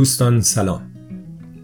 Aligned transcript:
دوستان 0.00 0.40
سلام. 0.40 0.90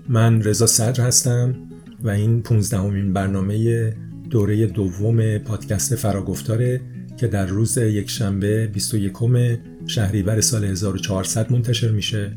من 0.08 0.42
رضا 0.42 0.66
صدر 0.66 1.04
هستم 1.04 1.54
و 2.02 2.10
این 2.10 2.42
15 2.42 2.78
همین 2.78 3.12
برنامه 3.12 3.96
دوره 4.30 4.66
دوم 4.66 5.38
پادکست 5.38 5.96
فراگفتاره 5.96 6.80
که 7.16 7.26
در 7.26 7.46
روز 7.46 7.78
یکشنبه 7.78 8.66
21 8.66 9.12
شهریور 9.86 10.40
سال 10.40 10.64
1400 10.64 11.52
منتشر 11.52 11.90
میشه. 11.90 12.32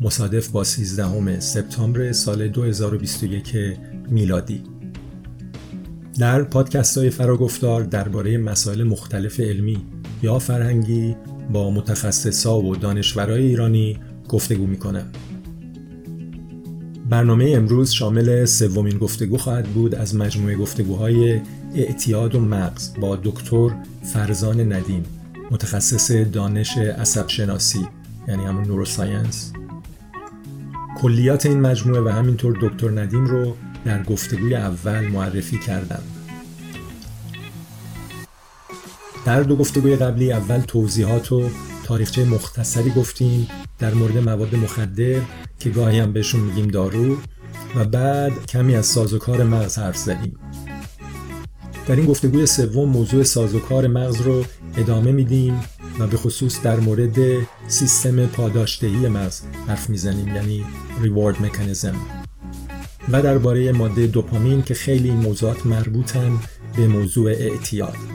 مصادف 0.00 0.48
با 0.48 0.64
13 0.64 1.40
سپتامبر 1.40 2.12
سال 2.12 2.48
2021 2.48 3.56
میلادی. 4.10 4.62
در 6.18 6.42
پادکست 6.42 6.98
های 6.98 7.10
فراگفتار 7.10 7.82
درباره 7.82 8.38
مسائل 8.38 8.82
مختلف 8.82 9.40
علمی 9.40 9.86
یا 10.22 10.38
فرهنگی 10.38 11.16
با 11.52 11.70
متخصصا 11.70 12.60
و 12.60 12.76
دانشورای 12.76 13.46
ایرانی 13.46 13.98
گفتگو 14.28 14.66
می‌کنم. 14.66 15.12
برنامه 17.08 17.52
امروز 17.56 17.90
شامل 17.90 18.44
سومین 18.44 18.98
گفتگو 18.98 19.36
خواهد 19.38 19.64
بود 19.64 19.94
از 19.94 20.16
مجموعه 20.16 20.56
گفتگوهای 20.56 21.40
اعتیاد 21.74 22.34
و 22.34 22.40
مغز 22.40 23.00
با 23.00 23.18
دکتر 23.24 23.70
فرزان 24.12 24.72
ندیم 24.72 25.04
متخصص 25.50 26.10
دانش 26.10 26.78
عصب 26.78 27.28
شناسی 27.28 27.88
یعنی 28.28 28.44
همون 28.44 28.64
نوروساینس 28.64 29.52
کلیات 31.00 31.46
این 31.46 31.60
مجموعه 31.60 32.00
و 32.00 32.08
همینطور 32.08 32.58
دکتر 32.60 32.90
ندیم 32.90 33.26
رو 33.26 33.56
در 33.84 34.02
گفتگوی 34.02 34.54
اول 34.54 35.00
معرفی 35.00 35.58
کردم. 35.58 36.02
در 39.24 39.42
دو 39.42 39.56
گفتگوی 39.56 39.96
قبلی 39.96 40.32
اول 40.32 40.60
توضیحات 40.60 41.32
و 41.32 41.50
تاریخچه 41.84 42.24
مختصری 42.24 42.90
گفتیم 42.90 43.48
در 43.78 43.94
مورد 43.94 44.18
مواد 44.18 44.54
مخدر 44.54 45.20
که 45.58 45.70
گاهی 45.70 45.98
هم 45.98 46.12
بهشون 46.12 46.40
میگیم 46.40 46.68
دارو 46.68 47.16
و 47.76 47.84
بعد 47.84 48.46
کمی 48.46 48.74
از 48.74 48.86
سازوکار 48.86 49.44
مغز 49.44 49.78
حرف 49.78 49.96
زدیم. 49.96 50.36
در 51.86 51.96
این 51.96 52.06
گفتگوی 52.06 52.46
سوم 52.46 52.88
موضوع 52.88 53.22
سازوکار 53.22 53.86
مغز 53.86 54.20
رو 54.20 54.44
ادامه 54.76 55.12
میدیم 55.12 55.60
و 55.98 56.06
به 56.06 56.16
خصوص 56.16 56.62
در 56.62 56.80
مورد 56.80 57.16
سیستم 57.68 58.26
پاداشدهی 58.26 59.08
مغز 59.08 59.42
حرف 59.68 59.90
می‌زنیم 59.90 60.28
یعنی 60.36 60.64
ریوارد 61.00 61.42
مکانیزم 61.42 61.96
و 63.12 63.22
درباره 63.22 63.72
ماده 63.72 64.06
دوپامین 64.06 64.62
که 64.62 64.74
خیلی 64.74 65.10
این 65.10 65.18
موضوعات 65.18 65.66
مربوطن 65.66 66.38
به 66.76 66.86
موضوع 66.86 67.30
اعتیاد. 67.30 68.11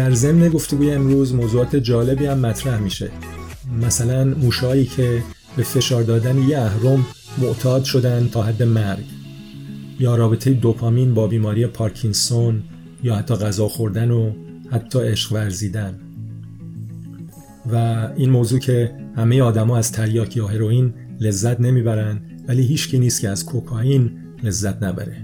در 0.00 0.14
ضمن 0.14 0.48
گفتگوی 0.48 0.90
امروز 0.90 1.34
موضوعات 1.34 1.76
جالبی 1.76 2.26
هم 2.26 2.38
مطرح 2.38 2.80
میشه. 2.80 3.10
مثلا 3.82 4.24
موشایی 4.24 4.86
که 4.86 5.22
به 5.56 5.62
فشار 5.62 6.02
دادن 6.02 6.38
یه 6.38 6.58
اهرم 6.58 7.06
معتاد 7.38 7.84
شدن 7.84 8.28
تا 8.28 8.42
حد 8.42 8.62
مرگ. 8.62 9.04
یا 9.98 10.16
رابطه 10.16 10.50
دوپامین 10.50 11.14
با 11.14 11.26
بیماری 11.26 11.66
پارکینسون 11.66 12.62
یا 13.02 13.16
حتی 13.16 13.34
غذا 13.34 13.68
خوردن 13.68 14.10
و 14.10 14.32
حتی 14.70 14.98
عشق 14.98 15.32
ورزیدن. 15.32 16.00
و 17.72 17.74
این 18.16 18.30
موضوع 18.30 18.58
که 18.58 18.94
همه 19.16 19.42
آدما 19.42 19.76
از 19.76 19.92
تریاک 19.92 20.36
یا 20.36 20.46
هروئین 20.46 20.94
لذت 21.20 21.60
نمی‌برن 21.60 22.20
ولی 22.48 22.62
هیچکی 22.62 22.98
نیست 22.98 23.20
که 23.20 23.28
از 23.28 23.46
کوکائین 23.46 24.10
لذت 24.42 24.82
نبره. 24.82 25.16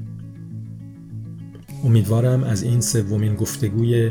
امیدوارم 1.84 2.44
از 2.44 2.62
این 2.62 2.80
سومین 2.80 3.34
گفتگوی 3.34 4.10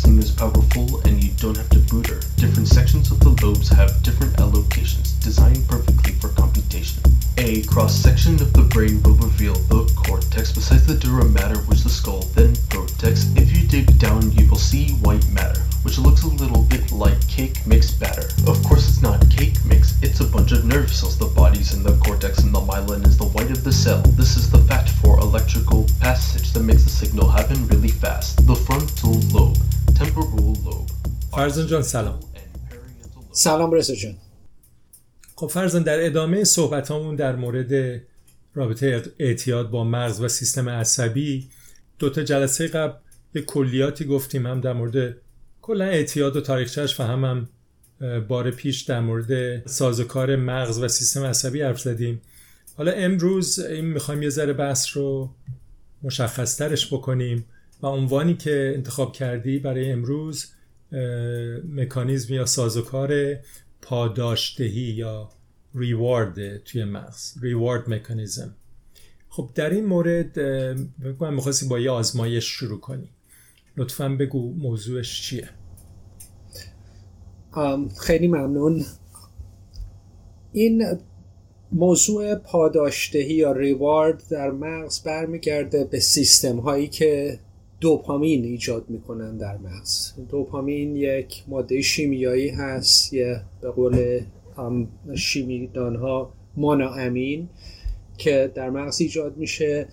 فرزان 31.31 31.67
جان 31.67 31.83
سلام. 31.83 32.19
سلام 33.31 33.71
رسا 33.71 33.95
جان. 33.95 34.17
خب 35.35 35.47
فرزان 35.47 35.83
در 35.83 36.05
ادامه 36.05 36.43
صحبت 36.43 36.91
همون 36.91 37.15
در 37.15 37.35
مورد 37.35 38.01
رابطه 38.53 39.03
اعتیاد 39.19 39.69
با 39.69 39.83
مغز 39.83 40.21
و 40.21 40.27
سیستم 40.27 40.69
عصبی 40.69 41.49
دو 41.99 42.09
تا 42.09 42.23
جلسه 42.23 42.67
قبل 42.67 42.93
یه 43.35 43.41
کلیاتی 43.41 44.05
گفتیم. 44.05 44.45
هم 44.45 44.61
در 44.61 44.73
مورد 44.73 45.15
کلا 45.61 45.85
اعتیاد 45.85 46.35
و 46.35 46.41
تاریخچهش 46.41 46.99
و 46.99 47.03
هم, 47.03 47.25
هم 47.25 47.49
بار 48.27 48.51
پیش 48.51 48.81
در 48.81 48.99
مورد 48.99 49.67
سازوکار 49.67 50.35
مغز 50.35 50.79
و 50.79 50.87
سیستم 50.87 51.23
عصبی 51.23 51.61
حرف 51.61 51.79
زدیم. 51.79 52.21
حالا 52.77 52.91
امروز 52.91 53.59
این 53.59 53.85
می‌خوایم 53.85 54.23
یه 54.23 54.29
ذره 54.29 54.53
بحث 54.53 54.97
رو 54.97 55.31
مشخص 56.03 56.57
ترش 56.57 56.93
بکنیم 56.93 57.45
و 57.81 57.87
عنوانی 57.87 58.33
که 58.33 58.73
انتخاب 58.75 59.13
کردی 59.13 59.59
برای 59.59 59.91
امروز 59.91 60.51
مکانیزم 61.69 62.33
یا 62.33 62.45
سازوکار 62.45 63.35
پاداشدهی 63.81 64.81
یا 64.81 65.29
ریوارد 65.75 66.63
توی 66.63 66.83
مغز 66.83 67.33
ریوارد 67.41 67.89
مکانیزم 67.89 68.55
خب 69.29 69.49
در 69.55 69.69
این 69.69 69.85
مورد 69.85 70.39
من 71.19 71.33
می‌خواستی 71.33 71.67
با 71.67 71.79
یه 71.79 71.91
آزمایش 71.91 72.45
شروع 72.45 72.79
کنی. 72.79 73.09
لطفا 73.77 74.09
بگو 74.09 74.53
موضوعش 74.53 75.21
چیه؟ 75.21 75.49
خیلی 77.97 78.27
ممنون. 78.27 78.85
این 80.53 80.85
موضوع 81.71 82.35
پاداشدهی 82.35 83.33
یا 83.33 83.51
ریوارد 83.51 84.23
در 84.29 84.51
مغز 84.51 85.03
برمیگرده 85.03 85.83
به 85.83 85.99
سیستم 85.99 86.57
هایی 86.59 86.87
که 86.87 87.39
دوپامین 87.79 88.43
ایجاد 88.43 88.89
می‌کنن 88.89 89.37
در 89.37 89.57
مغز. 89.57 90.13
دوپامین 90.29 90.95
یک 90.95 91.43
ماده 91.47 91.81
شیمیایی 91.81 92.49
هست 92.49 93.13
یه 93.13 93.41
به 93.61 93.71
قول 93.71 94.21
شیمیدان 95.15 95.95
ها 95.95 96.33
مانا 96.57 96.93
که 98.17 98.51
در 98.55 98.69
مغز 98.69 99.01
ایجاد 99.01 99.37
میشه. 99.37 99.87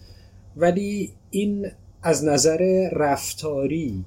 ولی 0.57 1.11
این 1.31 1.67
از 2.03 2.25
نظر 2.25 2.89
رفتاری 2.93 4.05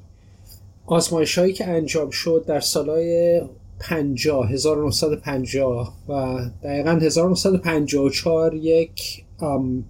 آزمایش 0.91 1.37
هایی 1.37 1.53
که 1.53 1.67
انجام 1.67 2.09
شد 2.09 2.43
در 2.47 2.59
سالهای 2.59 3.41
50 3.79 4.51
1950 4.51 5.93
و 6.09 6.39
دقیقا 6.63 6.91
1954 6.91 8.53
یک 8.53 9.25
ام، 9.39 9.83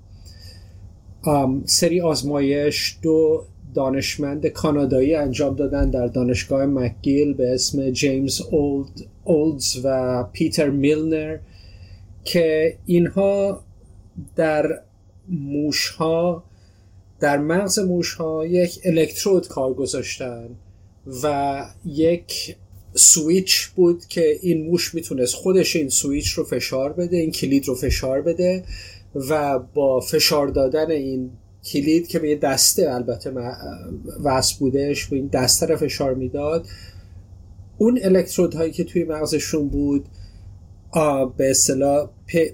ام، 1.23 1.63
سری 1.65 2.01
آزمایش 2.01 2.97
دو 3.01 3.43
دانشمند 3.73 4.47
کانادایی 4.47 5.15
انجام 5.15 5.55
دادن 5.55 5.89
در 5.89 6.07
دانشگاه 6.07 6.65
مکگیل 6.65 7.33
به 7.33 7.53
اسم 7.53 7.89
جیمز 7.89 8.41
اولد 8.41 9.05
اولدز 9.23 9.81
و 9.83 10.23
پیتر 10.33 10.69
میلنر 10.69 11.37
که 12.23 12.77
اینها 12.85 13.63
در 14.35 14.81
موش 15.29 15.89
ها 15.89 16.43
در 17.19 17.37
مغز 17.37 17.79
موش 17.79 18.13
ها 18.13 18.45
یک 18.45 18.79
الکترود 18.85 19.47
کار 19.47 19.73
گذاشتن. 19.73 20.49
و 21.23 21.65
یک 21.85 22.55
سویچ 22.93 23.67
بود 23.67 24.05
که 24.05 24.37
این 24.41 24.67
موش 24.67 24.95
می‌تونست 24.95 25.35
خودش 25.35 25.75
این 25.75 25.89
سویچ 25.89 26.29
رو 26.29 26.43
فشار 26.43 26.93
بده 26.93 27.17
این 27.17 27.31
کلید 27.31 27.67
رو 27.67 27.75
فشار 27.75 28.21
بده 28.21 28.63
و 29.15 29.59
با 29.59 29.99
فشار 29.99 30.47
دادن 30.47 30.91
این 30.91 31.31
کلید 31.65 32.07
که 32.07 32.19
به 32.19 32.29
یه 32.29 32.35
دسته 32.35 32.93
البته 32.93 33.31
وصل 34.23 34.55
بودش 34.59 35.11
و 35.11 35.15
این 35.15 35.27
دسته 35.27 35.65
رو 35.65 35.77
فشار 35.77 36.13
می‌داد. 36.13 36.67
اون 37.77 37.99
الکترود 38.03 38.53
هایی 38.53 38.71
که 38.71 38.83
توی 38.83 39.03
مغزشون 39.03 39.69
بود 39.69 40.05
به 41.37 41.49
اصطلاح 41.49 42.09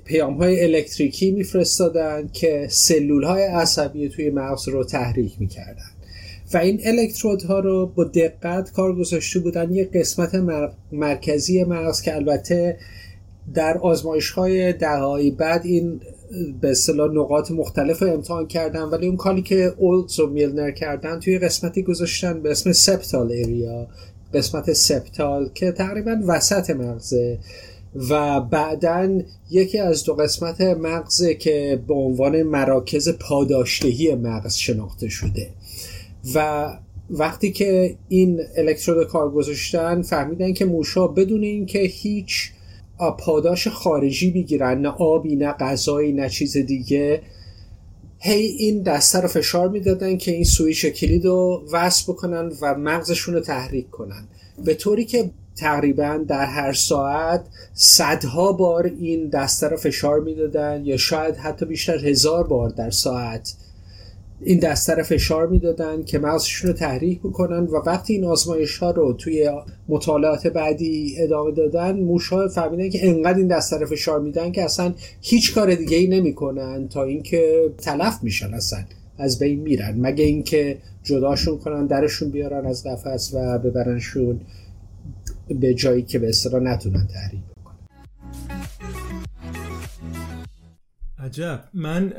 پیام 0.05 0.33
های 0.33 0.63
الکتریکی 0.63 1.31
میفرستادن 1.31 2.29
که 2.33 2.67
سلول 2.69 3.23
های 3.23 3.43
عصبی 3.43 4.09
توی 4.09 4.29
مغز 4.29 4.67
رو 4.67 4.83
تحریک 4.83 5.33
می‌کردن. 5.39 5.96
و 6.53 6.57
این 6.57 6.81
الکترودها 6.85 7.59
رو 7.59 7.85
با 7.85 8.03
دقت 8.03 8.71
کار 8.71 8.95
گذاشته 8.95 9.39
بودن 9.39 9.73
یه 9.73 9.89
قسمت 9.93 10.35
مرکزی 10.91 11.63
مغز 11.63 12.01
که 12.01 12.15
البته 12.15 12.77
در 13.53 13.77
آزمایش 13.77 14.29
های 14.29 14.73
دهایی 14.73 15.31
بعد 15.31 15.65
این 15.65 16.01
به 16.61 16.71
اصطلاح 16.71 17.11
نقاط 17.11 17.51
مختلف 17.51 18.01
رو 18.01 18.13
امتحان 18.13 18.47
کردن 18.47 18.81
ولی 18.81 19.07
اون 19.07 19.17
کاری 19.17 19.41
که 19.41 19.73
اولدز 19.77 20.19
و 20.19 20.27
میلنر 20.27 20.71
کردن 20.71 21.19
توی 21.19 21.39
قسمتی 21.39 21.83
گذاشتن 21.83 22.41
به 22.41 22.51
اسم 22.51 22.71
سپتال 22.71 23.31
ایریا 23.31 23.87
قسمت 24.33 24.73
سپتال 24.73 25.49
که 25.53 25.71
تقریبا 25.71 26.21
وسط 26.27 26.69
مغزه. 26.69 27.39
و 28.09 28.41
بعدا 28.41 29.21
یکی 29.51 29.79
از 29.79 30.03
دو 30.03 30.13
قسمت 30.13 30.61
مغزه 30.61 31.35
که 31.35 31.79
به 31.87 31.93
عنوان 31.93 32.43
مراکز 32.43 33.09
پاداشتهی 33.09 34.15
مغز 34.15 34.55
شناخته 34.55 35.09
شده. 35.09 35.49
و 36.35 36.67
وقتی 37.09 37.51
که 37.51 37.95
این 38.09 38.41
الکترود 38.57 39.07
کار 39.07 39.31
گذاشتن 39.31 40.01
فهمیدن 40.01 40.53
که 40.53 40.65
موشا 40.65 41.07
بدون 41.07 41.43
اینکه 41.43 41.79
هیچ 41.79 42.51
پاداش 43.19 43.67
خارجی 43.67 44.31
بگیرن 44.31 44.81
نه 44.81 44.89
آبی 44.89 45.35
نه 45.35 45.51
غذایی 45.51 46.13
نه 46.13 46.29
چیز 46.29 46.57
دیگه 46.57 47.21
هی 48.19 48.45
این 48.45 48.83
دسته 48.83 49.19
رو 49.19 49.27
فشار 49.27 49.69
می‌دادن 49.69 50.17
که 50.17 50.31
این 50.31 50.43
سویچ 50.43 50.85
کلید 50.85 51.25
رو 51.25 51.63
وصل 51.71 52.13
بکنن 52.13 52.51
و 52.61 52.75
مغزشون 52.75 53.33
رو 53.33 53.39
تحریک 53.39 53.89
کنن. 53.89 54.27
به 54.65 54.73
طوری 54.73 55.05
که 55.05 55.29
تقریبا 55.55 56.19
در 56.27 56.45
هر 56.45 56.73
ساعت 56.73 57.45
صدها 57.73 58.51
بار 58.51 58.91
این 58.99 59.29
دسته 59.29 59.67
رو 59.67 59.77
فشار 59.77 60.19
می‌دادن 60.19 60.81
یا 60.85 60.97
شاید 60.97 61.35
حتی 61.35 61.65
بیشتر 61.65 62.05
هزار 62.05 62.47
بار 62.47 62.69
در 62.69 62.89
ساعت. 62.89 63.53
این 64.41 64.59
دسته 64.59 64.95
رو 64.95 65.03
فشار 65.03 65.47
می‌دادن 65.47 66.03
که 66.03 66.19
مغزشون 66.19 66.71
رو 66.71 66.77
تحریک 66.77 67.19
بکنن 67.19 67.63
و 67.63 67.81
وقتی 67.85 68.13
این 68.13 68.25
آزمایش 68.25 68.77
ها 68.77 68.91
رو 68.91 69.13
توی 69.13 69.51
مطالعات 69.87 70.47
بعدی 70.47 71.15
ادامه 71.19 71.51
دادن 71.51 71.99
موش 71.99 72.27
ها 72.27 72.47
فهمیدن 72.47 72.89
که 72.89 73.09
انقدر 73.09 73.37
این 73.37 73.47
دسته 73.47 73.77
رو 73.77 73.85
فشار 73.85 74.19
میدن 74.19 74.51
که 74.51 74.63
اصلا 74.63 74.93
هیچ 75.21 75.55
کار 75.55 75.75
دیگه 75.75 75.97
ای 75.97 76.07
نمی‌کنن 76.07 76.87
تا 76.87 77.03
اینکه 77.03 77.69
تلف 77.77 78.23
میشن 78.23 78.53
اصلا. 78.53 78.79
از 79.17 79.39
بین 79.39 79.59
میرن. 79.59 79.95
مگه 79.97 80.23
اینکه 80.23 80.77
جداشون 81.03 81.57
کنن 81.57 81.85
درشون 81.85 82.29
بیارن 82.29 82.65
از 82.65 82.87
قفس 82.87 83.33
و 83.33 83.59
ببرنشون 83.59 84.41
به 85.59 85.73
جایی 85.73 86.01
که 86.01 86.19
به 86.19 86.29
اصطلاح 86.29 86.61
نتونن 86.61 87.07
تحریک 87.13 87.41
بکنن. 87.55 87.75
عجب. 91.19 91.59
من 91.73 92.13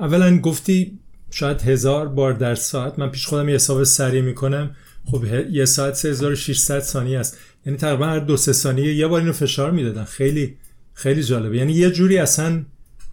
اولا 0.00 0.38
گفتی 0.38 0.98
شاید 1.30 1.62
هزار 1.62 2.08
بار 2.08 2.32
در 2.32 2.54
ساعت 2.54 2.98
من 2.98 3.08
پیش 3.08 3.26
خودم 3.26 3.48
یه 3.48 3.54
حساب 3.54 3.84
سریع 3.84 4.22
می‌کنم. 4.22 4.76
خب 5.10 5.24
یه 5.50 5.64
ساعت 5.64 5.94
3600 5.94 6.80
ثانیه 6.80 7.18
است. 7.18 7.38
یعنی 7.66 7.78
تقریبا 7.78 8.06
هر 8.06 8.18
دو 8.18 8.36
سه 8.36 8.52
ثانیه 8.52 8.94
یه 8.94 9.06
بار 9.06 9.20
اینو 9.20 9.32
فشار 9.32 9.70
می‌دادن. 9.70 10.04
خیلی 10.04 10.56
خیلی 10.94 11.22
جالبه. 11.22 11.56
یعنی 11.56 11.72
یه 11.72 11.90
جوری 11.90 12.18
اصلا 12.18 12.64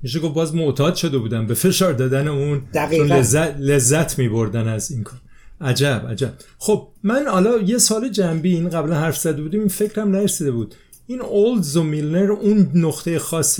میشه 0.03 0.19
گفت 0.19 0.33
باز 0.33 0.55
معتاد 0.55 0.95
شده 0.95 1.17
بودن 1.17 1.47
به 1.47 1.53
فشار 1.53 1.93
دادن 1.93 2.27
اون 2.27 2.61
لذت, 2.91 3.55
لذت 3.59 4.19
میبردن 4.19 4.67
از 4.67 4.91
این 4.91 5.03
کار. 5.03 5.19
عجب 5.61 6.07
عجب. 6.09 6.33
خب 6.57 6.87
من 7.03 7.27
حالا 7.27 7.57
یه 7.57 7.77
سال 7.77 8.09
جنبی 8.09 8.55
این 8.55 8.69
قبلا 8.69 8.95
حرف 8.95 9.17
زده 9.17 9.41
بودیم 9.41 9.59
این 9.59 9.69
فکرم 9.69 10.11
نرسیده 10.11 10.51
بود. 10.51 10.75
این 11.07 11.21
اولدز 11.21 11.77
و 11.77 11.83
میلنر 11.83 12.31
اون 12.31 12.71
نقطه 12.73 13.19
خاص 13.19 13.59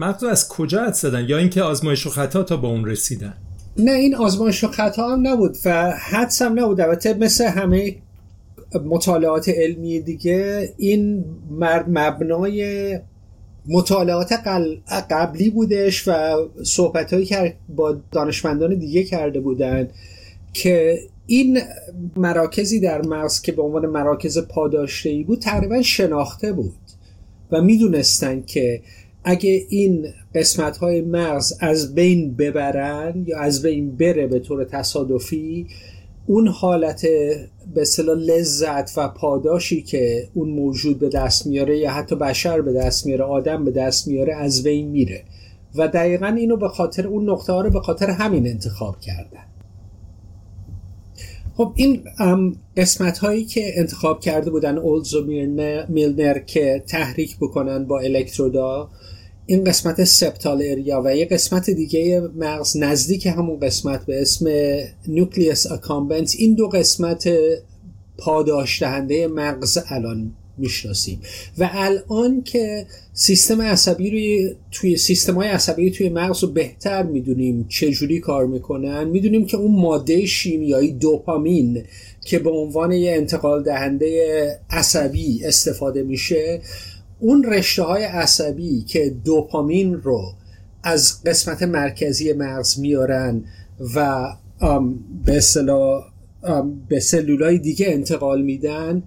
مغز 0.00 0.24
از 0.24 0.48
کجا 0.48 0.84
حد 0.84 0.92
زدن 0.92 1.26
یا 1.28 1.38
اینکه 1.38 1.62
آزمایش 1.62 2.06
و 2.06 2.10
خطا 2.10 2.42
تا 2.42 2.56
با 2.56 2.68
اون 2.68 2.84
رسیدن؟ 2.84 3.34
نه 3.76 3.92
این 3.92 4.14
آزمایش 4.14 4.64
و 4.64 4.68
خطا 4.68 5.08
هم 5.08 5.28
نبود 5.28 5.56
و 5.64 5.90
حدس 5.90 6.42
هم 6.42 6.60
نبود. 6.60 6.80
البته 6.80 7.14
مثل 7.14 7.44
همه 7.44 7.96
مطالعات 8.84 9.48
علمی 9.48 10.00
دیگه 10.00 10.68
این 10.76 11.24
مبنای 11.88 12.98
مطالعات 13.68 14.32
قبلی 15.10 15.50
بودش 15.50 16.08
و 16.08 16.36
صحبت 16.62 17.12
هایی 17.12 17.26
که 17.26 17.54
با 17.68 17.96
دانشمندان 18.12 18.74
دیگه 18.74 19.04
کرده 19.04 19.40
بودن 19.40 19.88
که 20.52 21.00
این 21.26 21.60
مراکزی 22.16 22.80
در 22.80 23.02
مغز 23.02 23.42
که 23.42 23.52
به 23.52 23.62
عنوان 23.62 23.86
مراکز 23.86 24.38
پاداشته 24.38 25.24
بود 25.26 25.38
تقریبا 25.38 25.82
شناخته 25.82 26.52
بود 26.52 26.74
و 27.52 27.62
می‌دونستن 27.62 28.42
که 28.42 28.82
اگه 29.24 29.66
این 29.68 30.06
قسمت 30.34 30.76
های 30.76 31.00
مغز 31.00 31.52
از 31.60 31.94
بین 31.94 32.34
ببرن 32.34 33.24
یا 33.26 33.38
از 33.38 33.62
بین 33.62 33.96
بره 33.96 34.26
به 34.26 34.38
طور 34.38 34.64
تصادفی 34.64 35.66
اون 36.26 36.48
حالت 36.48 37.06
به 37.74 37.84
صلاح 37.84 38.16
لذت 38.16 38.98
و 38.98 39.08
پاداشی 39.08 39.82
که 39.82 40.28
اون 40.34 40.48
موجود 40.48 40.98
به 40.98 41.08
دست 41.08 41.46
میاره 41.46 41.78
یا 41.78 41.90
حتی 41.90 42.16
بشر 42.16 42.60
به 42.60 42.72
دست 42.72 43.06
میاره 43.06 43.24
آدم 43.24 43.64
به 43.64 43.70
دست 43.70 44.08
میاره 44.08 44.34
از 44.34 44.62
بین 44.62 44.88
میره. 44.88 45.24
و 45.74 45.88
دقیقا 45.88 46.26
اینو 46.26 46.56
به 46.56 46.68
خاطر 46.68 47.06
اون 47.06 47.30
نقطه 47.30 47.52
ها 47.52 47.60
رو 47.60 47.70
به 47.70 47.80
خاطر 47.80 48.10
همین 48.10 48.46
انتخاب 48.46 49.00
کردن. 49.00 49.49
خب 51.60 51.72
این 51.76 52.04
قسمت 52.76 53.18
هایی 53.18 53.44
که 53.44 53.72
انتخاب 53.76 54.20
کرده 54.20 54.50
بودن 54.50 54.78
اولز 54.78 55.14
و 55.14 55.24
میلنر 55.88 56.38
که 56.38 56.84
تحریک 56.86 57.36
بکنن 57.36 57.84
با 57.84 58.00
الکترودا 58.00 58.90
این 59.46 59.64
قسمت 59.64 60.04
سپتال 60.04 60.62
اریا 60.66 61.02
و 61.04 61.16
یه 61.16 61.24
قسمت 61.24 61.70
دیگه 61.70 62.20
مغز 62.36 62.76
نزدیک 62.76 63.26
همون 63.26 63.60
قسمت 63.60 64.06
به 64.06 64.22
اسم 64.22 64.48
نوکلیس 65.08 65.72
اکامبنت 65.72 66.34
این 66.38 66.54
دو 66.54 66.68
قسمت 66.68 67.28
پاداش 68.18 68.82
دهنده 68.82 69.28
مغز 69.28 69.78
الان 69.88 70.32
می‌شناسیم. 70.60 71.20
و 71.58 71.70
الان 71.72 72.42
که 72.42 72.86
سیستم 73.12 73.62
عصبی 73.62 74.10
روی 74.10 74.54
توی 74.70 74.96
سیستم 74.96 75.34
های 75.34 75.48
عصبی 75.48 75.90
توی 75.90 76.08
مغز 76.08 76.42
رو 76.42 76.50
بهتر 76.50 77.02
می‌دونیم 77.02 77.66
چجوری 77.68 78.20
کار 78.20 78.46
می‌کنن 78.46 79.04
می‌دونیم 79.04 79.46
که 79.46 79.56
اون 79.56 79.80
ماده 79.80 80.26
شیمیایی 80.26 80.92
دوپامین 80.92 81.84
که 82.24 82.38
به 82.38 82.50
عنوان 82.50 82.92
یه 82.92 83.12
انتقال 83.12 83.62
دهنده 83.62 84.60
عصبی 84.70 85.44
استفاده 85.44 86.02
میشه 86.02 86.60
اون 87.20 87.44
رشته 87.44 87.82
های 87.82 88.04
عصبی 88.04 88.84
که 88.88 89.14
دوپامین 89.24 89.94
رو 89.94 90.32
از 90.82 91.22
قسمت 91.24 91.62
مرکزی 91.62 92.32
مغز 92.32 92.78
میارن 92.78 93.44
و 93.94 94.26
به 95.24 95.40
به 96.88 97.00
سلولای 97.00 97.58
دیگه 97.58 97.86
انتقال 97.88 98.42
میدن 98.42 99.02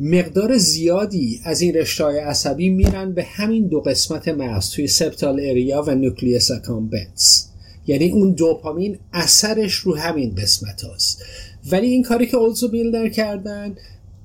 مقدار 0.00 0.56
زیادی 0.56 1.40
از 1.44 1.60
این 1.60 1.74
رشته 1.74 2.04
های 2.04 2.18
عصبی 2.18 2.70
میرن 2.70 3.12
به 3.12 3.22
همین 3.22 3.66
دو 3.66 3.80
قسمت 3.80 4.28
مغز 4.28 4.70
توی 4.70 4.86
سپتال 4.86 5.40
اریا 5.40 5.82
و 5.86 5.94
نوکلیس 5.94 6.50
اکامبنس 6.50 7.50
یعنی 7.86 8.10
اون 8.10 8.32
دوپامین 8.32 8.98
اثرش 9.12 9.74
رو 9.74 9.96
همین 9.96 10.34
قسمت 10.34 10.82
هاست. 10.82 11.24
ولی 11.70 11.86
این 11.86 12.02
کاری 12.02 12.26
که 12.26 12.36
اولزو 12.36 12.68
بیلدر 12.68 13.08
کردن 13.08 13.74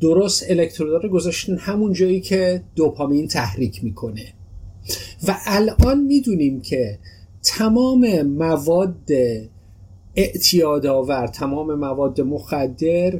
درست 0.01 0.43
الکترودا 0.49 0.97
رو 0.97 1.09
گذاشتن 1.09 1.57
همون 1.57 1.93
جایی 1.93 2.21
که 2.21 2.63
دوپامین 2.75 3.27
تحریک 3.27 3.83
می‌کنه. 3.83 4.33
و 5.27 5.37
الان 5.45 6.03
می‌دونیم 6.03 6.61
که 6.61 6.99
تمام 7.43 8.21
مواد 8.21 9.11
اعتیادآور 10.15 11.27
تمام 11.27 11.73
مواد 11.75 12.21
مخدر 12.21 13.19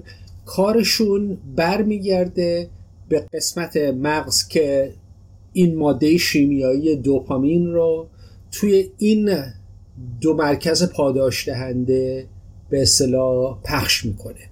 کارشون 0.49 1.37
برمیگرده 1.55 2.69
به 3.09 3.25
قسمت 3.33 3.77
مغز 3.77 4.47
که 4.47 4.93
این 5.53 5.77
ماده 5.77 6.17
شیمیایی 6.17 6.95
دوپامین 6.95 7.73
رو 7.73 8.09
توی 8.51 8.89
این 8.97 9.37
دو 10.21 10.33
مرکز 10.33 10.91
پاداش 10.91 11.47
دهنده 11.47 12.27
به 12.69 12.81
اصطلاح 12.81 13.61
پخش 13.63 14.05
می‌کنه. 14.05 14.49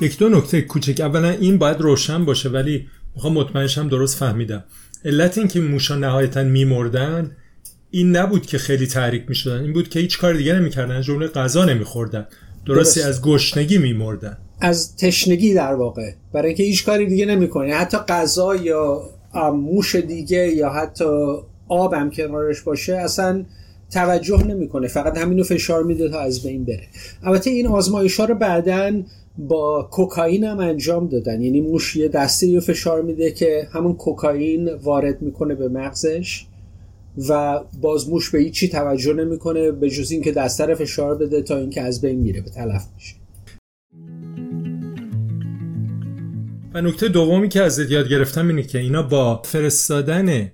یک 0.00 0.18
دو 0.18 0.28
نکته 0.28 0.62
کوچک 0.62 1.00
اولا 1.00 1.30
این 1.30 1.58
باید 1.58 1.80
روشن 1.80 2.24
باشه 2.24 2.48
ولی 2.48 2.86
می‌خوام 3.14 3.32
مطمئنشم 3.32 3.88
درست 3.88 4.18
فهمیدم. 4.18 4.64
علت 5.04 5.38
این 5.38 5.48
که 5.48 5.60
موشا 5.60 5.96
نهایتا 5.96 6.44
میمردن 6.44 7.36
این 7.90 8.16
نبود 8.16 8.46
که 8.46 8.58
خیلی 8.58 8.86
تحریک 8.86 9.24
می‌شدن 9.28 9.62
این 9.62 9.72
بود 9.72 9.88
که 9.88 10.00
هیچ 10.00 10.18
کار 10.18 10.34
دیگه 10.34 10.52
نمی‌کردن 10.52 11.02
جمله 11.02 11.28
غذا 11.28 11.64
نمیخوردن. 11.64 12.26
درستی 12.68 13.02
از 13.02 13.22
گشنگی 13.22 13.78
میمردن. 13.78 14.36
از 14.60 14.96
تشنگی 14.96 15.54
در 15.54 15.74
واقع. 15.74 16.12
برای 16.32 16.46
اینکه 16.46 16.62
هیچ 16.62 16.86
کاری 16.86 17.06
دیگه 17.06 17.26
نمی‌کنه 17.26 17.74
حتی 17.74 17.96
غذا 17.96 18.56
یا 18.56 19.02
موش 19.54 19.96
دیگه 19.96 20.48
یا 20.48 20.70
حتی 20.70 21.04
آب 21.68 21.94
هم 21.94 22.10
کنارش 22.10 22.60
باشه 22.60 22.96
اصلا 22.96 23.44
توجه 23.90 24.46
نمی‌کنه. 24.46 24.88
فقط 24.88 25.18
همینو 25.18 25.44
فشار 25.44 25.82
میده 25.82 26.08
تا 26.08 26.20
از 26.20 26.42
بین 26.42 26.64
بره. 26.64 26.86
البته 27.22 27.50
این 27.50 27.66
آزمایش 27.66 28.20
ها 28.20 28.24
رو 28.24 28.34
بعدا 28.34 29.02
با 29.38 29.88
کوکائین 29.90 30.44
هم 30.44 30.58
انجام 30.58 31.08
دادن. 31.08 31.42
یعنی 31.42 31.60
موش 31.60 31.96
یه 31.96 32.08
دسته 32.08 32.54
رو 32.54 32.60
فشار 32.60 33.02
میده 33.02 33.30
که 33.30 33.68
همون 33.72 33.94
کوکائین 33.94 34.74
وارد 34.74 35.22
می‌کنه 35.22 35.54
به 35.54 35.68
مغزش. 35.68 36.44
و 37.28 37.60
باز 37.80 38.08
موش 38.08 38.30
به 38.30 38.38
هیچی 38.38 38.68
توجه 38.68 39.12
نمی‌کنه 39.12 39.70
به 39.70 39.90
جز 39.90 40.10
اینکه 40.10 40.32
دسته 40.32 40.66
رو 40.66 40.74
فشار 40.74 41.14
بده 41.14 41.42
تا 41.42 41.56
اینکه 41.56 41.82
از 41.82 42.00
بین 42.00 42.18
میره 42.18 42.40
به 42.40 42.50
تلف 42.50 42.82
میشه. 42.94 43.14
و 46.74 46.80
نکته 46.80 47.08
دومی 47.08 47.48
که 47.48 47.62
ازت 47.62 47.90
یاد 47.90 48.08
گرفتم 48.08 48.48
اینه 48.48 48.62
که 48.62 48.78
اینا 48.78 49.02
با 49.02 49.42
فرستادن 49.44 50.52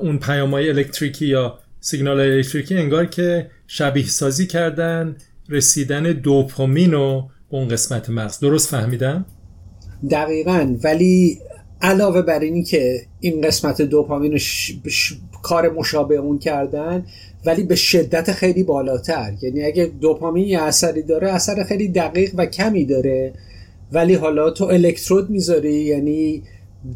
اون 0.00 0.18
پیامهای 0.18 0.68
الکتریکی 0.68 1.26
یا 1.26 1.58
سیگنال 1.80 2.20
الکتریکی 2.20 2.76
انگار 2.76 3.06
که 3.06 3.50
شبیه 3.66 4.06
سازی 4.06 4.46
کردن 4.46 5.16
رسیدن 5.48 6.02
دوپامین 6.02 6.94
و 6.94 7.28
اون 7.48 7.68
قسمت 7.68 8.10
مغز. 8.10 8.40
درست 8.40 8.68
فهمیدم؟ 8.68 9.26
دقیقا. 10.10 10.76
ولی 10.84 11.38
علاوه 11.80 12.22
بر 12.22 12.40
اینی 12.40 12.64
که 12.64 13.00
این 13.20 13.40
قسمت 13.40 13.82
دوپامین 13.82 14.38
کار 15.46 15.68
مشابه 15.68 16.16
اون 16.16 16.38
کردن 16.38 17.06
ولی 17.44 17.62
به 17.62 17.74
شدت 17.74 18.32
خیلی 18.32 18.62
بالاتر. 18.62 19.32
یعنی 19.42 19.64
اگه 19.64 19.90
دوپامین 20.00 20.46
یه 20.46 20.62
اثری 20.62 21.02
داره 21.02 21.32
اثر 21.32 21.64
خیلی 21.64 21.88
دقیق 21.88 22.32
و 22.36 22.46
کمی 22.46 22.84
داره. 22.84 23.32
ولی 23.92 24.14
حالا 24.14 24.50
تو 24.50 24.64
الکترود 24.64 25.30
می‌ذاری 25.30 25.74
یعنی 25.74 26.42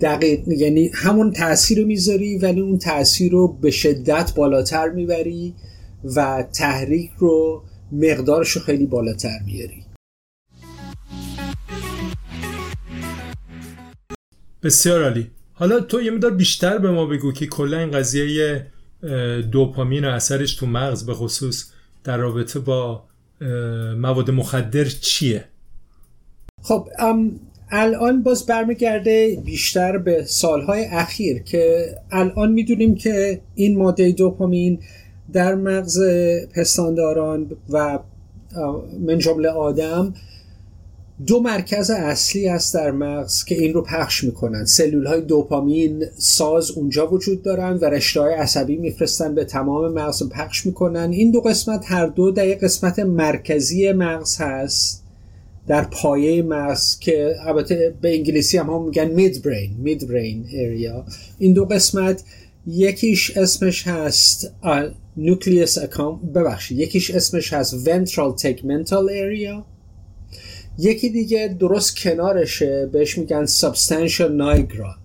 دقیق 0.00 0.49
یعنی 0.49 0.90
همون 0.95 1.33
تاثیر 1.33 1.78
رو 1.78 1.87
می‌ذاری 1.87 2.38
ولی 2.38 2.61
اون 2.61 2.78
تاثیر 2.78 3.33
رو 3.33 3.49
به 3.49 3.71
شدت 3.71 4.33
بالاتر 4.37 4.88
می‌بری 4.88 5.54
و 6.16 6.45
تحریک 6.52 7.11
رو 7.19 7.62
مقدارش 7.92 8.50
رو 8.50 8.61
خیلی 8.61 8.87
بالاتر 8.87 9.38
میاری. 9.47 9.85
بسیار 14.62 15.02
عالی. 15.02 15.30
حالا 15.61 15.81
تو 15.81 16.02
یه 16.02 16.11
مدار 16.11 16.31
بیشتر 16.31 16.79
به 16.79 16.90
ما 16.90 17.07
بگو 17.07 17.33
که 17.33 17.47
کلا 17.47 17.79
این 17.79 17.90
قضیه 17.90 18.67
دوپامین 19.52 20.05
و 20.05 20.09
اثرش 20.09 20.55
تو 20.55 20.67
مغز 20.67 21.07
به 21.07 21.14
خصوص 21.14 21.71
در 22.05 22.17
رابطه 22.17 22.59
با 22.59 23.05
مواد 23.97 24.31
مخدر 24.31 24.85
چیه؟ 24.85 25.45
خب 26.62 26.88
الان 27.71 28.23
باز 28.23 28.47
برمیگرده 28.47 29.43
بیشتر 29.45 29.99
به 29.99 30.25
سالهای 30.25 30.85
اخیر 30.85 31.43
که 31.43 31.87
الان 32.11 32.52
می‌دونیم 32.52 32.95
که 32.95 33.40
این 33.55 33.79
ماده 33.79 34.12
دوپامین 34.12 34.79
در 35.33 35.55
مغز 35.55 36.00
پستانداران 36.55 37.50
و 37.71 37.99
من 39.00 39.19
جمله 39.19 39.49
آدم 39.49 40.14
دو 41.27 41.41
مرکز 41.41 41.91
اصلی 41.91 42.49
است 42.49 42.75
در 42.75 42.91
مغز 42.91 43.45
که 43.45 43.55
این 43.55 43.73
رو 43.73 43.83
پخش 43.83 44.25
می‌کنن. 44.25 44.65
سلول 44.65 45.07
های 45.07 45.21
دوپامین 45.21 46.05
ساز 46.19 46.71
اونجا 46.71 47.12
وجود 47.12 47.43
دارن 47.43 47.77
و 47.77 47.85
رشته 47.85 48.21
های 48.21 48.35
عصبی 48.35 48.77
میفرستن 48.77 49.35
به 49.35 49.45
تمام 49.45 49.93
مغز 49.93 50.29
پخش 50.29 50.67
می‌کنن. 50.67 51.11
این 51.12 51.31
دو 51.31 51.41
قسمت 51.41 51.85
هر 51.87 52.07
دو 52.07 52.31
در 52.31 52.49
یک 52.49 52.59
قسمت 52.59 52.99
مرکزی 52.99 53.93
مغز 53.93 54.37
هست 54.37 55.03
در 55.67 55.85
پایه 55.85 56.43
مغز 56.43 56.99
که 56.99 57.35
البته 57.47 57.95
به 58.00 58.15
انگلیسی 58.15 58.59
هم 58.59 58.71
هم 58.71 58.83
میگن 58.83 59.05
مید 59.05 59.43
برین 59.43 59.71
مید 59.79 60.09
برین 60.09 60.45
اریا 60.53 61.05
این 61.39 61.53
دو 61.53 61.65
قسمت 61.65 62.23
یکیش 62.67 63.37
اسمش 63.37 63.87
هست 63.87 64.53
نوکلیس 65.17 65.79
اکام 65.79 66.21
ببخشید 66.35 66.79
یکیش 66.79 67.11
اسمش 67.11 67.53
هست 67.53 67.85
ventral 67.85 68.43
tegmental 68.43 69.09
area. 69.09 69.80
یکی 70.81 71.09
دیگه 71.09 71.57
درست 71.59 71.97
کنارشه 71.97 72.89
بهش 72.93 73.19
میگن 73.19 73.47
substantial 73.47 74.31
nigra 74.41 75.01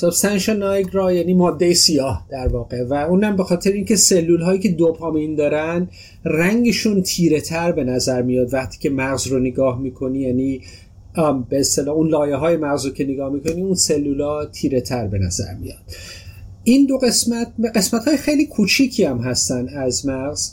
substantial 0.00 0.58
nigra 0.60 1.12
یعنی 1.12 1.34
ماده 1.34 1.74
سیاه 1.74 2.26
در 2.30 2.48
واقع 2.48 2.84
و 2.84 2.94
اونم 2.94 3.36
به 3.36 3.44
خاطر 3.44 3.72
اینکه 3.72 3.96
سلول 3.96 4.42
هایی 4.42 4.60
که 4.60 4.68
دوپامین 4.68 5.34
دارن 5.34 5.88
رنگشون 6.24 7.02
تیره 7.02 7.40
تر 7.40 7.72
به 7.72 7.84
نظر 7.84 8.22
میاد. 8.22 8.54
وقتی 8.54 8.78
که 8.78 8.90
مغز 8.90 9.26
رو 9.26 9.38
نگاه 9.38 9.80
می‌کنی 9.80 10.18
یعنی 10.18 10.60
به 11.48 11.60
اصطلاح 11.60 11.94
اون 11.94 12.08
لایه 12.08 12.36
های 12.36 12.56
مغز 12.56 12.86
رو 12.86 12.92
که 12.92 13.04
نگاه 13.04 13.32
می‌کنی 13.32 13.62
اون 13.62 13.74
سلولا 13.74 14.46
تیره 14.46 14.80
تر 14.80 15.06
به 15.06 15.18
نظر 15.18 15.54
میاد. 15.60 15.78
این 16.64 16.86
دو 16.86 16.98
قسمت 16.98 17.52
قسمت 17.74 18.08
های 18.08 18.16
خیلی 18.16 18.46
کوچیکی 18.46 19.04
هم 19.04 19.18
هستن 19.18 19.68
از 19.68 20.06
مغز. 20.06 20.52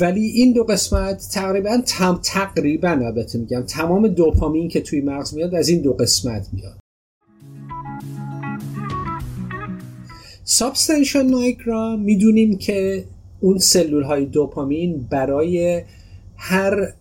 ولی 0.00 0.26
این 0.26 0.52
دو 0.52 0.64
قسمت 0.64 1.28
تقریبا 1.32 1.82
تم 1.86 2.20
تقریبا 2.22 2.88
البته 2.88 3.38
میگم 3.38 3.62
تمام 3.62 4.08
دوپامین 4.08 4.68
که 4.68 4.80
توی 4.80 5.00
مغز 5.00 5.34
میاد 5.34 5.54
از 5.54 5.68
این 5.68 5.82
دو 5.82 5.92
قسمت 5.92 6.48
میاد. 6.52 6.78
substantia 10.44 11.26
nigra 11.26 11.96
می‌دونیم 11.96 12.58
که 12.58 13.04
اون 13.40 13.58
سلول 13.58 14.02
های 14.02 14.24
دوپامین 14.24 15.06
برای 15.10 15.82
هر 16.36 16.92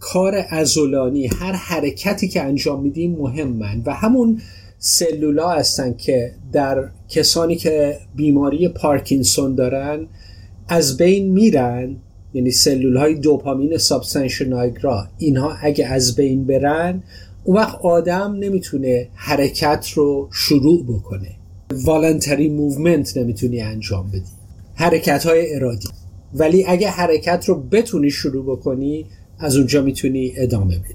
کار 0.00 0.44
عضلانی 0.50 1.26
هر 1.26 1.52
حرکتی 1.52 2.28
که 2.28 2.42
انجام 2.42 2.82
میدیم 2.82 3.12
مهمن 3.12 3.82
و 3.86 3.94
همون 3.94 4.40
سلولا 4.78 5.50
هستن 5.50 5.94
که 5.94 6.32
در 6.52 6.88
کسانی 7.08 7.56
که 7.56 7.98
بیماری 8.16 8.68
پارکینسون 8.68 9.54
دارن 9.54 10.06
از 10.68 10.96
بین 10.96 11.32
میرن 11.32 11.96
یعنی 12.34 12.50
سلول 12.50 12.96
های 12.96 13.14
دوپامین 13.14 13.78
substantia 13.78 14.65
nigra 14.65 15.08
اینها 15.18 15.56
اگه 15.62 15.86
از 15.86 16.16
بین 16.16 16.46
برن 16.46 17.02
اون 17.44 17.56
وقت 17.56 17.78
آدم 17.82 18.36
نمی‌تونه 18.40 19.08
حرکت 19.14 19.88
رو 19.94 20.28
شروع 20.32 20.84
بکنه. 20.84 21.36
voluntary 21.84 22.48
movement 22.48 23.16
نمی‌تونی 23.16 23.60
انجام 23.60 24.08
بدی. 24.08 24.22
حرکت 24.74 25.26
های 25.26 25.54
ارادی. 25.54 25.88
ولی 26.34 26.64
اگه 26.64 26.88
حرکت 26.88 27.44
رو 27.48 27.54
بتونی 27.54 28.10
شروع 28.10 28.56
بکنی 28.56 29.06
از 29.38 29.56
اونجا 29.56 29.82
می‌تونی 29.82 30.32
ادامه 30.36 30.78
بدی. 30.78 30.94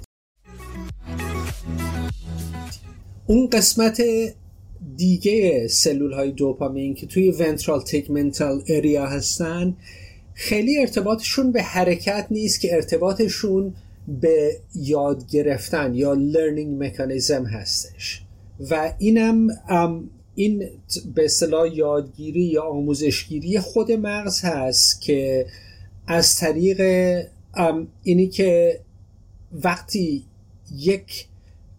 اون 3.27 3.47
قسمت 3.47 4.01
دیگه 4.97 5.67
سلول 5.67 6.13
های 6.13 6.31
دوپامین 6.31 6.95
که 6.95 7.07
توی 7.07 7.31
ventral 7.31 7.81
tegmental 7.81 8.63
area 8.67 9.05
هستن 9.05 9.77
خیلی 10.33 10.79
ارتباطشون 10.79 11.51
به 11.51 11.63
حرکت 11.63 12.27
نیست 12.31 12.61
که 12.61 12.75
ارتباطشون 12.75 13.73
به 14.07 14.57
یاد 14.75 15.27
گرفتن 15.31 15.95
یا 15.95 16.13
لرنینگ 16.13 16.83
مکانیزم 16.83 17.45
هستش. 17.45 18.21
و 18.69 18.93
اینم 18.99 19.47
این 20.35 20.69
به 21.15 21.25
اصطلاح 21.25 21.75
یادگیری 21.75 22.43
یا 22.43 22.63
آموزشگیری 22.63 23.59
خود 23.59 23.91
مغز 23.91 24.41
هست 24.41 25.01
که 25.01 25.45
از 26.07 26.35
طریق 26.35 26.81
اینی 28.03 28.27
که 28.27 28.79
وقتی 29.51 30.23
یک 30.77 31.25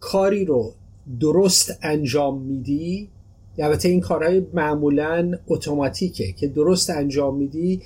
کاری 0.01 0.45
رو 0.45 0.75
درست 1.21 1.79
انجام 1.83 2.43
میدی؟ 2.43 3.09
البته 3.59 3.89
این 3.89 4.01
کارهای 4.01 4.47
معمولا 4.55 5.39
اتوماتیکه 5.47 6.33
که 6.33 6.49
درست 6.49 6.91
انجام 6.91 7.37
میدی 7.37 7.83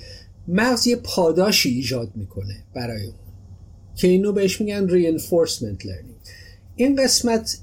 مغز 0.47 0.87
یه 0.87 0.95
پاداشی 0.95 1.69
ایجاد 1.69 2.11
می‌کنه 2.15 2.55
برای 2.73 3.05
اون. 3.05 3.15
که 3.95 4.07
اینو 4.07 4.31
بهش 4.31 4.61
میگن 4.61 4.87
reinforcement 4.87 5.83
learning. 5.83 6.29
این 6.75 6.95
قسمت 6.95 7.57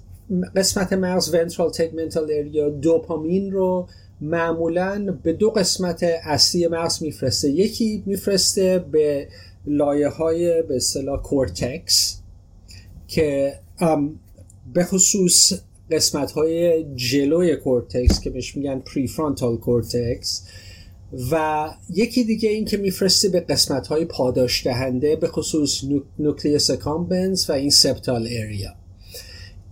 قسمت 0.57 0.93
مغز 0.93 1.35
ventral 1.35 1.77
tegmental 1.77 2.29
area 2.29 2.81
دوپامین 2.81 3.53
رو 3.53 3.89
معمولا 4.21 5.19
به 5.23 5.33
دو 5.33 5.51
قسمت 5.51 6.03
اصلی 6.03 6.67
مغز 6.67 7.03
میفرسته. 7.03 7.51
یکی 7.51 8.03
میفرسته 8.07 8.85
به 8.93 9.29
لایه 9.67 10.09
های 10.09 10.63
به 10.63 10.77
اصطلاح 10.77 11.23
کورتکس 11.23 12.21
که 13.09 13.55
به 14.73 14.85
خصوص 14.85 15.53
قسمت 15.91 16.33
های 16.33 16.85
جلوی 16.95 17.57
کورتکس 17.57 18.21
که 18.21 18.31
بهش 18.31 18.57
میگن 18.57 18.79
prefrontal 18.79 19.57
cortex 19.57 20.43
و 21.31 21.65
یکی 21.91 22.25
دیگه 22.25 22.49
این 22.49 22.65
که 22.65 22.77
میفرسته 22.77 23.29
به 23.29 23.41
قسمت 23.41 23.87
های 23.87 24.05
پاداش 24.05 24.67
دهنده 24.67 25.17
به 25.17 25.29
خصوص 25.29 25.85
نوکلیس 26.19 26.71
کامبنز 26.71 27.51
و 27.51 27.53
این 27.53 27.71
سپتال 27.71 28.29
اریا 28.31 28.75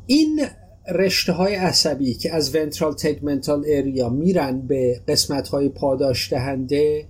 این 0.07 0.47
رشته 0.89 1.33
های 1.33 1.55
عصبی 1.55 2.15
که 2.15 2.35
از 2.35 2.55
ونترال 2.55 2.95
تگمنتال 2.95 3.65
اریا 3.69 4.09
میرن 4.09 4.61
به 4.61 5.01
قسمت 5.09 5.49
های 5.49 5.69
پاداش 5.69 6.33
دهنده 6.33 7.07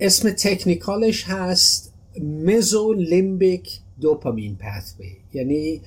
اسم 0.00 0.30
تکنیکالش 0.30 1.24
هست 1.24 1.92
مزو 2.22 2.92
لیمبیک 2.92 3.78
دوپامین 4.00 4.56
پثوی 4.56 5.16
یعنی 5.32 5.82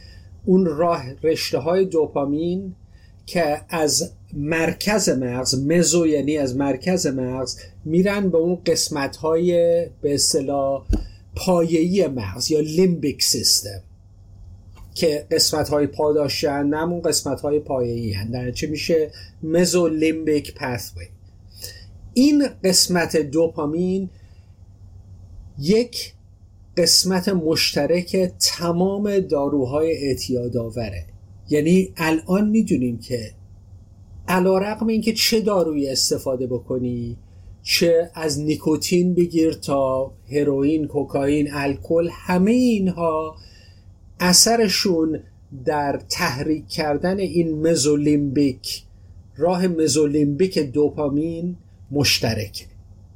اون 0.50 0.66
راه 0.66 1.04
رشته 1.24 1.58
های 1.58 1.86
دوپامین 1.86 2.76
که 3.26 3.62
از 3.70 4.12
مرکز 4.34 5.10
مغز 5.10 5.64
مزو 5.64 6.08
یعنی 6.08 6.38
از 6.38 6.56
مرکز 6.56 7.08
مغز 7.08 7.60
میرن 7.86 8.30
به 8.30 8.38
اون 8.38 8.58
قسمت 8.66 9.16
های 9.16 9.52
به 10.02 10.14
اصطلاح 10.14 10.86
پایه‌ای 11.36 12.08
مغز 12.08 12.52
یا 12.52 12.60
لیمبیک 12.60 13.24
سیستم 13.24 13.82
که 14.96 15.28
قسمت 15.32 15.70
های 15.70 15.88
پاداش 15.88 16.42
جهنم 16.42 16.92
اون 16.94 17.02
قسمت 17.02 17.42
های 17.42 17.60
پایه‌ای 17.60 18.16
در 18.34 18.52
چه 18.52 18.68
میشه؟ 18.68 19.12
مزولیمبیک 19.44 20.56
پثوی 20.56 21.06
این 22.14 22.48
قسمت 22.64 23.18
دوپامین 23.18 24.10
یک 25.60 26.14
قسمت 26.80 27.30
مشترک 27.30 28.32
تمام 28.40 29.20
داروهای 29.20 29.92
اعتیاد 29.92 30.58
آوره 30.58 31.06
یعنی 31.50 31.94
الان 31.98 32.50
می‌دونیم 32.50 32.98
که 32.98 33.32
علا 34.28 34.58
رقم 34.58 34.88
اینکه 34.88 35.14
چه 35.14 35.42
دارویی 35.42 35.90
استفاده 35.90 36.48
بکنی 36.48 37.18
چه 37.64 38.12
از 38.14 38.40
نیکوتین 38.40 39.14
بگیر 39.14 39.54
تا 39.54 40.12
هروئین، 40.32 40.88
کوکائین، 40.88 41.54
الکل 41.54 42.10
همه 42.12 42.52
اینها 42.52 43.36
اثرشون 44.20 45.20
در 45.66 46.02
تحریک 46.10 46.68
کردن 46.68 47.20
این 47.20 47.68
مزولیمبیک 47.68 48.84
راه 49.38 49.68
مزولیمبیک 49.68 50.60
دوپامین 50.60 51.56
مشترکه. 51.92 52.66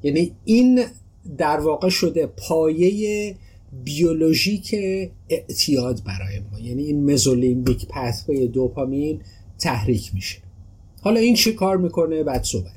یعنی 0.03 0.31
این 0.45 0.85
در 1.37 1.59
واقع 1.59 1.89
شده 1.89 2.25
پایه 2.25 3.35
بیولوژیک 3.83 4.75
اعتیاد 5.29 6.01
برای 6.05 6.39
ما. 6.51 6.59
یعنی 6.59 6.83
این 6.83 7.11
mesolimbic 7.11 7.87
pathway 7.87 8.47
دوپامین 8.47 9.21
تحریک 9.59 10.13
میشه. 10.13 10.37
حالا 11.01 11.19
این 11.19 11.35
چه 11.35 11.51
کار 11.51 11.77
می‌کنه؟ 11.77 12.23
بعد 12.23 12.43
صحبت. 12.43 12.75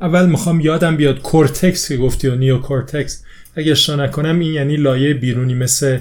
اول 0.00 0.30
می‌خوام 0.30 0.60
یادم 0.60 0.96
بیاد 0.96 1.22
کورتکس 1.22 1.88
که 1.88 1.96
گفتی 1.96 2.28
و 2.28 2.34
نیو 2.34 2.58
کورتکس 2.58 3.24
اگه 3.54 3.72
اشتباه 3.72 4.06
نکنم 4.06 4.38
این 4.38 4.52
یعنی 4.52 4.76
لایه 4.76 5.14
بیرونی 5.14 5.54
مثل 5.54 5.98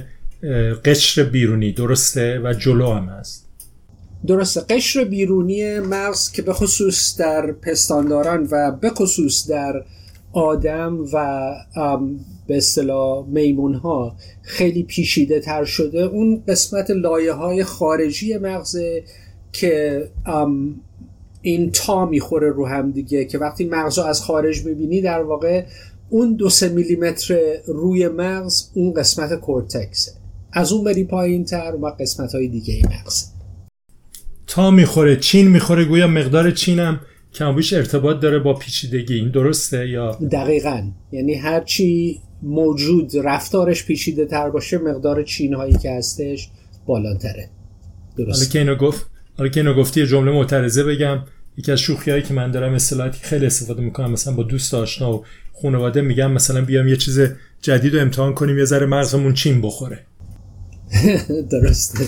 قشر 0.86 1.24
بیرونی. 1.24 1.72
درسته؟ 1.72 2.42
و 2.44 2.54
جلو 2.54 2.92
هم 2.94 3.06
هست. 3.06 3.50
درسته. 4.28 4.62
قشر 4.62 5.04
بیرونی 5.04 5.80
مغز 5.80 6.32
که 6.32 6.42
به 6.42 6.54
خصوص 6.54 7.18
در 7.20 7.52
پستانداران 7.52 8.48
و 8.52 8.72
به 8.72 8.90
خصوص 8.90 9.50
در 9.50 9.84
آدم 10.34 11.06
و 11.14 11.54
به 12.48 12.58
اصطلاح 12.58 13.28
میمون 13.28 13.74
ها 13.74 14.16
خیلی 14.42 14.84
پیشیده 14.84 15.40
تر 15.40 15.66
شده. 15.66 16.02
اون 16.02 16.44
قسمت 16.48 16.92
لایه 16.92 17.34
های 17.34 17.64
خارجی 17.64 18.38
مغز 18.38 18.78
که 19.52 20.04
این 21.42 21.72
تا 21.72 22.06
می‌خوره 22.06 22.50
رو 22.50 22.68
هم 22.68 22.92
دیگه 22.92 23.26
که 23.26 23.38
وقتی 23.38 23.66
مغز 23.66 24.00
رو 24.00 24.06
از 24.06 24.22
خارج 24.22 24.66
می‌بینی 24.66 25.02
در 25.02 25.24
واقع 25.24 25.66
اون 26.10 26.36
دو 26.36 26.50
سه 26.50 26.70
میلیمتر 26.70 27.38
روی 27.68 28.08
مغز 28.08 28.70
اون 28.74 28.94
قسمت 28.94 29.34
کورتکسه. 29.34 30.12
از 30.54 30.72
اون 30.72 30.84
بری 30.84 31.04
پایین 31.04 31.46
تر 31.46 31.76
و 31.82 31.88
قسمت 32.00 32.36
های 32.36 32.48
دیگه 32.48 32.74
ای 32.74 32.82
مغز 32.82 33.26
تا 34.48 34.72
می‌خوره 34.72 35.16
چین 35.16 35.48
می‌خوره 35.48 35.86
گویا 35.86 36.08
مقدار 36.08 36.52
چینم 36.52 37.00
کمابیش 37.34 37.74
ارتباط 37.74 38.20
داره 38.20 38.40
با 38.40 38.54
پیچیدگی 38.54 39.14
این 39.14 39.30
درسته 39.30 39.90
یا؟ 39.90 40.12
دقیقا. 40.32 40.92
یعنی 41.12 41.36
هرچی 41.36 42.20
موجود 42.44 43.12
رفتارش 43.24 43.86
پیچیده 43.86 44.26
تر 44.26 44.50
باشه 44.50 44.78
مقدار 44.78 45.24
چین 45.24 45.54
هایی 45.54 45.78
که 45.78 45.92
هستش 45.92 46.50
بالاتره. 46.86 47.50
درست. 48.18 48.40
حالا 48.40 48.52
که 48.52 48.60
اینو 48.60 48.76
گفت 48.76 49.06
حالا 49.38 49.50
که 49.50 49.60
اینو 49.60 49.74
گفتی 49.74 50.08
جمله 50.08 50.32
معترضه 50.32 50.84
بگم. 50.84 51.20
یکی 51.58 51.72
از 51.72 51.80
شوخی 51.80 52.12
هایی 52.12 52.24
که 52.24 52.34
من 52.34 52.52
دارم 52.52 52.74
اصطلاحاتی 52.74 53.20
خیلی 53.22 53.46
استفاده 53.46 53.82
می‌کنم 53.82 54.12
مثلا 54.12 54.34
با 54.34 54.44
دوست 54.44 54.74
آشنا 54.74 55.14
و 55.14 55.26
خانواده 55.62 56.02
میگم 56.02 56.32
مثلا 56.32 56.62
بیام 56.62 56.88
یه 56.88 56.96
چیز 56.96 57.22
جدید 57.62 57.96
رو 57.96 58.02
امتحان 58.02 58.34
کنیم 58.34 58.58
یه 58.58 58.66
ذره 58.66 58.86
مغزمون 58.86 59.34
چین 59.34 59.62
بخوره. 59.62 60.00
درسته. 61.52 62.06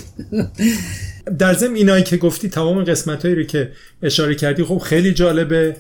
در 1.40 1.54
ضمن 1.54 1.76
اینایی 1.76 2.04
که 2.04 2.18
گفتی 2.18 2.50
تمام 2.50 2.84
قسمت 2.84 3.26
هایی 3.26 3.36
رو 3.36 3.44
که 3.44 3.72
اشاره 4.04 4.36
کردی 4.36 4.64
خب 4.64 4.78
خیلی 4.78 5.14
جالبه 5.14 5.76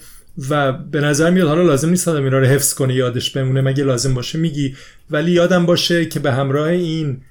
و 0.49 0.71
به 0.71 1.01
نظر 1.01 1.29
میاد 1.29 1.47
حالا 1.47 1.61
لازم 1.61 1.89
نیست 1.89 2.07
آدم 2.07 2.23
اینا 2.23 2.39
رو 2.39 2.45
حفظ 2.45 2.73
کنه 2.73 2.95
یادش 2.95 3.29
بمونه. 3.29 3.61
مگه 3.61 3.83
لازم 3.83 4.13
باشه؟ 4.13 4.39
میگی. 4.39 4.75
ولی 5.11 5.31
یادم 5.31 5.65
باشه 5.65 6.05
که 6.05 6.19
به 6.19 6.31
همراه 6.31 6.67
این 6.67 7.21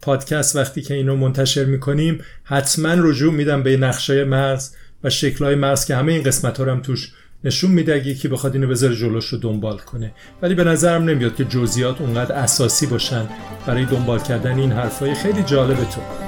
پادکست 0.00 0.56
وقتی 0.56 0.82
که 0.82 0.94
اینو 0.94 1.16
منتشر 1.16 1.64
می‌کنیم 1.64 2.20
حتما 2.44 2.94
رجوع 2.98 3.32
میدم 3.32 3.62
به 3.62 3.76
نقشه 3.76 4.24
مغز 4.24 4.70
و 5.04 5.10
شکلهای 5.10 5.54
مغز 5.54 5.84
که 5.84 5.96
همه 5.96 6.12
این 6.12 6.22
قسمت 6.22 6.58
ها 6.58 6.64
رو 6.64 6.72
هم 6.72 6.80
توش 6.80 7.12
نشون 7.44 7.70
میده 7.70 7.94
اگه 7.94 8.06
یکی 8.06 8.28
بخواد 8.28 8.54
اینو 8.54 8.68
بذاره 8.68 8.96
جلوش 8.96 9.26
رو 9.26 9.38
دنبال 9.38 9.78
کنه. 9.78 10.12
ولی 10.42 10.54
به 10.54 10.64
نظرم 10.64 11.04
نمیاد 11.04 11.36
که 11.36 11.44
جزئیات 11.44 12.00
اونقدر 12.00 12.34
اساسی 12.34 12.86
باشن 12.86 13.28
برای 13.66 13.84
دنبال 13.84 14.18
کردن 14.18 14.58
این 14.58 14.72
حرفای 14.72 15.14
خیلی 15.14 15.42
جالبه 15.42 15.84
تو. 15.84 16.27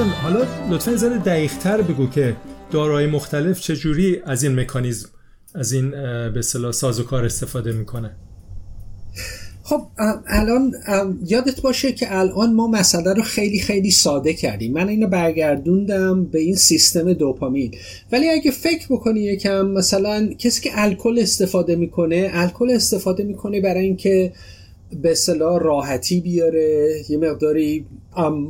جان 0.00 0.08
حالا 0.08 0.46
لطفا 0.70 0.96
ذره 0.96 1.18
دقیق 1.18 1.52
تر 1.58 1.82
بگو 1.82 2.06
که 2.06 2.36
دارای 2.70 3.06
مختلف 3.06 3.60
چجوری 3.60 4.20
از 4.24 4.42
این 4.42 4.60
مکانیزم 4.60 5.08
از 5.54 5.72
این 5.72 5.90
به 6.30 6.42
صلاح 6.42 6.72
سازوکار 6.72 7.24
استفاده 7.24 7.72
می‌کنه؟ 7.72 8.10
خب 9.62 9.82
الان 10.26 10.72
یادت 11.26 11.60
باشه 11.60 11.92
که 11.92 12.18
الان 12.18 12.52
ما 12.52 12.66
مسئله 12.66 13.14
رو 13.14 13.22
خیلی 13.22 13.60
خیلی 13.60 13.90
ساده 13.90 14.34
کردیم. 14.34 14.72
من 14.72 14.88
اینو 14.88 15.06
برگردوندم 15.06 16.24
به 16.24 16.38
این 16.38 16.54
سیستم 16.54 17.12
دوپامین. 17.12 17.74
ولی 18.12 18.28
اگه 18.28 18.50
فکر 18.50 18.86
بکنی 18.90 19.20
یکم 19.20 19.66
مثلا 19.66 20.28
کسی 20.38 20.62
که 20.62 20.70
الکل 20.74 21.18
استفاده 21.18 21.76
می‌کنه 21.76 22.30
الکل 22.32 22.70
استفاده 22.70 23.24
می‌کنه 23.24 23.60
برای 23.60 23.84
اینکه 23.84 24.32
به 25.02 25.14
صلاح 25.14 25.62
راحتی 25.62 26.20
بیاره 26.20 27.02
یه 27.08 27.18
مقداری 27.18 27.86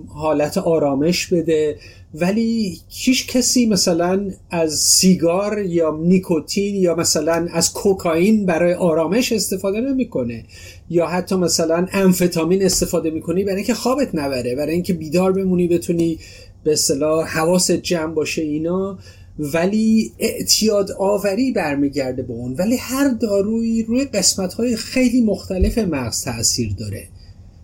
حالت 0.09 0.59
آرامش 0.59 1.27
بده. 1.27 1.77
ولی 2.15 2.79
هیچ 2.89 3.29
کسی 3.29 3.67
مثلا 3.67 4.31
از 4.51 4.75
سیگار 4.75 5.59
یا 5.59 5.99
نیکوتین 6.03 6.75
یا 6.75 6.95
مثلا 6.95 7.49
از 7.53 7.73
کوکائین 7.73 8.47
برای 8.47 8.75
آرامش 8.75 9.33
استفاده 9.33 9.81
نمی‌کنه. 9.81 10.45
یا 10.91 11.07
حتی 11.07 11.37
مثلا 11.37 11.87
امفتامین 11.93 12.65
استفاده 12.65 13.11
می‌کنی 13.11 13.45
برای 13.45 13.57
اینکه 13.57 13.75
خوابت 13.75 14.15
نبره 14.15 14.55
برای 14.55 14.73
اینکه 14.73 14.93
بیدار 14.93 15.33
بمونی 15.33 15.69
بتونی 15.69 16.19
به 16.65 16.73
اصطلاح 16.73 17.27
حواست 17.27 17.73
جمع 17.73 18.15
باشه 18.15 18.43
اینا. 18.43 18.99
ولی 19.41 20.13
اعتیاد 20.19 20.91
آوری 20.99 21.53
برمیگرده 21.53 22.23
به 22.23 22.33
اون. 22.33 22.55
ولی 22.55 22.77
هر 22.77 23.09
دارویی 23.09 23.83
روی 23.83 24.05
قسمت 24.05 24.55
های 24.55 24.77
خیلی 24.77 25.21
مختلف 25.21 25.79
مغز 25.79 26.25
تاثیر 26.25 26.75
داره. 26.79 27.09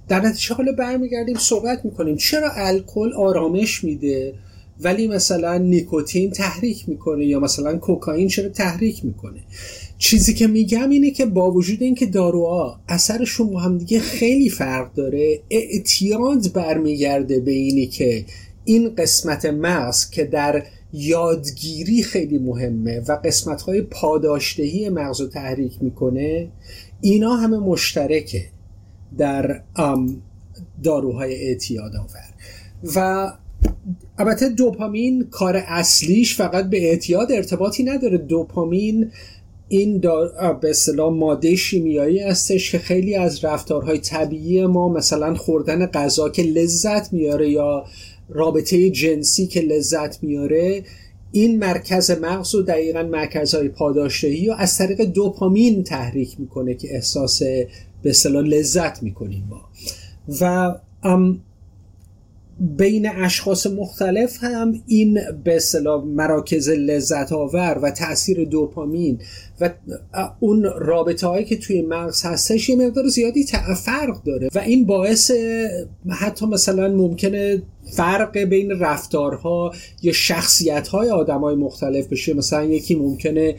در 0.09 0.21
نتیجه 0.21 0.55
حالا 0.55 0.73
برمیگردیم 0.73 1.37
صحبت 1.39 1.85
می‌کنیم. 1.85 2.17
چرا 2.17 2.51
الکل 2.55 3.13
آرامش 3.13 3.85
میده 3.85 4.35
ولی 4.81 5.09
مثلا 5.09 5.59
نیکوتین 5.59 6.31
تحریک 6.31 6.89
می‌کنه 6.89 7.27
یا 7.27 7.41
مثلا 7.41 7.79
کوکائین 7.79 8.29
چرا 8.29 8.49
تحریک 8.49 9.05
می‌کنه؟ 9.05 9.41
چیزی 9.99 10.35
که 10.35 10.47
میگم 10.47 10.91
اینه 10.91 11.11
که 11.11 11.27
با 11.27 11.51
وجود 11.51 11.83
اینکه 11.83 12.07
داروها 12.07 12.81
اثرشون 12.89 13.51
با 13.51 13.61
هم 13.61 13.79
دیگه 13.79 14.01
خیلی 14.01 14.49
فرق 14.49 14.95
داره 14.95 15.41
اعتیاد 15.51 16.53
برمیگرده 16.53 17.41
به 17.41 17.53
اینی 17.53 17.87
که 17.87 18.25
این 18.65 18.95
قسمت 18.95 19.45
مغز 19.45 20.11
که 20.11 20.25
در 20.25 20.63
یادگیری 20.93 22.03
خیلی 22.03 22.39
مهمه 22.39 23.01
و 23.01 23.13
قسمت 23.25 23.63
های 23.63 23.83
پاداشتهی 23.83 24.89
مغز 24.89 25.21
رو 25.21 25.27
تحریک 25.27 25.83
می‌کنه. 25.83 26.49
اینا 27.01 27.37
همه 27.37 27.59
مشترکه 27.59 28.45
در 29.19 29.63
داروهای 30.83 31.35
اعتیاد 31.35 31.97
آور. 31.97 32.35
و 32.97 33.33
البته 34.19 34.49
دوپامین 34.49 35.27
کار 35.31 35.57
اصلیش 35.57 36.37
فقط 36.37 36.71
به 36.71 36.91
اعتیاد 36.91 37.33
ارتباطی 37.33 37.85
نداره. 37.85 38.19
دوپامین 38.19 39.11
این 39.69 39.99
به 40.61 40.71
اصطلاح 40.71 41.13
ماده 41.13 41.57
شیمیایی 41.57 42.19
هستش 42.19 42.73
که 42.73 42.79
خیلی 42.79 43.15
از 43.15 43.45
رفتارهای 43.45 43.99
طبیعی 43.99 44.67
ما 44.67 44.89
مثلا 44.89 45.35
خوردن 45.35 45.87
غذا 45.87 46.29
که 46.29 46.43
لذت 46.43 47.13
میاره 47.13 47.51
یا 47.51 47.85
رابطه 48.29 48.91
جنسی 48.91 49.47
که 49.47 49.61
لذت 49.61 50.23
میاره 50.23 50.85
این 51.33 51.59
مرکز 51.59 52.11
مغز 52.11 52.55
و 52.55 52.63
دقیقا 52.63 53.03
مرکزهای 53.03 53.71
و 54.49 54.55
از 54.59 54.79
طریق 54.79 55.05
دوپامین 55.05 55.85
تحریک 55.85 56.41
می‌کنه 56.41 56.75
که 56.75 56.95
احساس 56.95 57.43
به 58.03 58.11
اصطلاح 58.11 58.45
لذت 58.45 59.03
می‌کنیم 59.03 59.45
ما. 59.51 59.61
و 60.41 60.75
بین 62.61 63.09
اشخاص 63.09 63.67
مختلف 63.67 64.39
هم 64.41 64.83
این 64.87 65.19
به 65.45 65.57
اصطلاح 65.57 66.05
مراکز 66.05 66.69
لذت 66.69 67.33
آور 67.33 67.79
و 67.83 67.91
تاثیر 67.91 68.45
دوپامین 68.45 69.19
و 69.61 69.71
اون 70.41 70.63
رابطه 70.79 71.27
هایی 71.27 71.45
که 71.45 71.57
توی 71.57 71.83
مغز 71.83 72.23
هستش 72.25 72.69
یه 72.69 72.77
مقدار 72.77 73.07
زیادی 73.07 73.47
فرق 73.85 74.23
داره. 74.23 74.49
و 74.55 74.59
این 74.59 74.87
باعث 74.87 75.31
حتی 76.09 76.47
مثلا 76.47 76.89
ممکنه 76.89 77.63
فرق 77.93 78.39
بین 78.39 78.71
رفتارها 78.71 79.73
یا 80.03 80.13
شخصیت 80.13 80.89
های 80.89 81.11
آدم 81.11 81.41
های 81.41 81.55
مختلف 81.55 82.07
بشه. 82.07 82.35
مثلا 82.35 82.65
یکی 82.65 82.95
ممکنه 82.95 83.57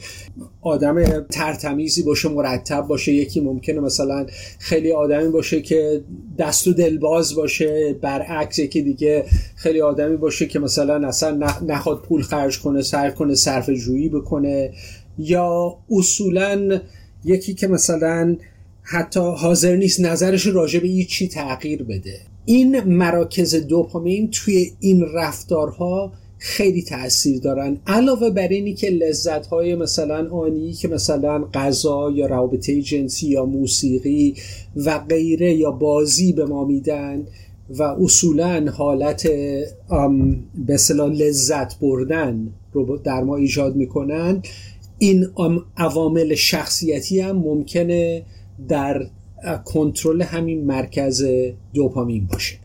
آدم 0.61 1.21
ترتمیزی 1.21 2.03
باشه 2.03 2.29
مرتب 2.29 2.81
باشه. 2.81 3.13
یکی 3.13 3.41
ممکنه 3.41 3.79
مثلا 3.79 4.25
خیلی 4.59 4.91
آدمی 4.91 5.29
باشه 5.29 5.61
که 5.61 6.01
دست 6.37 6.67
و 6.67 6.73
دلباز 6.73 7.35
باشه 7.35 7.95
برعکس 8.01 8.59
یکی 8.59 8.81
دیگه 8.81 9.25
خیلی 9.55 9.81
آدمی 9.81 10.17
باشه 10.17 10.45
که 10.45 10.59
مثلا 10.59 11.07
اصلا 11.07 11.47
نخواد 11.67 12.01
پول 12.01 12.21
خرج 12.21 12.59
کنه 12.59 12.81
سر 12.81 13.11
کنه 13.11 13.35
صرف 13.35 13.69
جویی 13.69 14.09
بکنه. 14.09 14.71
یا 15.17 15.77
اصولا 15.89 16.81
یکی 17.25 17.53
که 17.53 17.67
مثلا 17.67 18.37
حتی 18.81 19.19
حاضر 19.19 19.75
نیست 19.75 19.99
نظرش 19.99 20.47
راجع 20.47 20.79
به 20.79 21.03
چی 21.03 21.27
تغییر 21.27 21.83
بده. 21.83 22.19
این 22.45 22.79
مراکز 22.83 23.55
دوپامین 23.55 24.29
توی 24.31 24.71
این 24.79 25.05
رفتارها 25.13 26.11
خیلی 26.37 26.81
تاثیر 26.81 27.41
دارن. 27.41 27.77
علاوه 27.87 28.29
بر 28.29 28.47
اینی 28.47 28.73
که 28.73 28.89
لذت 28.89 29.45
های 29.45 29.75
مثلا 29.75 30.29
آنی 30.29 30.73
که 30.73 30.87
مثلا 30.87 31.43
غذا 31.53 32.11
یا 32.11 32.25
رابطه 32.25 32.81
جنسی 32.81 33.27
یا 33.27 33.45
موسیقی 33.45 34.35
و 34.75 34.99
غیره 34.99 35.53
یا 35.53 35.71
بازی 35.71 36.33
به 36.33 36.45
ما 36.45 36.65
میدن 36.65 37.27
و 37.69 37.83
اصولا 37.83 38.71
حالت 38.71 39.27
به 40.67 40.77
لذت 40.97 41.79
بردن 41.79 42.53
رو 42.73 42.97
در 42.97 43.23
ما 43.23 43.37
ایجاد 43.37 43.75
می‌کنن 43.75 44.41
این 44.99 45.27
عوامل 45.77 46.35
شخصیتی 46.35 47.19
هم 47.19 47.35
ممکنه 47.35 48.25
در 48.67 49.07
کنترل 49.65 50.21
همین 50.21 50.65
مرکز 50.65 51.25
دوپامین 51.73 52.27
باشه. 52.27 52.59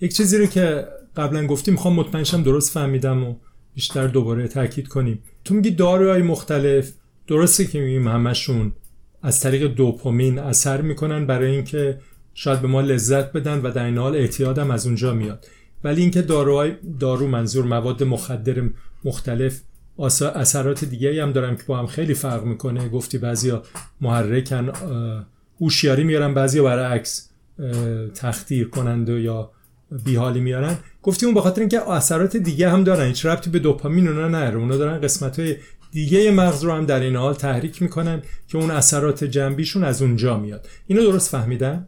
یک 0.00 0.16
چیزی 0.16 0.38
رو 0.38 0.46
که 0.46 0.86
قبلا 1.16 1.46
گفتیم 1.46 1.74
می‌خوام 1.74 1.94
مطمئنشم 1.94 2.42
درست 2.42 2.70
فهمیدم 2.72 3.24
و 3.24 3.34
بیشتر 3.74 4.06
دوباره 4.06 4.48
تاکید 4.48 4.88
کنیم. 4.88 5.22
تو 5.44 5.54
میگی 5.54 5.70
داروهای 5.70 6.22
مختلف 6.22 6.92
درسته 7.26 7.64
که 7.64 7.80
میگیم 7.80 8.08
همشون 8.08 8.72
از 9.22 9.40
طریق 9.40 9.74
دوپامین 9.74 10.38
اثر 10.38 10.80
می‌کنن 10.80 11.26
برای 11.26 11.50
اینکه 11.50 11.98
شاید 12.34 12.60
به 12.60 12.68
ما 12.68 12.80
لذت 12.80 13.32
بدن 13.32 13.60
و 13.60 13.70
در 13.70 13.84
این 13.84 13.98
حال 13.98 14.16
اعتیادم 14.16 14.70
از 14.70 14.86
اونجا 14.86 15.14
میاد. 15.14 15.46
ولی 15.84 16.00
اینکه 16.02 16.22
داروهای 16.22 16.72
دارو 17.00 17.26
منظور 17.26 17.64
مواد 17.64 18.02
مخدر 18.02 18.62
مختلف 19.04 19.60
اثرات 20.34 20.84
دیگه 20.84 21.22
هم 21.22 21.32
دارن 21.32 21.56
که 21.56 21.62
با 21.66 21.78
هم 21.78 21.86
خیلی 21.86 22.14
فرق 22.14 22.44
می‌کنه. 22.44 22.88
گفتی 22.88 23.18
بعضیا 23.18 23.62
محرکن 24.00 24.72
هوشیاری 25.60 26.04
میارن 26.04 26.34
بعضیا 26.34 26.64
برعکس 26.64 27.28
تختیر 28.14 28.68
کنند 28.68 29.08
یا 29.08 29.50
بیحالی 30.04 30.40
میارن. 30.40 30.76
گفتی 31.02 31.26
اون 31.26 31.34
بخاطر 31.34 31.60
اینکه 31.60 31.90
اثرات 31.90 32.36
دیگه 32.36 32.70
هم 32.70 32.84
دارن 32.84 33.06
هیچ 33.06 33.26
ربطی 33.26 33.50
به 33.50 33.58
دوپامین 33.58 34.08
اونا 34.08 34.28
نره 34.28 34.56
اونا 34.58 34.76
دارن 34.76 35.00
قسمت 35.00 35.40
های 35.40 35.56
دیگه 35.92 36.30
مغز 36.30 36.64
رو 36.64 36.72
هم 36.72 36.86
در 36.86 37.00
این 37.00 37.16
حال 37.16 37.34
تحریک 37.34 37.82
می‌کنن 37.82 38.22
که 38.48 38.58
اون 38.58 38.70
اثرات 38.70 39.24
جنبیشون 39.24 39.84
از 39.84 40.02
اونجا 40.02 40.38
میاد. 40.38 40.68
اینو 40.86 41.02
درست 41.02 41.30
فهمیدن؟ 41.30 41.86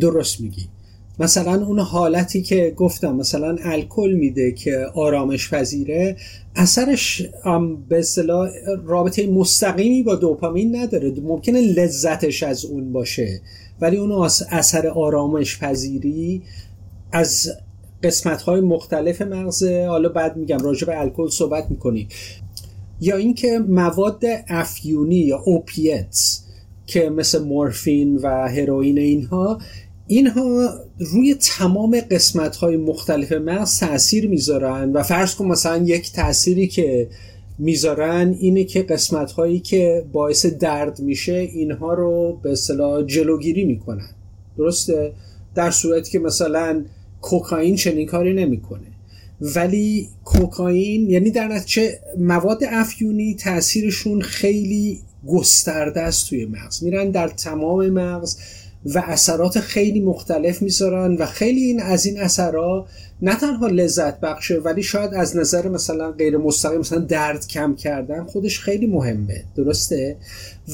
درست 0.00 0.40
میگی. 0.40 0.68
مثلا 1.18 1.66
اون 1.66 1.78
حالتی 1.78 2.42
که 2.42 2.72
گفتم 2.76 3.16
مثلا 3.16 3.56
الکل 3.60 4.16
میده 4.18 4.52
که 4.52 4.86
آرامش 4.94 5.50
پذیره 5.54 6.16
اثرش 6.56 7.22
به 7.88 7.98
اصطلاح 7.98 8.48
رابطه 8.84 9.26
مستقیمی 9.26 10.02
با 10.02 10.14
دوپامین 10.14 10.76
نداره. 10.76 11.12
ممکنه 11.22 11.60
لذتش 11.60 12.42
از 12.42 12.64
اون 12.64 12.92
باشه 12.92 13.40
ولی 13.80 13.96
اون 13.96 14.30
اثر 14.50 14.86
آرامش 14.86 15.58
پذیری 15.58 16.42
از 17.12 17.52
قسمت 18.02 18.42
های 18.42 18.60
مختلف 18.60 19.22
مغز 19.22 19.64
حالا 19.64 20.08
بعد 20.08 20.36
میگم 20.36 20.58
راجع 20.58 20.86
به 20.86 21.00
الکل 21.00 21.28
صحبت 21.28 21.70
می‌کنی. 21.70 22.08
یا 23.00 23.16
اینکه 23.16 23.58
مواد 23.58 24.22
افیونی 24.48 25.16
یا 25.16 25.38
اوپیتس 25.44 26.42
که 26.86 27.10
مثل 27.10 27.44
مورفین 27.44 28.16
و 28.16 28.48
هروئین 28.48 28.98
اینها 28.98 29.58
اینها 30.08 30.68
روی 30.98 31.34
تمام 31.34 32.00
قسمت 32.00 32.56
های 32.56 32.76
مختلف 32.76 33.32
مغز 33.32 33.78
تاثیر 33.78 34.28
می‌ذارن 34.28 34.92
و 34.92 35.02
فرض 35.02 35.34
کن 35.34 35.44
مثلا 35.44 35.76
یک 35.76 36.12
تأثیری 36.12 36.66
که 36.66 37.08
می‌ذارن 37.58 38.36
اینه 38.40 38.64
که 38.64 38.82
قسمت 38.82 39.32
هایی 39.32 39.60
که 39.60 40.04
باعث 40.12 40.46
درد 40.46 41.00
میشه 41.00 41.32
اینها 41.32 41.94
رو 41.94 42.40
به 42.42 42.52
اصطلاح 42.52 43.02
جلوگیری 43.02 43.64
می‌کنن. 43.64 44.10
درسته؟ 44.58 45.12
در 45.54 45.70
صورتی 45.70 46.10
که 46.10 46.18
مثلا 46.18 46.84
کوکائین 47.20 47.76
چنین 47.76 48.06
کاری 48.06 48.34
نمی‌کنه. 48.34 48.86
ولی 49.40 50.08
کوکائین 50.24 51.10
یعنی 51.10 51.30
در 51.30 51.48
نتیجه 51.48 51.98
مواد 52.18 52.64
افیونی 52.68 53.34
تاثیرشون 53.34 54.20
خیلی 54.20 55.00
گسترده 55.26 56.00
است 56.00 56.28
توی 56.28 56.44
مغز. 56.46 56.82
میرن 56.82 57.10
در 57.10 57.28
تمام 57.28 57.88
مغز 57.88 58.36
و 58.94 59.02
اثرات 59.06 59.60
خیلی 59.60 60.00
مختلف 60.00 60.62
می‌ذارن 60.62 61.14
و 61.14 61.26
خیلی 61.26 61.60
این 61.60 61.82
از 61.82 62.06
این 62.06 62.20
اثرات 62.20 62.86
نه 63.22 63.36
تنها 63.36 63.66
لذت 63.66 64.20
بخشه 64.20 64.54
ولی 64.54 64.82
شاید 64.82 65.14
از 65.14 65.36
نظر 65.36 65.68
مثلا 65.68 66.12
غیر 66.12 66.36
مستقیم 66.36 66.78
مثلا 66.78 66.98
درد 66.98 67.48
کم 67.48 67.74
کردن 67.74 68.24
خودش 68.24 68.60
خیلی 68.60 68.86
مهمه. 68.86 69.44
درسته؟ 69.56 70.16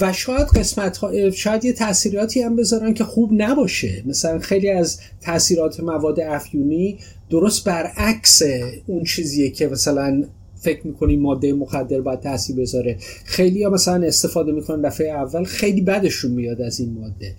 و 0.01 0.13
شاید 0.13 0.47
قسمت 0.47 0.97
ها 0.97 1.31
شاید 1.31 1.65
یه 1.65 1.73
تاثیراتی 1.73 2.43
هم 2.43 2.57
بذارن 2.57 2.95
که 2.95 3.05
خوب 3.05 3.31
نباشه. 3.33 4.03
مثلا 4.07 4.39
خیلی 4.39 4.71
از 4.71 5.01
تاثیرات 5.21 5.81
مواد 5.81 6.21
افیونی 6.21 6.99
درست 7.31 7.65
برعکس 7.65 8.43
اون 8.87 9.05
چیزیه 9.05 9.51
که 9.51 9.69
مثلا 9.69 10.25
فکر 10.61 10.87
می‌کنی 10.87 11.17
ماده 11.17 11.53
مخدر 11.53 12.01
باید 12.01 12.21
تاثیر 12.21 12.57
بذاره. 12.57 12.97
خیلی 13.25 13.65
ها 13.65 13.71
مثلا 13.71 14.07
استفاده 14.07 14.53
می‌کنن 14.53 14.83
دفعه 14.83 15.11
اول 15.11 15.45
خیلی 15.45 15.81
بدشون 15.81 16.31
میاد 16.31 16.61
از 16.61 16.81
این 16.81 16.93
ماده. 16.93 17.35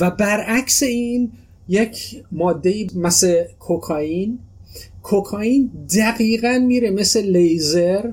و 0.00 0.10
برعکس 0.10 0.82
این 0.82 1.32
یک 1.68 2.24
ماده 2.32 2.86
مثل 2.94 3.44
کوکائین 3.58 4.38
کوکائین 5.02 5.70
دقیقا 5.96 6.64
میره 6.66 6.90
مثل 6.90 7.20
لیزر 7.20 8.12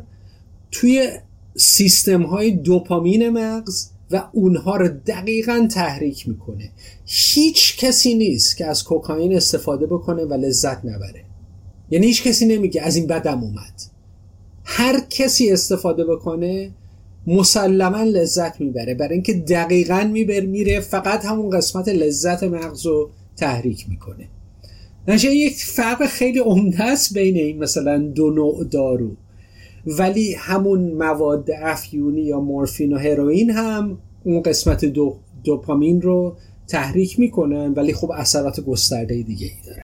توی 0.71 1.09
سیستم 1.55 2.21
های 2.23 2.51
دوپامین 2.51 3.29
مغز 3.29 3.89
و 4.11 4.23
اونها 4.31 4.75
رو 4.75 4.87
دقیقا 4.87 5.67
تحریک 5.71 6.27
می‌کنه. 6.27 6.71
هیچ 7.05 7.77
کسی 7.77 8.13
نیست 8.13 8.57
که 8.57 8.65
از 8.65 8.83
کوکائین 8.83 9.35
استفاده 9.35 9.85
بکنه 9.85 10.23
و 10.23 10.33
لذت 10.33 10.85
نبره. 10.85 11.23
یعنی 11.91 12.07
هیچ 12.07 12.23
کسی 12.23 12.45
نمیگه 12.45 12.81
از 12.81 12.95
این 12.95 13.07
بدم 13.07 13.43
اومد. 13.43 13.81
هر 14.63 14.99
کسی 15.09 15.51
استفاده 15.51 16.05
بکنه 16.05 16.71
مسلما 17.27 18.03
لذت 18.03 18.61
می‌بره. 18.61 18.95
برای 18.95 19.13
اینکه 19.13 19.33
دقیقا 19.33 20.09
میبر 20.13 20.39
میره 20.39 20.79
فقط 20.79 21.25
همون 21.25 21.49
قسمت 21.49 21.89
لذت 21.89 22.43
مغز 22.43 22.85
رو 22.85 23.09
تحریک 23.37 23.89
می‌کنه. 23.89 24.27
نشه 25.07 25.35
یک 25.35 25.55
فرق 25.55 26.05
خیلی 26.05 26.39
عمده 26.39 26.83
است 26.83 27.13
بین 27.13 27.35
این 27.35 27.59
مثلا 27.59 27.97
دو 27.97 28.29
نوع 28.29 28.63
دارو. 28.63 29.11
ولی 29.85 30.33
همون 30.33 30.91
مواد 30.91 31.49
افیونی 31.61 32.21
یا 32.21 32.39
مورفین 32.39 32.93
و 32.93 32.97
هروئین 32.97 33.49
هم 33.49 33.97
اون 34.23 34.41
قسمت 34.41 34.85
دو 34.85 35.17
دوپامین 35.43 36.01
رو 36.01 36.37
تحریک 36.67 37.19
می‌کنن 37.19 37.73
ولی 37.73 37.93
خب 37.93 38.11
اثرات 38.11 38.59
گسترده 38.59 39.21
دیگه 39.21 39.45
ای 39.45 39.53
داره 39.67 39.81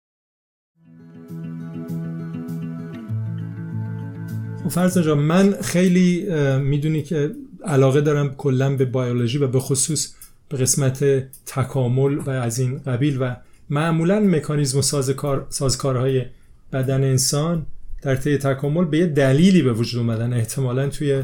فرض 4.69 4.97
جا 4.97 5.15
من 5.15 5.55
خیلی 5.61 6.27
می‌دونی 6.59 7.03
که 7.03 7.31
علاقه 7.65 8.01
دارم 8.01 8.35
کلا 8.35 8.75
به 8.75 8.85
بیولوژی 8.85 9.37
و 9.37 9.47
به 9.47 9.59
خصوص 9.59 10.13
به 10.49 10.57
قسمت 10.57 11.03
تکامل 11.45 12.17
و 12.17 12.29
از 12.29 12.59
این 12.59 12.77
قبیل 12.77 13.17
و 13.21 13.35
معمولا 13.69 14.19
مکانیزم 14.19 14.79
و 14.79 14.81
سازکار، 14.81 15.47
سازکارهای 15.49 16.25
بدن 16.73 17.03
انسان 17.03 17.65
در 18.01 18.15
طی 18.15 18.37
تکامل 18.37 18.85
به 18.85 18.97
یه 18.97 19.05
دلیلی 19.05 19.61
به 19.61 19.73
وجود 19.73 19.99
اومدن. 20.01 20.33
احتمالا 20.33 20.89
توی 20.89 21.23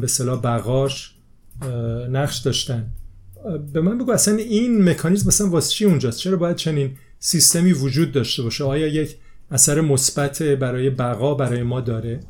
به 0.00 0.06
صلاح 0.06 0.40
بقاش 0.40 1.14
نقش 2.10 2.38
داشتن. 2.38 2.86
به 3.72 3.80
من 3.80 3.98
بگو 3.98 4.12
اصلا 4.12 4.36
این 4.36 4.88
مکانیزم 4.88 5.28
مثلا 5.28 5.48
واسه 5.50 5.70
چی 5.70 5.84
اونجاست؟ 5.84 6.18
چرا 6.18 6.36
باید 6.36 6.56
چنین 6.56 6.90
سیستمی 7.18 7.72
وجود 7.72 8.12
داشته 8.12 8.42
باشه؟ 8.42 8.64
آیا 8.64 8.86
یک 8.86 9.16
اثر 9.50 9.80
مثبت 9.80 10.42
برای 10.42 10.90
بقا 10.90 11.34
برای 11.34 11.62
ما 11.62 11.80
داره؟ 11.80 12.20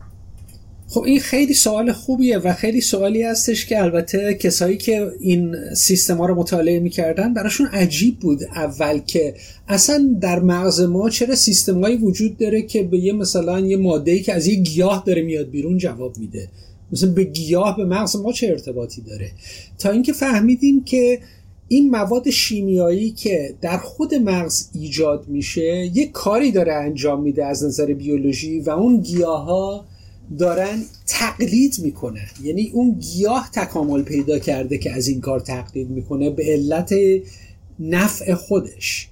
خب 0.90 1.02
این 1.02 1.20
خیلی 1.20 1.54
سوال 1.54 1.92
خوبیه 1.92 2.38
و 2.38 2.52
خیلی 2.52 2.80
سوالی 2.80 3.22
هستش 3.22 3.66
که 3.66 3.82
البته 3.82 4.34
کسایی 4.34 4.76
که 4.76 5.12
این 5.20 5.56
سیستم 5.74 6.16
ها 6.16 6.26
رو 6.26 6.34
مطالعه 6.34 6.80
می‌کردن 6.80 7.34
براشون 7.34 7.66
عجیب 7.66 8.18
بود 8.18 8.42
اول 8.42 8.98
که 8.98 9.34
اصلا 9.68 10.16
در 10.20 10.40
مغز 10.40 10.80
ما 10.80 11.10
چرا 11.10 11.34
سیستم 11.34 11.80
هایی 11.80 11.96
وجود 11.96 12.36
داره 12.36 12.62
که 12.62 12.82
به 12.82 12.98
یه 12.98 13.12
مثلا 13.12 13.60
یه 13.60 13.76
ماده 13.76 14.18
که 14.18 14.32
از 14.32 14.46
یه 14.46 14.54
گیاه 14.54 15.02
داره 15.06 15.22
میاد 15.22 15.50
بیرون 15.50 15.78
جواب 15.78 16.18
میده؟ 16.18 16.48
مثلا 16.92 17.12
به 17.12 17.24
گیاه 17.24 17.76
به 17.76 17.84
مغز 17.84 18.16
ما 18.16 18.32
چه 18.32 18.46
ارتباطی 18.46 19.00
داره؟ 19.00 19.30
تا 19.78 19.90
اینکه 19.90 20.12
فهمیدیم 20.12 20.84
که 20.84 21.18
این 21.68 21.90
مواد 21.90 22.30
شیمیایی 22.30 23.10
که 23.10 23.54
در 23.60 23.78
خود 23.78 24.14
مغز 24.14 24.68
ایجاد 24.74 25.28
میشه 25.28 25.90
یه 25.94 26.06
کاری 26.06 26.52
داره 26.52 26.72
انجام 26.72 27.22
میده 27.22 27.46
از 27.46 27.64
نظر 27.64 27.86
بیولوژی 27.86 28.60
و 28.60 28.70
اون 28.70 29.00
گیاه 29.00 29.50
دارن 30.38 30.82
تقلید 31.06 31.74
می‌کنه 31.82 32.20
یعنی 32.42 32.70
اون 32.74 32.98
گیاه 32.98 33.50
تکامل 33.52 34.02
پیدا 34.02 34.38
کرده 34.38 34.78
که 34.78 34.92
از 34.92 35.08
این 35.08 35.20
کار 35.20 35.40
تقلید 35.40 35.90
می‌کنه 35.90 36.30
به 36.30 36.44
علت 36.46 36.94
نفع 37.78 38.34
خودش. 38.34 39.08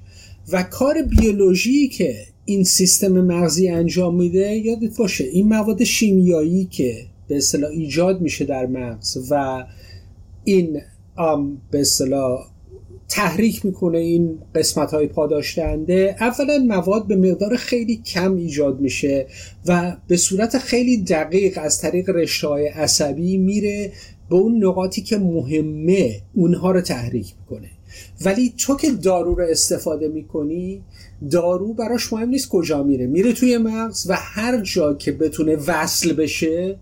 و 0.52 0.62
کار 0.62 1.02
بیولوژی 1.02 1.88
که 1.88 2.26
این 2.44 2.64
سیستم 2.64 3.12
مغزی 3.12 3.68
انجام 3.68 4.16
میده 4.16 4.56
یادت 4.56 4.96
باشه 4.96 5.24
این 5.24 5.48
مواد 5.48 5.84
شیمیایی 5.84 6.64
که 6.64 7.06
به 7.28 7.36
اصطلاح 7.36 7.70
ایجاد 7.70 8.20
میشه 8.20 8.44
در 8.44 8.66
مغز 8.66 9.18
و 9.30 9.64
این 10.44 10.80
به 11.70 11.80
اصطلاح 11.80 12.46
تحریک 13.08 13.64
می‌کنه 13.66 13.98
این 13.98 14.38
قسمت 14.54 14.90
های 14.90 15.06
پاداشتنده. 15.06 16.16
اولا 16.20 16.58
مواد 16.58 17.06
به 17.06 17.16
مقدار 17.16 17.56
خیلی 17.56 17.96
کم 17.96 18.36
ایجاد 18.36 18.80
میشه 18.80 19.26
و 19.66 19.96
به 20.08 20.16
صورت 20.16 20.58
خیلی 20.58 21.02
دقیق 21.02 21.58
از 21.62 21.80
طریق 21.80 22.10
رشته 22.10 22.72
عصبی 22.74 23.36
میره 23.36 23.92
به 24.30 24.36
اون 24.36 24.64
نقاطی 24.64 25.02
که 25.02 25.18
مهمه 25.18 26.20
اونها 26.34 26.70
رو 26.70 26.80
تحریک 26.80 27.34
می‌کنه. 27.40 27.68
ولی 28.24 28.54
تو 28.58 28.76
که 28.76 28.90
دارو 28.90 29.34
رو 29.34 29.44
استفاده 29.50 30.08
می‌کنی 30.08 30.82
دارو 31.30 31.74
براش 31.74 32.12
مهم 32.12 32.28
نیست 32.28 32.48
کجا 32.48 32.82
میره. 32.82 33.06
میره 33.06 33.32
توی 33.32 33.58
مغز 33.58 34.10
و 34.10 34.14
هر 34.16 34.60
جا 34.60 34.94
که 34.94 35.12
بتونه 35.12 35.56
وصل 35.56 36.12
بشه 36.12 36.76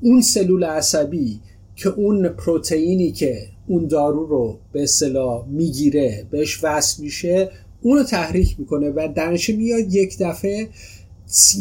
اون 0.00 0.20
سلول 0.20 0.64
عصبی 0.64 1.40
که 1.76 1.88
اون 1.88 2.28
پروتئینی 2.28 3.12
که 3.12 3.46
اون 3.66 3.86
دارو 3.86 4.26
رو 4.26 4.58
به 4.72 4.82
اصطلاح 4.82 5.46
می‌گیره 5.48 6.26
بهش 6.30 6.64
وصل 6.64 7.02
میشه 7.02 7.50
اونو 7.82 8.02
تحریک 8.02 8.56
می‌کنه 8.58 8.90
و 8.90 9.08
درنشه 9.14 9.52
میاد 9.56 9.94
یک 9.94 10.18
دفعه 10.18 10.68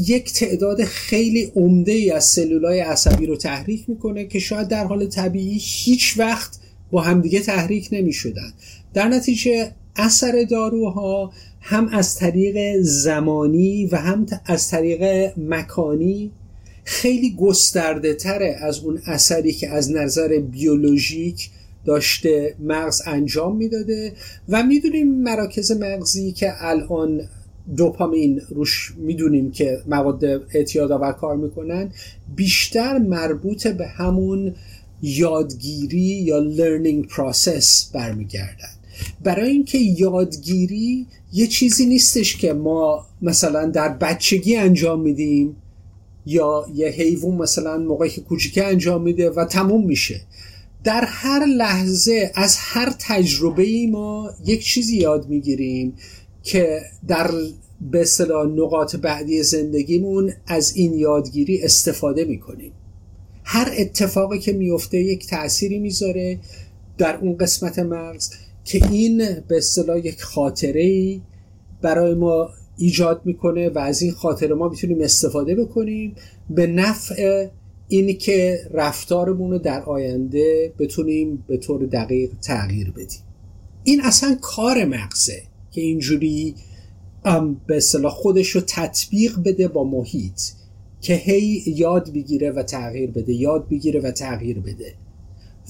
یک 0.08 0.34
تعداد 0.34 0.84
خیلی 0.84 1.52
عمده 1.56 1.92
ای 1.92 2.12
از 2.12 2.26
سلولای 2.26 2.80
عصبی 2.80 3.26
رو 3.26 3.36
تحریک 3.36 3.90
می‌کنه 3.90 4.26
که 4.26 4.40
شاید 4.40 4.68
در 4.68 4.86
حال 4.86 5.06
طبیعی 5.06 5.58
هیچ 5.62 6.16
وقت 6.18 6.60
با 6.92 7.02
همدیگه 7.02 7.40
تحریک 7.40 7.90
نمی 7.92 8.14
شدن 8.14 8.54
در 8.94 9.08
نتیجه 9.08 9.72
اثر 9.96 10.46
داروها 10.50 11.32
هم 11.62 11.88
از 11.88 12.16
طریق 12.16 12.82
زمانی 12.82 13.86
و 13.86 13.96
هم 13.96 14.26
از 14.46 14.70
طریق 14.70 15.34
مکانی 15.38 16.32
خیلی 16.84 17.36
گسترده 17.36 18.14
تره 18.14 18.58
از 18.62 18.80
اون 18.80 19.02
اثری 19.06 19.54
که 19.54 19.70
از 19.70 19.92
نظر 19.92 20.38
بیولوژیک 20.38 21.50
داشته 21.86 22.56
مغز 22.60 23.02
انجام 23.06 23.56
می‌داده. 23.56 24.14
و 24.50 24.64
می‌دونیم 24.64 25.22
مراکز 25.22 25.72
مغزی 25.72 26.32
که 26.32 26.54
الان 26.60 27.22
دوپامین 27.78 28.42
روش 28.50 28.94
می‌دونیم 28.98 29.52
که 29.52 29.82
مواد 29.88 30.26
اعتیاد 30.26 30.92
آور 30.92 31.12
کار 31.12 31.36
می‌کنن 31.36 31.92
بیشتر 32.36 32.98
مربوط 32.98 33.68
به 33.68 33.88
همون 33.88 34.56
یادگیری 35.02 36.00
یا 36.00 36.52
learning 36.56 37.08
process 37.08 37.94
برمیگردن. 37.94 38.74
برای 39.24 39.50
اینکه 39.50 39.78
یادگیری 39.78 41.08
یه 41.34 41.48
چیزی 41.48 41.86
نیستش 41.86 42.38
که 42.38 42.54
ما 42.54 43.08
مثلا 43.22 43.66
در 43.66 43.90
بچگی 43.90 44.56
انجام 44.56 45.02
میدیم 45.02 45.56
یا 46.26 46.66
یه 46.74 46.88
حیوان 46.88 47.36
مثلا 47.36 47.78
موقعی 47.78 48.10
که 48.10 48.22
کوچیکه 48.22 48.66
انجام 48.66 49.02
میده 49.02 49.30
و 49.30 49.46
تموم 49.46 49.86
میشه. 49.86 50.22
در 50.84 51.04
هر 51.08 51.46
لحظه 51.46 52.32
از 52.36 52.56
هر 52.60 52.94
تجربه 53.00 53.64
ای 53.64 53.88
ما 53.88 54.30
یک 54.46 54.64
چیزی 54.64 54.98
یاد 54.98 55.30
می‌گیریم 55.30 55.94
که 56.44 56.82
در 57.08 57.32
به 57.92 58.02
اصطلاح 58.02 58.48
نقاط 58.48 58.96
بعدی 58.96 59.44
زندگیمون 59.44 60.34
از 60.48 60.76
این 60.76 60.94
یادگیری 60.94 61.62
استفاده 61.62 62.26
می‌کنیم. 62.26 62.72
هر 63.44 63.74
اتفاقی 63.78 64.40
که 64.40 64.54
میفته 64.54 64.98
یک 64.98 65.28
تأثیری 65.28 65.80
می‌ذاره 65.80 66.40
در 66.98 67.18
اون 67.18 67.38
قسمت 67.38 67.80
مغز 67.80 68.30
که 68.66 68.90
این 68.92 69.18
به 69.48 69.58
اصطلاح 69.58 69.98
یک 69.98 70.22
خاطره 70.22 71.20
برای 71.82 72.14
ما 72.14 72.50
ایجاد 72.78 73.22
می‌کنه 73.26 73.70
و 73.70 73.80
از 73.80 74.02
این 74.02 74.12
خاطره 74.12 74.56
ما 74.56 74.70
می‌تونیم 74.70 75.02
استفاده 75.02 75.56
بکنیم 75.56 76.16
به 76.50 76.68
نفع 76.68 77.48
این 77.88 78.18
که 78.18 78.60
رفتارمون 78.72 79.52
رو 79.52 79.58
در 79.58 79.84
آینده 79.84 80.74
بتونیم 80.80 81.44
به 81.48 81.58
طور 81.58 81.86
دقیق 81.86 82.32
تغییر 82.42 82.92
بدیم. 82.92 83.20
این 83.84 84.02
اصلا 84.02 84.38
کار 84.42 84.86
مغزه 84.86 85.42
که 85.72 85.82
اینجوری 85.82 86.56
به 87.68 87.78
اصطلاح 87.78 88.12
خودش 88.12 88.50
رو 88.50 88.62
تطبیق 88.68 89.40
بده 89.46 89.68
با 89.68 89.84
محیط 89.84 90.42
که 91.02 91.14
هی 91.14 91.64
یاد 91.68 92.14
بگیره 92.14 92.52
و 92.52 92.64
تغییر 92.64 93.12
بده 93.12 93.34
یاد 93.34 93.70
بگیره 93.70 94.00
و 94.00 94.12
تغییر 94.12 94.60
بده. 94.60 94.94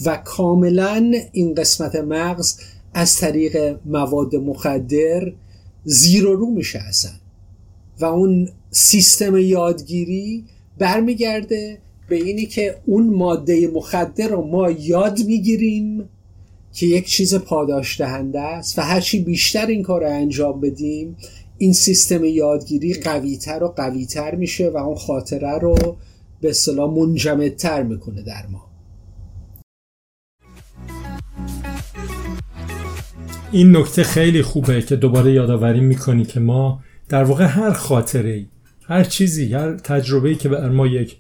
و 0.06 0.18
کاملا 0.26 1.14
این 1.32 1.54
قسمت 1.54 1.96
مغز 1.96 2.60
از 2.94 3.18
طریق 3.18 3.80
مواد 3.86 4.36
مخدر 4.36 5.32
زیر 5.84 6.26
و 6.26 6.36
رو 6.36 6.46
میشه 6.46 6.80
اصلا. 6.80 7.12
و 8.00 8.06
اون 8.06 8.50
سیستم 8.72 9.38
یادگیری 9.38 10.44
برمیگرده 10.78 11.78
به 12.10 12.16
اینی 12.16 12.46
که 12.46 12.76
اون 12.86 13.10
ماده 13.16 13.68
مخدر 13.68 14.28
رو 14.28 14.42
ما 14.48 14.72
یاد 14.72 15.20
می‌گیریم 15.20 16.10
که 16.74 16.86
یک 16.86 17.08
چیز 17.08 17.36
پاداش 17.36 18.02
دهنده 18.02 18.42
است 18.42 18.80
و 18.80 18.82
هرچی 18.82 19.20
بیشتر 19.20 19.66
این 19.66 19.84
کار 19.84 20.02
رو 20.02 20.10
انجام 20.10 20.62
بدیم 20.62 21.16
این 21.58 21.74
سیستم 21.74 22.24
یادگیری 22.24 22.94
قویتر 22.94 23.64
و 23.64 23.68
قویتر 23.68 24.36
میشه 24.36 24.70
و 24.70 24.78
اون 24.78 24.96
خاطره 24.96 25.58
رو 25.58 25.76
به 26.42 26.50
اصطلاح 26.50 26.94
منجمدتر 26.94 27.84
می‌کنه 27.84 28.22
در 28.22 28.48
ما. 28.48 28.73
این 33.54 33.78
نکته 33.78 34.04
خیلی 34.04 34.42
خوبه 34.42 34.82
که 34.82 34.96
دوباره 34.96 35.32
یادآوری 35.32 35.80
می‌کنی 35.80 36.26
که 36.26 36.40
ما 36.40 36.84
در 37.10 37.24
واقع 37.24 37.46
هر 37.46 37.74
خاطره 37.74 38.46
هر 38.84 39.04
چیزی 39.04 39.54
هر 39.54 39.76
تجربه 39.76 40.36
که 40.36 40.50
بر 40.50 40.70
ما 40.70 40.88
یک 40.88 41.18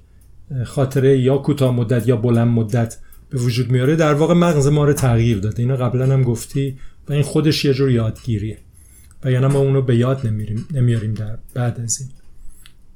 خاطره 0.65 1.19
یا 1.19 1.37
کوتاه 1.37 1.75
مدت 1.75 2.07
یا 2.07 2.15
بلند 2.15 2.47
مدت 2.47 2.97
به 3.29 3.37
وجود 3.37 3.71
میاره 3.71 3.95
در 3.95 4.13
واقع 4.13 4.33
مغز 4.33 4.67
ما 4.67 4.85
رو 4.85 4.93
تغییر 4.93 5.39
داده. 5.39 5.59
اینو 5.59 5.75
قبلا 5.75 6.13
هم 6.13 6.23
گفتی 6.23 6.77
و 7.09 7.13
این 7.13 7.21
خودش 7.21 7.65
یه 7.65 7.73
جور 7.73 7.91
یادگیریه. 7.91 8.57
و 9.23 9.31
یعنی 9.31 9.45
ما 9.45 9.59
اونو 9.59 9.81
به 9.81 9.95
یاد 9.95 10.27
نمیاریم, 10.27 10.67
نمیاریم 10.73 11.13
در 11.13 11.37
بعد 11.53 11.79
از 11.79 11.99
این. 11.99 12.09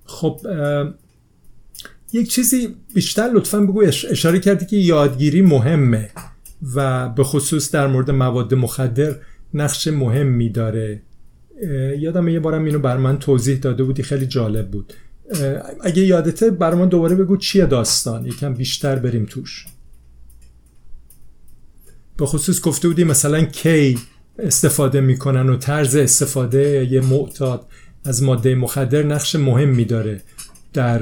خب 0.06 0.42
یک 2.14 2.30
چیزی 2.30 2.76
بیشتر 2.94 3.30
لطفا 3.34 3.60
بگو 3.60 3.84
اشاره 3.84 4.40
کردی 4.40 4.66
که 4.66 4.78
یادگیری 4.78 5.42
مهمه. 5.42 6.10
و 6.76 7.10
به 7.10 7.24
خصوص 7.24 7.72
در 7.72 7.88
مورد 7.88 8.12
مواد 8.12 8.54
مخدر 8.54 9.16
نقش 9.54 9.88
مهمی 9.88 10.50
داره. 10.50 11.02
یادم 12.00 12.28
یه 12.28 12.40
بارم 12.40 12.66
اینو 12.66 12.80
بر 12.80 12.98
من 12.98 13.20
توضیح 13.20 13.58
داده 13.58 13.84
بودی 13.84 14.04
خیلی 14.04 14.26
جالب 14.26 14.72
بود. 14.72 14.94
اگه 15.82 16.04
یادته 16.04 16.52
بر 16.52 16.74
من 16.74 16.90
دوباره 16.90 17.16
بگو 17.16 17.38
چیه 17.38 17.66
داستان 17.66 18.26
یکم 18.26 18.54
بیشتر 18.54 18.96
بریم 18.96 19.26
توش. 19.26 19.66
به 22.18 22.26
خصوص 22.26 22.62
گفته 22.62 22.88
بودی 22.88 23.04
مثلا 23.04 23.42
کی 23.42 24.00
استفاده 24.40 25.02
می‌کنن 25.02 25.50
و 25.50 25.58
طرز 25.58 25.96
استفاده 25.96 26.88
یه 26.92 27.02
معتاد 27.02 27.68
از 28.06 28.24
ماده 28.24 28.56
مخدر 28.56 29.04
نقش 29.04 29.36
مهمی 29.36 29.86
داره 29.86 30.22
در 30.74 31.00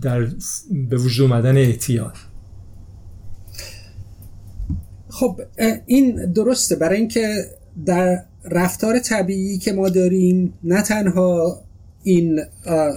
در 0.00 0.28
به 0.88 0.96
وجود 0.96 1.30
اومدن 1.30 1.56
اعتیاد. 1.56 2.16
خب 5.18 5.40
این 5.86 6.32
درسته. 6.32 6.76
برای 6.76 6.98
اینکه 6.98 7.44
در 7.86 8.22
رفتار 8.44 8.98
طبیعی 8.98 9.58
که 9.58 9.72
ما 9.72 9.88
داریم 9.88 10.54
نه 10.64 10.82
تنها 10.82 11.60
این 12.02 12.40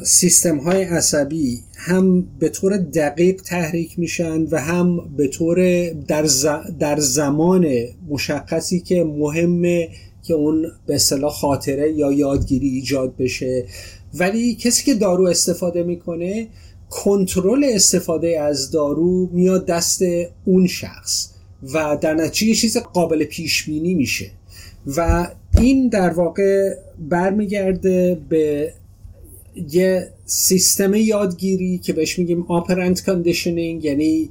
سیستم 0.03 0.57
های 0.57 0.83
عصبی 0.83 1.59
هم 1.75 2.27
به 2.39 2.49
طور 2.49 2.77
دقیق 2.77 3.41
تحریک 3.41 3.99
میشن 3.99 4.41
و 4.51 4.61
هم 4.61 5.15
به 5.17 5.27
طور 5.27 5.89
در, 5.89 6.25
در 6.79 6.99
زمان 6.99 7.67
مشخصی 8.09 8.79
که 8.79 9.03
مهمه 9.03 9.89
که 10.23 10.33
اون 10.33 10.65
به 10.85 10.95
اصطلاح 10.95 11.31
خاطره 11.31 11.91
یا 11.91 12.11
یادگیری 12.11 12.67
ایجاد 12.67 13.15
بشه. 13.17 13.65
ولی 14.13 14.55
کسی 14.55 14.83
که 14.83 14.93
دارو 14.93 15.27
استفاده 15.27 15.83
می‌کنه 15.83 16.47
کنترل 16.89 17.65
استفاده 17.73 18.39
از 18.39 18.71
دارو 18.71 19.29
میاد 19.31 19.65
دست 19.65 20.01
اون 20.45 20.67
شخص. 20.67 21.30
و 21.73 21.97
در 22.01 22.13
نتیجه 22.13 22.53
چیز 22.53 22.77
قابل 22.77 23.23
پیش 23.23 23.63
بینی 23.63 23.93
میشه. 23.93 24.31
و 24.97 25.27
این 25.59 25.89
در 25.89 26.09
واقع 26.09 26.75
برمیگرده 27.09 28.21
به 28.29 28.73
یه 29.71 30.07
سیستم 30.25 30.93
یادگیری 30.93 31.77
که 31.77 31.93
بهش 31.93 32.19
میگیم 32.19 32.45
operant 32.47 33.03
conditioning 33.05 33.85
یعنی 33.85 34.29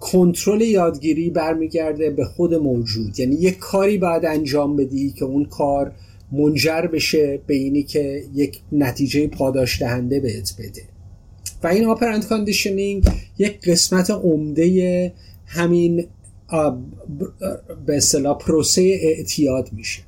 کنترل 0.00 0.60
یادگیری 0.60 1.30
برمیگرده 1.30 2.10
به 2.10 2.24
خود 2.24 2.54
موجود. 2.54 3.20
یعنی 3.20 3.34
یک 3.34 3.58
کاری 3.58 3.98
باید 3.98 4.24
انجام 4.24 4.76
بدی 4.76 5.10
که 5.10 5.24
اون 5.24 5.44
کار 5.44 5.92
منجر 6.32 6.82
بشه 6.82 7.40
به 7.46 7.54
اینی 7.54 7.82
که 7.82 8.24
یک 8.34 8.60
نتیجه 8.72 9.26
پاداش 9.26 9.82
دهنده 9.82 10.20
بهت 10.20 10.54
بده. 10.58 10.82
و 11.62 11.66
این 11.66 11.84
operant 11.84 12.26
conditioning 12.26 13.04
یک 13.38 13.60
قسمت 13.60 14.10
عمده 14.10 15.12
همین 15.46 16.06
به 17.86 17.96
اصطلاح 17.96 18.38
پروسه 18.38 18.98
اعتیاد 19.02 19.68
میشه. 19.72 20.02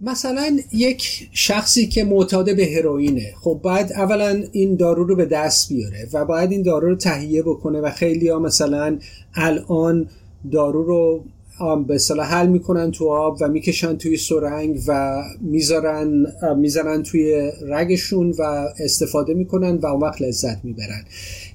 مثلا 0.00 0.58
یک 0.72 1.28
شخصی 1.32 1.86
که 1.86 2.04
معتاد 2.04 2.56
به 2.56 2.66
هروئینه 2.66 3.34
خب 3.40 3.60
باید 3.62 3.92
اولا 3.92 4.44
این 4.52 4.76
دارو 4.76 5.04
رو 5.04 5.16
به 5.16 5.24
دست 5.24 5.68
بیاره 5.68 6.08
و 6.12 6.24
باید 6.24 6.52
این 6.52 6.62
دارو 6.62 6.88
رو 6.88 6.96
تهیه 6.96 7.42
بکنه 7.42 7.80
و 7.80 7.90
خیلی 7.90 8.28
ها 8.28 8.38
مثلا 8.38 8.98
الان 9.34 10.08
دارو 10.52 10.84
رو 10.84 11.24
به 11.86 11.94
اصطلاح 11.94 12.26
حل 12.26 12.46
می‌کنن 12.46 12.90
تو 12.90 13.08
آب 13.08 13.38
و 13.40 13.48
می‌کشن 13.48 13.96
توی 13.96 14.16
سرنگ 14.16 14.78
و 14.86 15.22
می‌ذارن 15.40 16.26
می‌ذارن 16.56 17.02
توی 17.02 17.52
رگشون 17.68 18.34
و 18.38 18.42
استفاده 18.78 19.34
می‌کنن 19.34 19.76
و 19.76 19.86
اون 19.86 20.00
وقت 20.00 20.22
لذت 20.22 20.64
می‌برن. 20.64 21.04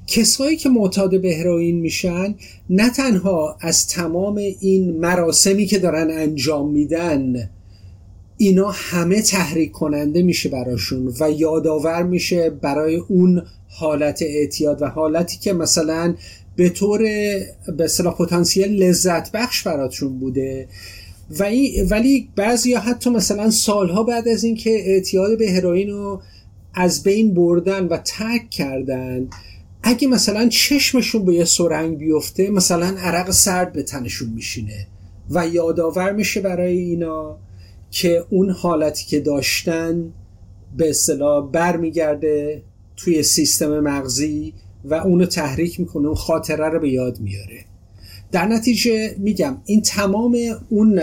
کسایی 0.07 0.57
که 0.57 0.69
معتاد 0.69 1.21
به 1.21 1.35
هروئین 1.35 1.79
میشن 1.79 2.35
نه 2.69 2.89
تنها 2.89 3.57
از 3.61 3.87
تمام 3.87 4.35
این 4.59 4.97
مراسمی 4.97 5.65
که 5.65 5.79
دارن 5.79 6.11
انجام 6.11 6.71
میدن 6.71 7.49
اینا 8.41 8.71
همه 8.71 9.21
تحریک 9.21 9.71
کننده 9.71 10.23
میشه 10.23 10.49
براشون 10.49 11.13
و 11.19 11.31
یادآور 11.31 12.03
میشه 12.03 12.49
برای 12.49 12.95
اون 12.95 13.41
حالت 13.67 14.21
اعتیاد 14.21 14.81
و 14.81 14.85
حالتی 14.85 15.37
که 15.37 15.53
مثلا 15.53 16.15
به 16.55 16.69
طور 16.69 16.99
به 17.77 17.83
اصطلاح 17.83 18.15
پتانسیل 18.15 18.83
لذت 18.83 19.31
بخش 19.31 19.63
براتون 19.63 20.19
بوده. 20.19 20.67
و 21.39 21.45
ولی 21.89 22.29
بعضی 22.35 22.73
حتی 22.73 23.09
مثلا 23.09 23.49
سالها 23.49 24.03
بعد 24.03 24.27
از 24.27 24.43
اینکه 24.43 24.69
اعتیاد 24.69 25.37
به 25.37 25.51
هروئین 25.51 25.89
رو 25.89 26.21
از 26.73 27.03
بین 27.03 27.33
بردن 27.33 27.87
و 27.87 27.97
ترک 27.97 28.49
کردن 28.49 29.27
اگه 29.83 30.07
مثلا 30.07 30.49
چشمشون 30.49 31.25
به 31.25 31.33
یه 31.33 31.45
سرنگ 31.45 31.97
بیفته 31.97 32.49
مثلا 32.49 32.95
عرق 32.97 33.31
سرد 33.31 33.73
به 33.73 33.83
تنشون 33.83 34.29
میشینه 34.29 34.87
و 35.29 35.47
یادآور 35.47 36.11
میشه 36.11 36.41
برای 36.41 36.77
اینا. 36.77 37.37
که 37.91 38.25
اون 38.29 38.49
حالتی 38.49 39.05
که 39.05 39.19
داشتن 39.19 40.13
به 40.77 40.89
اصطلاح 40.89 41.51
برمیگرده 41.51 42.63
توی 42.97 43.23
سیستم 43.23 43.79
مغزی 43.79 44.53
و 44.85 44.93
اونو 44.93 45.25
تحریک 45.25 45.79
می‌کنه 45.79 46.07
اون 46.07 46.15
خاطره 46.15 46.69
رو 46.69 46.79
به 46.79 46.89
یاد 46.89 47.19
میاره. 47.19 47.65
در 48.31 48.47
نتیجه 48.47 49.15
میگم 49.17 49.57
این 49.65 49.81
تمام 49.81 50.37
اون 50.69 51.01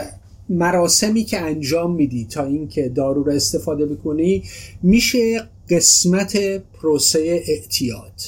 مراسمی 0.48 1.24
که 1.24 1.40
انجام 1.40 1.94
میدی 1.94 2.24
تا 2.24 2.44
اینکه 2.44 2.88
دارو 2.88 3.22
رو 3.22 3.32
استفاده 3.32 3.86
بکنی 3.86 4.42
میشه 4.82 5.48
قسمت 5.70 6.36
پروسه 6.72 7.42
اعتیاد. 7.48 8.20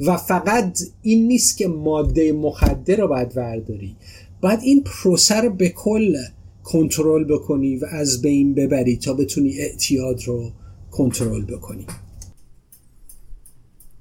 و 0.00 0.16
فقط 0.16 0.78
این 1.02 1.28
نیست 1.28 1.56
که 1.56 1.68
ماده 1.68 2.32
مخدر 2.32 2.96
رو 2.96 3.08
باید 3.08 3.36
ورداری. 3.36 3.96
باید 4.40 4.60
این 4.62 4.84
پروسه 4.84 5.40
رو 5.40 5.50
به 5.50 5.68
کل 5.68 6.16
کنترل 6.64 7.24
بکنی 7.24 7.76
و 7.76 7.84
از 7.90 8.22
بین 8.22 8.54
ببری 8.54 8.96
تا 8.96 9.14
بتونی 9.14 9.58
اعتیاد 9.58 10.22
رو 10.26 10.52
کنترل 10.90 11.44
بکنی. 11.44 11.86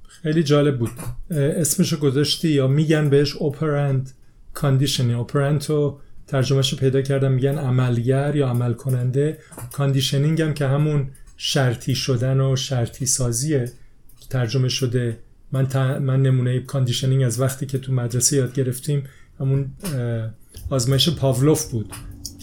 خیلی 0.08 0.44
جالب 0.44 0.80
بود. 0.80 0.92
اسمشو 1.30 1.98
گذاشتی 1.98 2.50
یا 2.50 2.68
میگن 2.68 3.10
بهش 3.10 3.36
operant 3.36 4.10
conditioning. 4.56 5.28
Operant 5.28 5.66
رو 5.66 6.00
ترجمهش 6.28 6.76
پیدا 6.76 7.02
کردم 7.02 7.32
میگن 7.32 7.58
عملگر 7.58 8.36
یا 8.36 8.48
عمل 8.48 8.74
کننده 8.74 9.38
conditioning 9.72 10.42
هم 10.42 10.54
که 10.54 10.68
همون 10.68 11.08
شرطی 11.38 11.96
شدن 11.96 12.42
و 12.42 12.56
شرطی 12.56 13.06
سازیه. 13.06 13.72
ترجمه 14.30 14.70
شده. 14.70 15.18
من, 15.52 15.98
من 15.98 16.22
نمونه 16.22 16.60
conditioning 16.60 17.24
از 17.24 17.40
وقتی 17.40 17.66
که 17.66 17.78
تو 17.78 17.94
مدرسه 17.94 18.38
یاد 18.38 18.54
گرفتیم 18.54 19.04
همون 19.40 19.72
آزمایش 20.70 21.10
پاولوف 21.10 21.72
بود. 21.72 21.94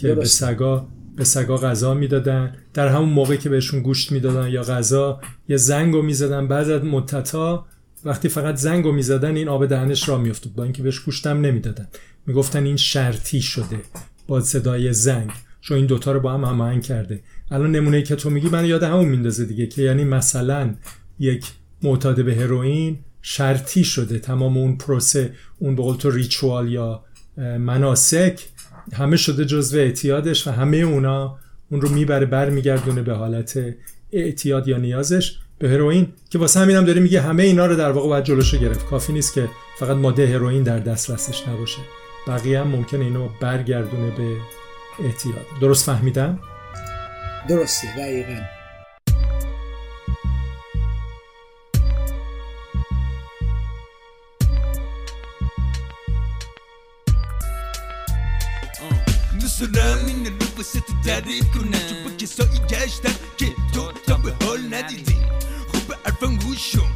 که 0.00 0.14
به 0.14 0.24
سگا 0.24 0.88
به 1.16 1.24
سگا 1.24 1.56
غذا 1.56 1.94
می‌دادن. 1.94 2.54
در 2.74 2.88
همون 2.88 3.08
موقع 3.08 3.36
که 3.36 3.48
بهشون 3.48 3.82
گوشت 3.82 4.12
می‌دادن 4.12 4.48
یا 4.48 4.62
غذا 4.62 5.20
یه 5.48 5.56
زنگ 5.56 5.94
رو 5.94 6.02
می‌زدن. 6.02 6.48
بعد 6.48 6.70
از 6.70 6.84
مدتها 6.84 7.66
وقتی 8.04 8.28
فقط 8.28 8.56
زنگ 8.56 8.84
رو 8.84 8.92
می‌زدن 8.92 9.36
این 9.36 9.48
آب 9.48 9.66
دهنش 9.66 10.08
را 10.08 10.18
میافتاد. 10.18 10.52
با 10.52 10.64
اینکه 10.64 10.82
بهش 10.82 11.00
گوشتم 11.00 11.40
نمی‌دادن. 11.40 11.88
می‌گفتن 12.26 12.64
این 12.64 12.76
شرطی 12.76 13.42
شده 13.42 13.80
با 14.26 14.40
صدای 14.40 14.92
زنگ. 14.92 15.30
چون 15.60 15.76
این 15.76 15.86
دوتا 15.86 16.12
رو 16.12 16.20
با 16.20 16.32
هم 16.34 16.44
هماهنگ 16.44 16.82
کرده. 16.82 17.20
الان 17.50 17.72
نمونه 17.72 18.02
که 18.02 18.16
تو 18.16 18.30
میگی 18.30 18.48
من 18.48 18.64
یاد 18.64 18.82
همون 18.82 19.04
میندازه 19.04 19.44
دیگه 19.44 19.66
که 19.66 19.82
یعنی 19.82 20.04
مثلا 20.04 20.74
یک 21.18 21.46
معتاد 21.82 22.24
به 22.24 22.34
هروئین 22.34 22.98
شرطی 23.22 23.84
شده. 23.84 24.18
تمام 24.18 24.56
اون 24.56 24.76
پروسه 24.76 25.32
اون 25.58 25.76
به 25.76 25.94
تو 25.98 26.10
ریچوال 26.10 26.72
یا 26.72 27.04
مناسک 27.58 28.40
همه 28.92 29.16
شده 29.16 29.44
جزو 29.44 29.78
اعتیادش 29.78 30.46
و 30.46 30.50
همه 30.50 30.76
اونا 30.76 31.38
اون 31.70 31.80
رو 31.80 31.88
می‌بره 31.88 32.26
برمیگردونه 32.26 33.02
به 33.02 33.14
حالت 33.14 33.58
اعتیاد 34.12 34.68
یا 34.68 34.78
نیازش 34.78 35.38
به 35.58 35.68
هروئین 35.68 36.12
که 36.30 36.38
واسه 36.38 36.60
همین 36.60 36.76
هم 36.76 36.84
داره 36.84 37.00
میگه 37.00 37.20
همه 37.20 37.42
اینا 37.42 37.66
رو 37.66 37.76
در 37.76 37.90
واقع 37.90 38.08
باید 38.08 38.24
جلوشو 38.24 38.58
گرفت. 38.58 38.86
کافی 38.86 39.12
نیست 39.12 39.34
که 39.34 39.48
فقط 39.78 39.96
ماده 39.96 40.26
هروئین 40.26 40.62
در 40.62 40.78
دسترسش 40.78 41.48
نباشه. 41.48 41.78
بقیه 42.26 42.60
هم 42.60 42.68
ممکنه 42.68 43.04
اینو 43.04 43.28
برگردونه 43.40 44.10
به 44.10 44.36
اعتیاد. 45.04 45.46
درست 45.60 45.86
فهمیدم؟ 45.86 46.38
درسته 47.48 47.96
دقیقا. 47.96 48.59
دارم 59.66 60.06
این 60.06 60.26
رو 60.26 60.32
واسه 60.56 60.80
تو 60.80 60.92
تعریف 61.04 61.44
کنم. 61.54 61.70
تو 61.70 61.94
با 62.04 62.16
کسایی 62.16 62.60
گشتن 62.70 63.14
که 63.36 63.46
تو 63.74 63.92
تا 64.06 64.16
به 64.16 64.34
حال 64.44 64.74
ندیدی. 64.74 65.16
خوب 65.68 65.94
عرفم 66.04 66.36
گوشم 66.36 66.90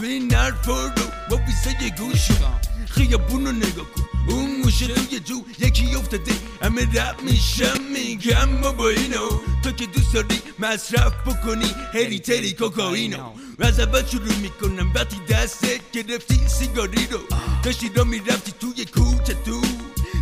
به 0.00 0.06
این 0.06 0.34
حرفا 0.34 0.86
رو 0.86 1.02
با 1.30 1.36
ویسای 1.36 1.90
گوشم 1.98 2.60
خیابون 2.88 3.46
رو 3.46 3.52
نگاه 3.52 3.86
کن. 3.94 4.02
اون 4.28 4.60
موشه 4.64 4.86
توی 4.86 5.20
جو 5.20 5.44
یکی 5.58 5.94
افتاده. 5.94 6.32
همه 6.62 6.82
رب 6.82 7.22
میشم 7.22 7.80
میگم 7.92 8.48
ما 8.48 8.72
با 8.72 8.88
اینو. 8.88 9.28
تو 9.64 9.72
که 9.72 9.86
دوست 9.86 10.14
داری 10.14 10.42
مصرف 10.58 11.12
بکنی 11.26 11.74
هری 11.94 12.18
تری 12.18 12.52
کوکائینو. 12.52 13.16
و 13.58 13.64
از 13.64 13.80
اول 13.80 14.06
شروع 14.06 14.34
می‌کنم 14.34 14.92
وقتی 14.94 15.16
دسته 15.28 15.80
گرفتی 15.92 16.48
سیگاری 16.48 17.06
رو. 17.10 17.18
داشتی 17.62 17.90
را 17.94 18.04
می‌رفتی 18.04 18.52
توی 18.60 18.84
کوچه 18.84 19.34
تو. 19.34 19.60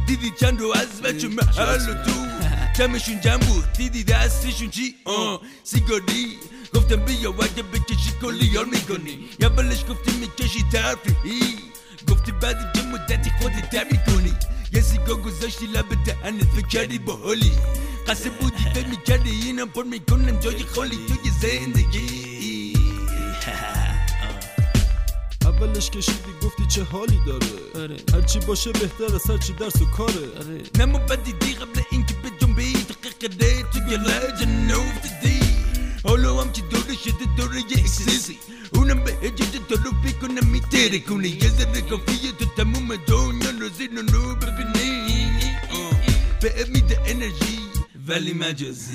دیدی 0.07 0.33
چند 0.41 0.61
رو 0.61 0.73
از 0.73 1.03
بچه 1.03 1.29
محل 1.29 2.05
تو 2.05 2.13
دمشون 2.79 3.21
جمع 3.21 3.45
بود 3.45 3.73
دیدی 3.73 4.05
دستشون 4.05 4.71
چی 4.71 4.95
آه 5.05 5.41
سیگاری 5.65 6.39
گفتم 6.75 6.97
بیا 6.97 7.31
اگه 7.31 7.63
بکشی 7.63 8.11
کلی 8.23 8.47
یار 8.47 8.65
می‌کنی 8.65 9.19
یا 9.41 9.49
بلش 9.49 9.85
گفتی 9.91 10.13
می‌کشی 10.21 10.65
تفریحی 10.73 11.55
گفتی 12.09 12.33
بعد 12.33 12.73
که 12.75 12.83
مدتی 12.83 13.31
خودی 13.41 13.61
تبی 13.61 13.99
کنی 14.07 14.35
یه 14.73 14.81
سیگار 14.81 15.23
گذاشتی 15.23 15.67
لب 15.67 16.05
دهنت 16.07 16.45
فکر 16.45 16.67
کردی 16.67 16.99
با 16.99 17.17
حالی 17.17 17.53
قصه 18.09 18.31
بودی 18.31 18.65
فکر 18.75 18.87
می‌کردی 18.87 19.31
اینم 19.31 19.69
پر 19.69 19.85
می‌کنم 19.85 20.41
جای 20.41 20.63
خالی 20.75 20.97
توی 21.09 21.31
زندگی 21.43 22.54
اولش 25.61 25.91
کشیدی 25.91 26.33
گفتی 26.43 26.67
چه 26.67 26.85
حالی 26.85 27.21
داره؟ 27.27 27.83
آره. 27.85 27.97
هرچی 28.13 28.41
باشه 28.41 28.73
بهتر 28.73 29.15
از 29.15 29.31
هرچی 29.31 29.53
درس 29.53 29.83
و 29.83 29.87
کاره. 29.87 30.13
آره. 30.15 30.63
نمو 30.79 30.99
بدیدی 30.99 31.55
قبل 31.55 31.81
اینکه 31.91 32.15
به 32.23 32.31
جنبی 32.41 32.73
دقیقه 33.29 33.63
توی 33.73 33.97
لجن 33.97 34.71
افتادی 34.71 35.41
حالا 36.05 36.41
هم 36.41 36.53
که 36.53 36.63
دوره 36.63 36.95
شده 37.05 37.25
دوره 37.37 37.57
یه 37.57 37.79
اکسسی 37.79 38.39
اونم 38.75 39.05
به 39.05 39.13
هجت 39.23 39.69
تو 39.69 39.75
رو 39.75 39.91
بکنم 40.05 40.47
میتره 40.47 40.99
کنه 40.99 41.29
یه 41.29 41.49
ذره 41.49 41.81
کافیه 41.81 42.33
تو 42.39 42.45
تموم 42.57 42.97
دنیا 42.97 43.51
رو 43.61 43.69
زیر 43.69 43.91
رو 44.13 44.35
ببینی. 44.35 45.41
به 46.41 46.67
میده 46.73 46.99
انرژی 47.07 47.59
ولی 48.09 48.33
مجازی. 48.33 48.95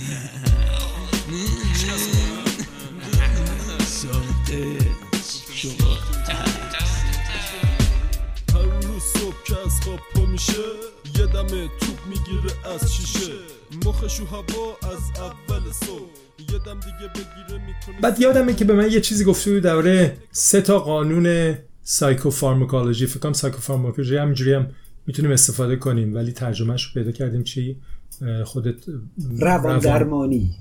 ساخته 4.01 4.77
شما. 5.53 5.97
که 9.49 9.55
از 9.65 9.81
خواب 9.81 9.99
پا 10.15 10.25
میشه 10.25 10.53
یه 11.19 11.25
دم 11.25 11.47
توپ 11.47 11.97
می‌گیره 12.09 12.73
از 12.75 12.93
شیشه. 12.93 13.31
مخشو 13.85 14.25
هوا 14.25 14.77
از 14.81 15.21
اول 15.21 15.71
صبح. 15.71 16.09
یه 16.39 16.59
دم 16.65 16.79
دیگه 16.79 17.11
بگیره 17.13 17.65
می‌کنه 17.65 18.01
بعد 18.01 18.21
یادمه 18.21 18.53
که 18.53 18.65
به 18.65 18.73
من 18.73 18.91
یه 18.91 19.01
چیزی 19.01 19.25
گفته 19.25 19.51
بود 19.51 19.63
درباره 19.63 20.17
سه 20.31 20.61
تا 20.61 20.79
قانون 20.79 21.55
سایکوفارماکولوژی 21.83 23.07
فکر 23.07 23.19
کنم 23.19 23.33
سایکوفارماکولوژی 23.33 24.17
همینجوری 24.17 24.53
هم 24.53 24.67
می‌تونیم 25.07 25.31
استفاده 25.31 25.75
کنیم 25.75 26.15
ولی 26.15 26.31
ترجمهش 26.31 26.83
رو 26.83 26.93
پیدا 26.93 27.11
کردیم 27.11 27.43
چی؟ 27.43 27.77
خودت 28.45 28.75
روان 29.39 29.79
درمانی 29.79 30.55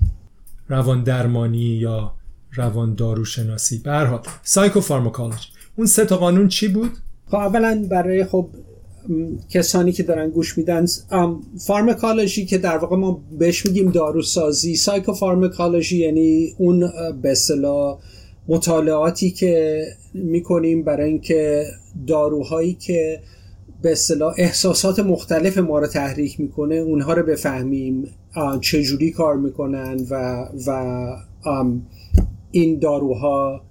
روان 0.69 1.03
درمانی 1.03 1.57
یا 1.57 2.13
روان 2.53 2.95
داروشناسی 2.95 3.79
به 3.79 3.91
هر 3.91 4.05
حال 4.05 4.21
سایکوفارماکولوژی. 4.43 5.47
اون 5.75 5.87
سه 5.87 6.05
تا 6.05 6.17
قانون 6.17 6.47
چی 6.47 6.67
بود؟ 6.67 6.91
خب 7.27 7.35
اولا 7.35 7.87
برای 7.91 8.25
خب 8.25 8.49
کسانی 9.49 9.91
که 9.91 10.03
دارن 10.03 10.29
گوش 10.29 10.57
میدن 10.57 10.85
ام، 11.11 11.41
فارماکولوژی 11.67 12.45
که 12.45 12.57
در 12.57 12.77
واقع 12.77 12.95
ما 12.95 13.21
بهش 13.39 13.65
میگیم 13.65 13.91
داروسازی 13.91 14.75
سایکوفارماکولوژی 14.75 15.97
یعنی 15.97 16.53
اون 16.57 16.83
اصطلاح 17.23 17.99
مطالعاتی 18.47 19.31
که 19.31 19.83
می‌کنیم 20.13 20.83
برای 20.83 21.09
اینکه 21.09 21.65
داروهایی 22.07 22.73
که 22.73 23.19
به 23.81 23.91
اصطلاح 23.91 24.33
احساسات 24.37 24.99
مختلف 24.99 25.57
ما 25.57 25.79
رو 25.79 25.87
تحریک 25.87 26.39
می‌کنه 26.39 26.75
اونها 26.75 27.13
رو 27.13 27.23
بفهمیم 27.23 28.07
چجوری 28.61 29.11
کار 29.11 29.37
می‌کنن 29.37 29.97
و 30.09 30.45
و 30.67 31.07
این 32.51 32.79
داروها 32.79 33.61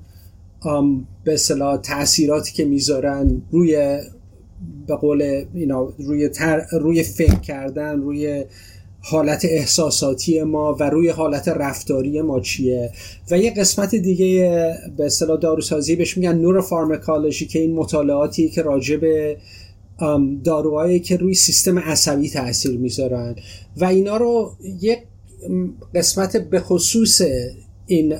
به 1.24 1.35
اصطلاح 1.35 1.76
تاثیراتی 1.76 2.53
که 2.53 2.64
می‌ذارن 2.64 3.43
روی 3.51 3.99
به 4.87 4.97
قول 4.97 5.45
اینا 5.55 5.93
روی 5.99 6.29
تر، 6.29 6.67
روی 6.73 7.03
فکر 7.03 7.41
کردن 7.41 8.01
روی 8.01 8.45
حالت 9.01 9.45
احساساتی 9.45 10.43
ما 10.43 10.77
و 10.81 10.91
روی 10.91 11.09
حالت 11.09 11.49
رفتاری 11.49 12.23
ما 12.23 12.41
چیه؟ 12.41 12.91
و 13.31 13.39
یه 13.39 13.55
قسمت 13.55 13.95
دیگه 13.95 14.75
به 14.97 15.07
اصطلاح 15.07 15.41
داروسازی 15.41 15.97
بهش 15.97 16.17
میگن 16.17 16.39
نوروفارماکولوژی 16.39 17.47
که 17.47 17.59
این 17.59 17.75
مطالعاتی 17.75 18.49
که 18.49 18.63
راجع 18.63 18.97
به 18.97 19.37
داروهایی 20.45 21.01
که 21.01 21.17
روی 21.17 21.35
سیستم 21.35 21.79
عصبی 21.79 22.31
تاثیر 22.31 22.79
می‌ذارن. 22.79 23.37
و 23.77 23.85
اینا 23.85 24.17
رو 24.17 24.53
یک 24.81 24.99
قسمت 25.95 26.37
به 26.37 26.61
خصوص 26.61 27.23
این 27.91 28.14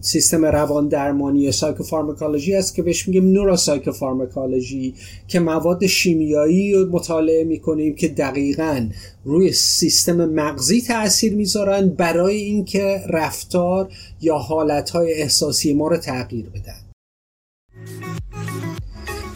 سیستم 0.00 0.44
روان 0.44 0.88
درمانی 0.88 1.52
سایکوفارماکولوژی 1.52 2.54
است 2.54 2.74
که 2.74 2.82
بهش 2.82 3.08
میگیم 3.08 3.32
نوروسایکوفارماکولوژی 3.32 4.94
که 5.28 5.40
مواد 5.40 5.86
شیمیایی 5.86 6.74
رو 6.74 6.90
مطالعه 6.90 7.44
می‌کنیم 7.44 7.94
که 7.94 8.08
دقیقا 8.08 8.88
روی 9.24 9.52
سیستم 9.52 10.24
مغزی 10.24 10.82
تاثیر 10.82 11.34
می‌ذارن 11.34 11.88
برای 11.88 12.36
اینکه 12.36 13.00
رفتار 13.08 13.92
یا 14.20 14.38
حالتهای 14.38 15.12
احساسی 15.12 15.72
ما 15.72 15.88
رو 15.88 15.96
تغییر 15.96 16.46
بدن. 16.46 16.80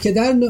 که 0.03 0.13
در 0.13 0.41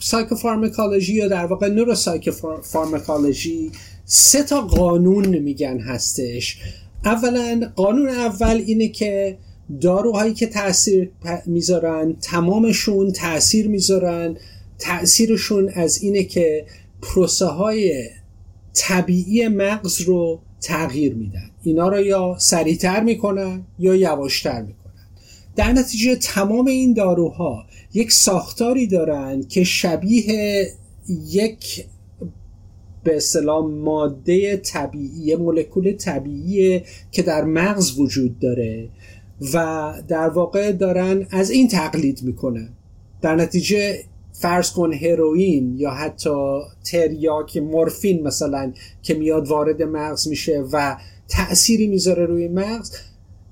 سایکوفارماکولوژی 0.00 1.14
یا 1.14 1.28
در 1.28 1.46
واقع 1.46 1.68
نوروسایکوفارماکولوژی 1.68 3.70
سه 4.04 4.42
تا 4.42 4.60
قانون 4.60 5.26
میگن 5.26 5.78
هستش. 5.78 6.58
اولا 7.06 7.72
قانون 7.76 8.08
اول 8.08 8.62
اینه 8.66 8.88
که 8.88 9.38
داروهایی 9.80 10.34
که 10.34 10.46
تاثیر 10.46 11.10
می‌ذارن 11.46 12.16
تمامشون 12.22 13.12
تاثیر 13.12 13.68
می‌ذارن. 13.68 14.36
تاثیرشون 14.78 15.68
از 15.68 16.02
اینه 16.02 16.24
که 16.24 16.66
پروسه 17.02 17.46
های 17.46 18.08
طبیعی 18.74 19.48
مغز 19.48 20.00
رو 20.00 20.40
تغییر 20.60 21.14
میدن. 21.14 21.50
اینا 21.62 21.88
رو 21.88 22.00
یا 22.00 22.36
سریعتر 22.38 23.02
می‌کنن 23.02 23.66
یا 23.78 23.94
یواشتر 23.94 24.62
می‌کنن. 24.62 24.92
در 25.56 25.72
نتیجه 25.72 26.16
تمام 26.16 26.66
این 26.66 26.92
داروها 26.92 27.66
یک 27.94 28.12
ساختاری 28.12 28.86
دارن 28.86 29.42
که 29.42 29.64
شبیه 29.64 30.66
یک 31.30 31.84
به 33.06 33.16
اصطلاح 33.16 33.66
ماده 33.66 34.56
طبیعی 34.56 35.34
مولکول 35.36 35.92
طبیعی 35.92 36.82
که 37.12 37.22
در 37.22 37.44
مغز 37.44 37.98
وجود 37.98 38.38
داره 38.38 38.88
و 39.54 39.92
در 40.08 40.28
واقع 40.28 40.72
دارن 40.72 41.26
از 41.30 41.50
این 41.50 41.68
تقلید 41.68 42.22
می‌کنن. 42.22 42.68
در 43.22 43.36
نتیجه 43.36 43.98
فرض 44.32 44.70
کن 44.70 44.92
هروئین 44.92 45.74
یا 45.78 45.90
حتی 45.90 46.60
تریاک 46.84 47.56
مورفین 47.56 48.22
مثلا 48.22 48.72
که 49.02 49.14
میاد 49.14 49.48
وارد 49.48 49.82
مغز 49.82 50.28
میشه 50.28 50.64
و 50.72 50.96
تأثیری 51.28 51.86
می‌ذاره 51.86 52.26
روی 52.26 52.48
مغز 52.48 52.92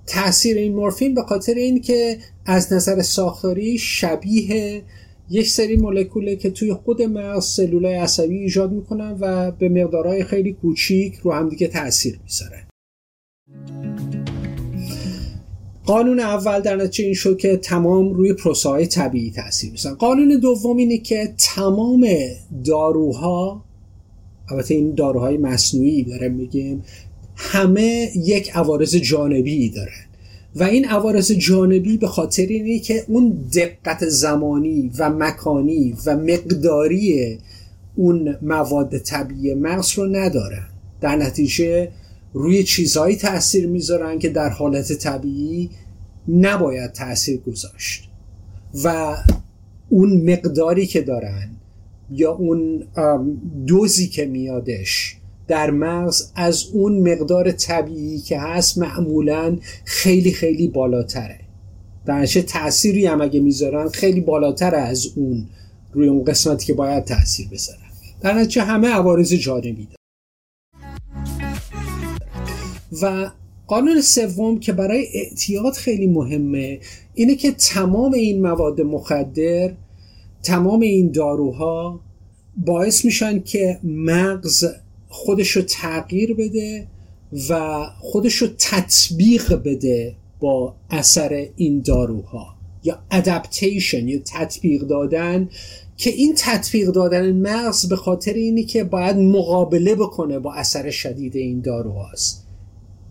تاثیر 0.07 0.57
این 0.57 0.75
مورفین 0.75 1.15
به 1.15 1.23
خاطر 1.23 1.55
این 1.55 1.81
که 1.81 2.19
از 2.47 2.73
نظر 2.73 3.03
ساختاری 3.03 3.79
شبیه 3.79 4.83
یک 5.31 5.49
سری 5.49 5.77
مولکوله 5.77 6.37
که 6.37 6.51
توی 6.51 6.75
خود 6.75 7.03
مغز 7.03 7.45
سلولای 7.45 7.95
عصبی 7.95 8.39
ایجاد 8.39 8.73
می‌کنن 8.73 9.17
و 9.21 9.51
به 9.51 9.69
مقدارهای 9.69 10.25
خیلی 10.25 10.53
کوچیک 10.53 11.15
رو 11.15 11.33
همدیگه 11.33 11.69
تاثیر 11.69 12.21
می‌ذارن 12.25 12.65
قانون 15.87 16.21
اول 16.21 16.61
در 16.61 16.77
نتیجه 16.77 17.05
این 17.05 17.15
شد 17.15 17.39
که 17.39 17.57
تمام 17.57 18.13
روی 18.13 18.33
پروسه 18.33 18.87
طبیعی 18.87 19.31
تاثیر 19.31 19.71
می‌ذارن. 19.71 19.97
قانون 19.97 20.39
دوم 20.41 20.77
اینه 20.77 20.99
که 20.99 21.35
تمام 21.39 22.07
داروها 22.65 23.65
البته 24.51 24.75
این 24.75 24.95
داروهای 24.95 25.37
مصنوعی 25.37 26.03
داره 26.03 26.29
میگیم 26.29 26.85
همه 27.37 28.11
یک 28.17 28.51
عوارض 28.57 28.97
جانبی 28.97 29.69
دارن 29.69 30.05
و 30.57 30.63
این 30.63 30.85
عوارض 30.85 31.33
جانبی 31.33 31.97
به 31.97 32.09
خاطر 32.09 32.43
اینه 32.43 32.79
که 32.79 33.05
اون 33.09 33.49
دقت 33.55 34.09
زمانی 34.09 34.91
و 34.99 35.11
مکانی 35.11 35.97
و 36.07 36.17
مقداری 36.17 37.39
اون 37.97 38.37
مواد 38.43 38.99
طبیعی 38.99 39.55
مغز 39.55 39.99
رو 39.99 40.07
ندارن 40.07 40.67
در 41.01 41.17
نتیجه 41.17 41.89
روی 42.33 42.65
چیزهایی 42.65 43.17
تاثیر 43.17 43.67
می‌ذارن 43.67 44.19
که 44.19 44.29
در 44.29 44.49
حالت 44.49 44.93
طبیعی 44.93 45.71
نباید 46.29 46.93
تاثیر 46.93 47.41
گذاشت 47.41 48.09
و 48.85 49.17
اون 49.89 50.31
مقداری 50.33 50.87
که 50.87 51.01
دارن 51.01 51.49
یا 52.11 52.33
اون 52.33 52.85
دوزی 53.67 54.07
که 54.07 54.27
میادش 54.27 55.17
در 55.49 55.71
مغز 55.71 56.31
از 56.35 56.65
اون 56.73 57.13
مقدار 57.13 57.53
طبیعی 57.53 58.19
که 58.19 58.39
هست 58.39 58.79
معمولا 58.79 59.59
خیلی 59.85 60.33
خیلی 60.33 60.69
بالاتره. 60.69 61.41
در 62.07 62.27
تأثیری 62.27 63.07
هم 63.07 63.21
اگه 63.21 63.41
می‌ذارن 63.41 63.89
خیلی 63.89 64.21
بالاتر 64.21 64.75
از 64.75 65.07
اون 65.17 65.47
روی 65.93 66.09
اون 66.09 66.25
قسمتی 66.25 66.67
که 66.67 66.75
باید 66.75 67.05
تاثیر 67.05 67.49
بذارن. 67.49 67.81
در 68.21 68.35
نتیجه 68.35 68.63
همه 68.63 68.89
عوارض 68.89 69.33
جانبی 69.33 69.89
دارن. 69.89 69.97
و 73.03 73.31
قانون 73.67 74.01
سوم 74.01 74.61
که 74.61 74.73
برای 74.73 75.07
اعتیاد 75.15 75.73
خیلی 75.73 76.07
مهمه 76.07 76.81
اینه 77.15 77.35
که 77.35 77.53
تمام 77.53 78.13
این 78.13 78.43
مواد 78.47 78.81
مخدر 78.81 79.73
تمام 80.43 80.81
این 80.81 81.11
داروها 81.11 82.01
باعث 82.57 83.05
میشن 83.05 83.41
که 83.41 83.79
مغز 83.85 84.65
خودش 85.15 85.51
رو 85.51 85.63
تغییر 85.63 86.35
بده 86.35 86.87
و 87.49 87.85
خودش 88.01 88.35
رو 88.35 88.49
تطبیق 88.59 89.55
بده 89.55 90.15
با 90.41 90.75
اثر 90.91 91.47
این 91.57 91.81
داروها. 91.81 92.55
یا 92.85 92.99
ادپتیشن 93.11 94.09
یا 94.09 94.19
تطبیق 94.25 94.83
دادن. 94.83 95.49
که 95.97 96.11
این 96.11 96.35
تطبیق 96.37 96.89
دادن 96.89 97.33
مغز 97.33 97.89
به 97.89 97.97
خاطر 97.97 98.33
اینی 98.33 98.65
که 98.65 98.85
باید 98.85 99.17
مقابله 99.17 99.95
بکنه 99.95 100.39
با 100.39 100.55
اثر 100.55 100.91
شدید 100.91 101.37
این 101.37 101.61
داروهاست. 101.61 102.47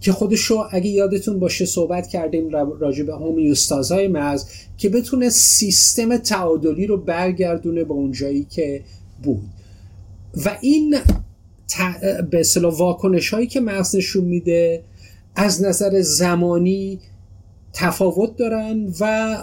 که 0.01 0.11
خودشو 0.11 0.63
اگه 0.71 0.89
یادتون 0.89 1.39
باشه 1.39 1.65
صحبت 1.65 2.07
کردیم 2.07 2.49
راجع 2.79 3.03
به 3.03 3.13
هومیوستازهای 3.13 4.07
مغز 4.07 4.45
که 4.77 4.89
بتونه 4.89 5.29
سیستم 5.29 6.17
تعادلی 6.17 6.87
رو 6.87 6.97
برگردونه 6.97 7.83
به 7.83 7.93
اونجایی 7.93 8.43
که 8.49 8.81
بود. 9.23 9.49
و 10.45 10.57
این 10.61 10.95
به 12.31 12.39
اصطلاح 12.39 12.73
واکنش 12.73 13.29
هایی 13.29 13.47
که 13.47 13.59
مغز 13.59 13.95
نشون 13.95 14.23
میده 14.23 14.83
از 15.35 15.63
نظر 15.63 16.01
زمانی 16.01 16.99
تفاوت 17.73 18.37
دارن 18.37 18.93
و 18.99 19.37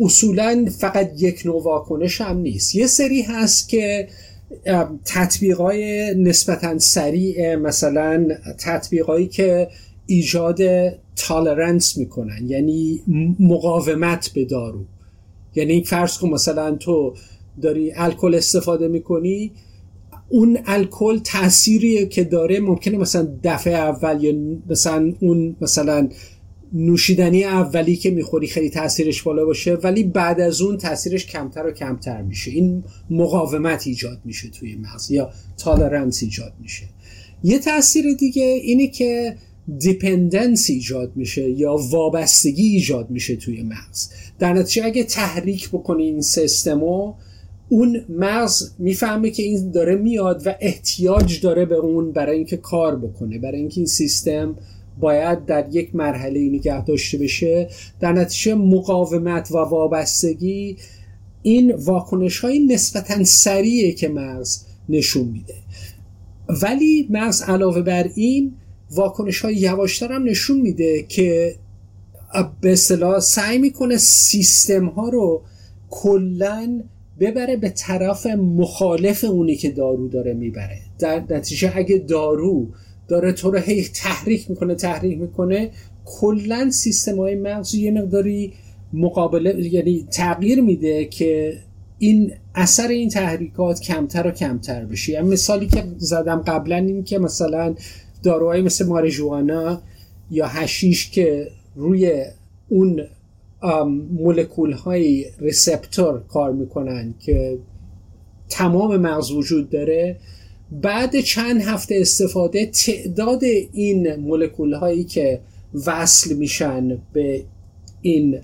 اصولا 0.00 0.68
فقط 0.78 1.10
یک 1.18 1.42
نوع 1.44 1.62
واکنش 1.62 2.20
هم 2.20 2.38
نیست. 2.38 2.74
یه 2.74 2.86
سری 2.86 3.22
هست 3.22 3.68
که 3.68 4.08
تطبیقای 5.04 6.14
نسبتا 6.14 6.78
سریع 6.78 7.56
مثلا 7.56 8.28
تطبیقایی 8.58 9.26
که 9.28 9.68
ایجاد 10.06 10.58
تالرنس 11.16 11.98
می‌کنن 11.98 12.46
یعنی 12.46 13.02
مقاومت 13.40 14.30
به 14.34 14.44
دارو. 14.44 14.84
یعنی 15.54 15.84
فرض 15.84 16.18
کن 16.18 16.28
مثلا 16.28 16.74
تو 16.74 17.14
داری 17.62 17.92
الکل 17.96 18.34
استفاده 18.34 18.88
می‌کنی 18.88 19.52
اون 20.30 20.58
الکل 20.66 21.18
تأثیری 21.18 22.06
که 22.06 22.24
داره. 22.24 22.60
ممکنه 22.60 22.98
مثلا 22.98 23.28
دفعه 23.44 23.74
اول 23.74 24.24
یا 24.24 24.32
مثلا 24.70 25.12
اون 25.20 25.56
مثلا 25.60 26.08
نوشیدنی 26.72 27.44
اولی 27.44 27.96
که 27.96 28.10
می‌خوری 28.10 28.46
خیلی 28.46 28.70
تاثیرش 28.70 29.22
بالا 29.22 29.44
باشه 29.44 29.74
ولی 29.74 30.04
بعد 30.04 30.40
از 30.40 30.60
اون 30.60 30.76
تاثیرش 30.76 31.26
کمتر 31.26 31.66
و 31.66 31.70
کمتر 31.70 32.22
میشه. 32.22 32.50
این 32.50 32.84
مقاومت 33.10 33.86
ایجاد 33.86 34.20
میشه 34.24 34.48
توی 34.48 34.76
مغز 34.76 35.10
یا 35.10 35.30
tolerance 35.58 36.22
ایجاد 36.22 36.52
میشه. 36.60 36.84
یه 37.44 37.58
تاثیر 37.58 38.04
دیگه 38.18 38.42
اینه 38.42 38.86
که 38.86 39.36
dependence 39.78 40.70
ایجاد 40.70 41.12
میشه 41.16 41.50
یا 41.50 41.76
وابستگی 41.76 42.68
ایجاد 42.68 43.10
میشه 43.10 43.36
توی 43.36 43.62
مغز. 43.62 44.10
در 44.38 44.52
نتیجه 44.52 44.86
اگه 44.86 45.04
تحریک 45.04 45.68
بکنی 45.68 46.02
این 46.02 46.20
سیستمو 46.20 47.14
اون 47.72 48.04
مغز 48.08 48.70
می‌فهمه 48.78 49.30
که 49.30 49.42
این 49.42 49.70
داره 49.70 49.96
میاد 49.96 50.42
و 50.46 50.54
احتیاج 50.60 51.40
داره 51.40 51.64
به 51.64 51.74
اون 51.74 52.12
برای 52.12 52.36
اینکه 52.36 52.56
کار 52.56 52.96
بکنه. 52.96 53.38
برای 53.38 53.58
اینکه 53.58 53.76
این 53.76 53.86
سیستم 53.86 54.56
باید 55.00 55.46
در 55.46 55.66
یک 55.70 55.94
مرحله 55.94 56.40
نگه 56.40 56.84
داشته 56.84 57.18
بشه. 57.18 57.68
در 58.00 58.12
نتیجه 58.12 58.54
مقاومت 58.54 59.50
و 59.50 59.56
وابستگی 59.56 60.76
این 61.42 61.74
واکنش 61.74 62.38
های 62.38 62.58
نسبتا 62.58 63.24
سریعه 63.24 63.92
که 63.92 64.08
مغز 64.08 64.64
نشون 64.88 65.28
میده. 65.28 65.54
ولی 66.62 67.06
مغز 67.10 67.42
علاوه 67.42 67.82
بر 67.82 68.10
این 68.14 68.52
واکنش 68.90 69.40
های 69.40 69.56
یواشتر 69.56 70.12
هم 70.12 70.24
نشون 70.24 70.60
میده 70.60 71.02
که 71.08 71.54
به 72.60 72.72
اصطلاح 72.72 73.20
سعی 73.20 73.58
می‌کنه 73.58 73.96
سیستم 73.96 74.86
ها 74.86 75.08
رو 75.08 75.42
کلا 75.90 76.82
ببره 77.20 77.56
به 77.56 77.68
طرف 77.68 78.26
مخالف 78.26 79.24
اونی 79.24 79.56
که 79.56 79.70
دارو 79.70 80.08
داره 80.08 80.34
می‌بره. 80.34 80.78
در 80.98 81.22
نتیجه 81.30 81.72
اگه 81.74 81.98
دارو 81.98 82.68
داره 83.08 83.32
تو 83.32 83.50
رو 83.50 83.58
هی 83.58 83.88
تحریک 83.94 84.50
می‌کنه 84.50 84.74
تحریک 84.74 85.18
می‌کنه 85.18 85.70
کلا 86.04 86.70
سیستم 86.70 87.16
های 87.16 87.34
مغز 87.34 87.74
یه 87.74 87.90
مقداری 87.90 88.52
مقابله 88.92 89.66
یعنی 89.72 90.06
تغییر 90.10 90.60
میده 90.60 91.04
که 91.04 91.58
این 91.98 92.32
اثر 92.54 92.88
این 92.88 93.08
تحریکات 93.08 93.80
کمتر 93.80 94.26
و 94.26 94.30
کمتر 94.30 94.84
بشه. 94.84 95.12
یعنی 95.12 95.28
مثالی 95.28 95.66
که 95.66 95.84
زدم 95.98 96.36
قبلا 96.36 96.76
این 96.76 97.04
که 97.04 97.18
مثلا 97.18 97.74
داروهای 98.22 98.62
مثل 98.62 98.86
مارجوانا 98.86 99.82
یا 100.30 100.46
هشیش 100.46 101.10
که 101.10 101.48
روی 101.76 102.24
اون 102.68 103.02
مولکول 104.10 104.72
های 104.72 105.26
ریسپتور 105.38 106.20
کار 106.28 106.52
می‌کنن 106.52 107.14
که 107.18 107.58
تمام 108.48 108.96
مغز 108.96 109.30
وجود 109.30 109.70
داره. 109.70 110.16
بعد 110.72 111.20
چند 111.20 111.62
هفته 111.62 111.94
استفاده 112.00 112.66
تعداد 112.66 113.44
این 113.72 114.16
مولکول 114.16 114.72
هایی 114.72 115.04
که 115.04 115.40
وصل 115.86 116.36
میشن 116.36 116.98
به 117.12 117.44
این 118.02 118.38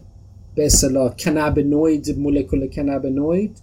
به 0.54 0.66
اصطلاح 0.66 1.14
کنابینوید 1.16 2.18
مولکول 2.18 2.66
کنابینوید 2.66 3.56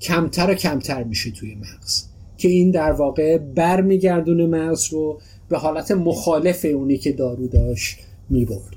کمتر 0.00 0.50
و 0.50 0.54
کمتر 0.54 1.04
میشه 1.04 1.30
توی 1.30 1.54
مغز. 1.54 2.04
که 2.38 2.48
این 2.48 2.70
در 2.70 2.92
واقع 2.92 3.38
برمیگردونه 3.38 4.46
مغز 4.46 4.92
رو 4.92 5.20
به 5.48 5.58
حالت 5.58 5.90
مخالف 5.90 6.64
اونی 6.64 6.98
که 6.98 7.12
دارو 7.12 7.48
داشت 7.48 7.98
می‌برد. 8.30 8.75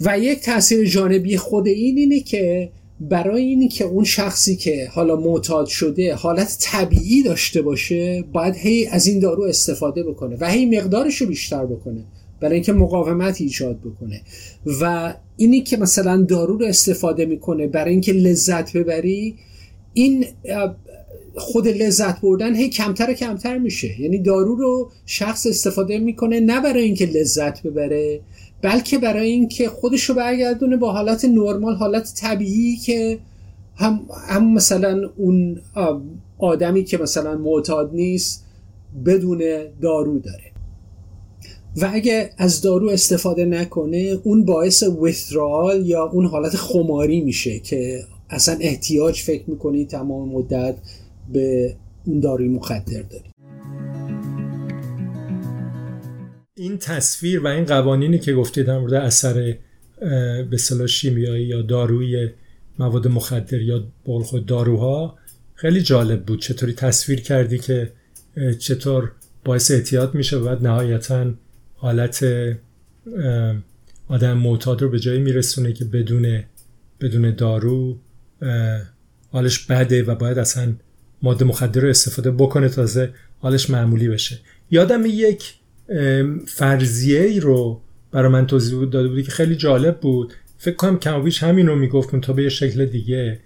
و 0.00 0.18
یک 0.18 0.40
تاثیر 0.40 0.84
جانبی 0.84 1.36
خود 1.36 1.66
این 1.66 1.98
اینه 1.98 2.20
که 2.20 2.70
برای 3.00 3.44
اینی 3.44 3.68
که 3.68 3.84
اون 3.84 4.04
شخصی 4.04 4.56
که 4.56 4.88
حالا 4.92 5.16
معتاد 5.16 5.66
شده 5.66 6.14
حالت 6.14 6.56
طبیعی 6.60 7.22
داشته 7.22 7.62
باشه 7.62 8.24
باید 8.32 8.56
هی 8.56 8.86
از 8.86 9.06
این 9.06 9.18
دارو 9.18 9.42
استفاده 9.42 10.02
بکنه 10.02 10.36
و 10.40 10.50
هی 10.50 10.66
مقدارش 10.66 11.16
رو 11.16 11.26
بیشتر 11.26 11.66
بکنه 11.66 12.04
برای 12.40 12.54
اینکه 12.54 12.72
مقاومت 12.72 13.40
ایجاد 13.40 13.80
بکنه. 13.80 14.20
و 14.80 15.14
اینی 15.36 15.60
که 15.60 15.76
مثلا 15.76 16.22
دارو 16.22 16.56
رو 16.56 16.66
استفاده 16.66 17.26
می‌کنه 17.26 17.66
برای 17.66 17.90
اینکه 17.90 18.12
لذت 18.12 18.76
ببری 18.76 19.34
این 19.94 20.26
خود 21.34 21.68
لذت 21.68 22.20
بردن 22.20 22.56
هی 22.56 22.68
کمتر 22.68 23.10
و 23.10 23.14
کمتر 23.14 23.58
میشه. 23.58 24.00
یعنی 24.00 24.18
دارو 24.18 24.54
رو 24.54 24.90
شخص 25.06 25.46
استفاده 25.46 25.98
می‌کنه 25.98 26.40
نه 26.40 26.60
برای 26.60 26.82
اینکه 26.82 27.06
لذت 27.06 27.62
ببره 27.62 28.20
بلکه 28.62 28.98
برای 28.98 29.30
اینکه 29.30 29.68
خودش 29.68 30.04
رو 30.04 30.14
برگردونه 30.14 30.76
با 30.76 30.92
حالت 30.92 31.24
نرمال 31.24 31.74
حالت 31.74 32.14
طبیعی 32.16 32.76
که 32.76 33.18
هم, 33.76 34.00
هم 34.28 34.52
مثلا 34.52 35.10
اون 35.16 35.60
آدمی 36.38 36.84
که 36.84 36.98
مثلا 36.98 37.38
معتاد 37.38 37.94
نیست 37.94 38.44
بدون 39.06 39.42
دارو 39.80 40.18
داره. 40.18 40.52
و 41.76 41.90
اگه 41.92 42.30
از 42.38 42.60
دارو 42.60 42.88
استفاده 42.88 43.44
نکنه 43.44 44.18
اون 44.24 44.44
باعث 44.44 44.82
ویترال 44.82 45.86
یا 45.86 46.04
اون 46.04 46.26
حالت 46.26 46.56
خماری 46.56 47.20
میشه 47.20 47.58
که 47.58 48.04
اصلا 48.30 48.56
احتیاج 48.60 49.20
فکر 49.20 49.50
می‌کنی 49.50 49.84
تمام 49.84 50.28
مدت 50.28 50.74
به 51.32 51.76
اون 52.06 52.20
داروی 52.20 52.48
مخدر 52.48 53.02
داری. 53.02 53.27
این 56.58 56.78
تصویر 56.78 57.40
و 57.40 57.46
این 57.46 57.64
قوانینی 57.64 58.18
که 58.18 58.32
گفتید 58.32 58.66
در 58.66 58.78
مورد 58.78 58.94
اثر 58.94 59.56
به 60.50 60.86
شیمیایی 60.86 61.46
یا 61.46 61.62
داروی 61.62 62.30
مواد 62.78 63.08
مخدر 63.08 63.60
یا 63.60 63.84
خود 64.04 64.46
داروها 64.46 65.18
خیلی 65.54 65.82
جالب 65.82 66.24
بود. 66.24 66.40
چطوری 66.40 66.72
تصویر 66.72 67.20
کردی 67.20 67.58
که 67.58 67.92
چطور 68.58 69.12
باعث 69.44 69.70
اعتیاد 69.70 70.14
میشه 70.14 70.36
و 70.36 70.44
بعد 70.44 70.66
نهایتا 70.66 71.34
حالت 71.74 72.26
آدم 74.08 74.38
معتاد 74.38 74.82
رو 74.82 74.88
به 74.88 74.98
جایی 74.98 75.20
میرسونه 75.20 75.72
که 75.72 75.84
بدون 75.84 76.44
بدون 77.00 77.34
دارو 77.34 77.98
حالش 79.30 79.58
بده 79.58 80.02
و 80.02 80.14
باید 80.14 80.38
اصلا 80.38 80.74
ماده 81.22 81.44
مخدر 81.44 81.80
رو 81.80 81.88
استفاده 81.88 82.30
بکنه 82.30 82.68
تازه 82.68 83.12
حالش 83.38 83.70
معمولی 83.70 84.08
بشه. 84.08 84.38
یادم 84.70 85.02
یک 85.06 85.54
فرضیه 86.46 87.20
ای 87.20 87.40
رو 87.40 87.80
برای 88.12 88.32
من 88.32 88.46
توضیح 88.46 88.84
داده 88.84 89.08
بودی 89.08 89.22
که 89.22 89.30
خیلی 89.30 89.56
جالب 89.56 90.00
بود. 90.00 90.32
فکر 90.58 90.74
کنم 90.74 90.98
کمویش 90.98 91.42
همین 91.42 91.66
رو 91.66 91.76
می‌گفت 91.76 92.16
تا 92.20 92.32
به 92.32 92.42
یه 92.42 92.48
شکل 92.48 92.86
دیگه. 92.86 93.40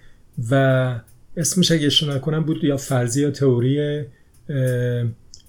و 0.51 1.01
اسمش 1.37 1.73
اگه 1.73 1.87
اشتباه 1.87 2.17
نکنم 2.17 2.45
بود 2.45 2.65
یا 2.65 2.77
فرضیه 2.77 3.23
یا 3.23 3.31
تئوری 3.31 4.03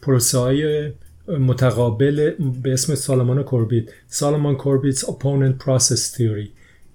پروسه 0.01 0.37
های 0.37 0.91
متقابل 1.27 2.31
به 2.63 2.73
اسم 2.73 2.95
سالمان 2.95 3.43
کوربیت. 3.43 3.83
سالمان 4.07 4.57
کوربیت's 4.57 4.99
opponent 4.99 5.63
process 5.63 6.17
theory. 6.17 6.47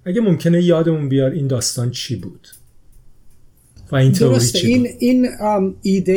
اگه 0.05 0.21
ممکنه 0.21 0.63
یادمون 0.63 1.09
بیار 1.09 1.31
این 1.31 1.47
داستان 1.47 1.91
چی 1.91 2.17
بود. 2.17 2.49
و 3.93 3.97
این 3.97 4.13
درسته. 4.13 4.59
این 4.59 4.89
این 4.99 5.29
ایده 5.83 6.15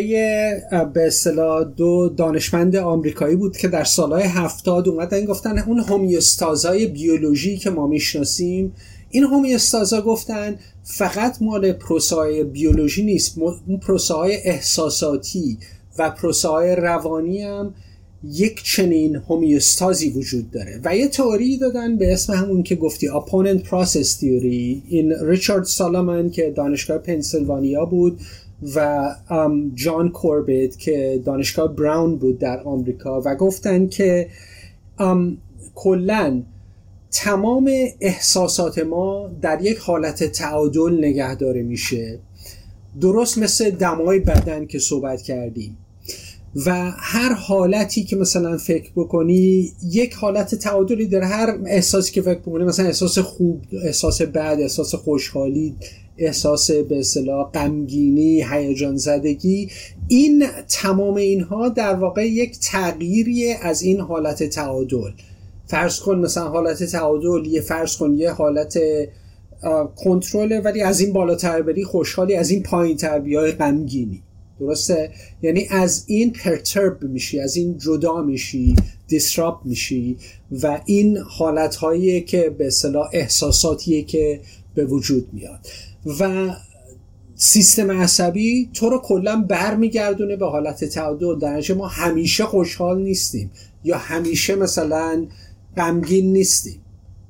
به 0.94 1.08
اصطلاح 1.08 1.64
دو 1.64 2.10
دانشمند 2.18 2.76
آمریکایی 2.76 3.36
بود 3.36 3.58
که 3.58 3.68
در 3.68 3.84
سالهای 3.84 4.24
هفتاد 4.24 4.90
اومدن 4.90 5.26
گفتن 5.26 5.60
اون 5.60 5.80
هومیوستازای 5.80 6.88
بیولوژی 6.88 7.58
که 7.58 7.70
ما 7.70 7.88
می‌شناسیم 7.88 8.74
این 9.10 9.24
هومیوستازا 9.24 10.02
گفتن 10.02 10.56
فقط 10.84 11.42
مال 11.42 11.72
پروسای 11.72 12.44
بیولوژی 12.44 13.04
نیست 13.04 13.38
اون 13.38 13.78
پروسای 13.78 14.36
احساساتی 14.36 15.58
و 15.98 16.10
پروسه 16.10 16.48
های 16.48 16.76
روانی 16.76 17.44
هم 17.44 17.74
یک 18.24 18.64
چنین 18.64 19.16
هومیوستازی 19.16 20.10
وجود 20.10 20.52
داره. 20.52 20.80
و 20.84 20.96
یه 20.96 21.08
تئوری 21.08 21.58
دادن 21.58 21.98
به 21.98 22.14
اسم 22.14 22.34
همون 22.34 22.64
که 22.64 22.76
گفتی 22.76 23.08
opponent 23.08 23.68
process 23.68 24.20
theory. 24.20 24.82
این 24.90 25.14
ریچارد 25.22 25.64
سالامن 25.64 26.30
که 26.30 26.52
دانشگاه 26.56 26.98
پنسیلوانیا 26.98 27.86
بود 27.86 28.20
و 28.76 29.10
جان 29.74 30.10
کوربت 30.10 30.80
که 30.80 31.22
دانشگاه 31.26 31.76
براون 31.76 32.16
بود 32.16 32.40
در 32.40 32.64
آمریکا 32.64 33.22
و 33.26 33.36
گفتن 33.36 33.88
که 33.88 34.28
کلا 35.76 36.42
تمام 37.12 37.72
احساسات 38.02 38.80
ما 38.80 39.30
در 39.42 39.62
یک 39.62 39.78
حالت 39.78 40.24
تعادل 40.24 40.98
نگه 40.98 41.36
داره 41.36 41.64
میشه. 41.64 42.20
درست 43.02 43.38
مثل 43.38 43.70
دمای 43.70 44.20
بدن 44.20 44.66
که 44.66 44.80
صحبت 44.80 45.22
کردیم. 45.22 45.78
و 46.56 46.92
هر 46.98 47.34
حالتی 47.34 48.04
که 48.04 48.16
مثلا 48.16 48.58
فکر 48.58 48.92
بکنی 48.96 49.72
یک 49.92 50.14
حالت 50.14 50.56
تعادلی 50.56 51.06
در 51.06 51.22
هر 51.22 51.58
احساسی 51.66 52.12
که 52.12 52.22
فکر 52.22 52.40
بکنی 52.40 52.64
مثلا 52.64 52.86
احساس 52.86 53.20
خوب 53.20 53.62
احساس 53.84 54.22
بد 54.22 54.58
احساس 54.62 54.96
خوشحالی 54.96 55.76
احساس 56.18 56.72
به 56.72 57.00
اصطلاح 57.00 57.52
غمگینی 57.52 58.46
هیجان 58.52 58.98
زدگی 58.98 59.70
این 60.08 60.46
تمام 60.70 61.16
اینها 61.16 61.70
در 61.70 61.94
واقع 61.94 62.28
یک 62.28 62.60
تغییری 62.60 63.54
از 63.54 63.82
این 63.82 64.00
حالت 64.00 64.44
تعادل. 64.44 65.12
فرض 65.68 66.00
کن 66.00 66.16
مثلا 66.16 66.50
حالت 66.50 66.84
تعادل 66.84 67.46
یه 67.46 67.62
فرض 67.62 67.98
کن 67.98 68.14
یه 68.14 68.32
حالت 68.32 68.80
کنترله 69.96 70.60
ولی 70.60 70.82
از 70.82 71.00
این 71.00 71.14
بالاتر 71.14 71.62
بری 71.62 71.84
خوشحالی 71.84 72.36
از 72.36 72.50
این 72.50 72.64
پایین 72.64 72.98
تر 72.98 73.20
بیای 73.20 73.52
غمگینی. 73.52 74.24
درسته؟ 74.62 75.12
یعنی 75.42 75.68
از 75.70 76.04
این 76.08 76.32
پرترب 76.32 77.04
میشی 77.04 77.40
از 77.40 77.56
این 77.56 77.78
جدا 77.78 78.22
میشی 78.22 78.76
دیسراپ 79.08 79.66
میشی 79.66 80.18
و 80.52 80.82
این 80.86 81.18
حالت 81.18 81.76
هایی 81.76 82.22
که 82.22 82.50
به 82.50 82.68
اصطلاح 82.68 83.10
احساساتیه 83.14 84.04
که 84.04 84.42
به 84.76 84.86
وجود 84.86 85.34
میاد. 85.34 85.60
و 86.20 86.50
سیستم 87.36 87.92
عصبی 87.92 88.70
تو 88.74 88.90
رو 88.90 88.98
کلا 88.98 89.46
برمیگردونه 89.50 90.36
به 90.36 90.46
حالت 90.46 90.86
تعادل. 90.86 91.40
در 91.40 91.74
ما 91.74 91.88
همیشه 91.88 92.44
خوشحال 92.44 93.02
نیستیم 93.02 93.52
یا 93.84 93.98
همیشه 93.98 94.56
مثلا 94.56 95.28
غمگین 95.78 96.34
نیستیم. 96.34 96.82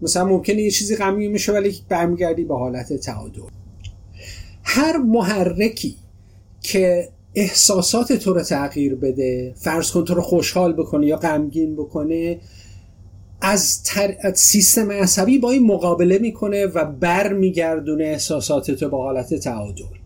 مثلا 0.02 0.26
ممکنه 0.26 0.62
یه 0.62 0.72
چیزی 0.72 0.96
غمگین 0.96 1.32
میشه 1.32 1.52
ولی 1.52 1.76
برمیگردی 1.90 2.44
به 2.44 2.58
حالت 2.58 2.94
تعادل. 2.94 3.42
هر 4.64 4.98
محرکی 4.98 5.96
که 6.62 7.10
احساسات 7.36 8.14
تو 8.14 8.34
رو 8.34 8.44
تغییر 8.44 8.96
بده 8.96 9.54
فرض 9.58 9.92
کن 9.92 10.06
تو 10.06 10.14
رو 10.14 10.22
خوشحال 10.22 10.74
بکنه 10.74 11.08
یا 11.08 11.18
غمگین 11.18 11.76
بکنه 11.76 12.40
از, 13.42 13.84
تر... 13.84 14.34
سیستم 14.34 14.92
عصبی 14.92 15.40
با 15.40 15.52
این 15.52 15.68
مقابله 15.68 16.20
می‌کنه 16.20 16.66
و 16.66 16.86
بر 16.86 17.34
میگردونه 17.34 18.04
احساسات 18.04 18.72
تو 18.72 18.90
با 18.90 19.04
حالت 19.04 19.34
تعادل. 19.34 20.01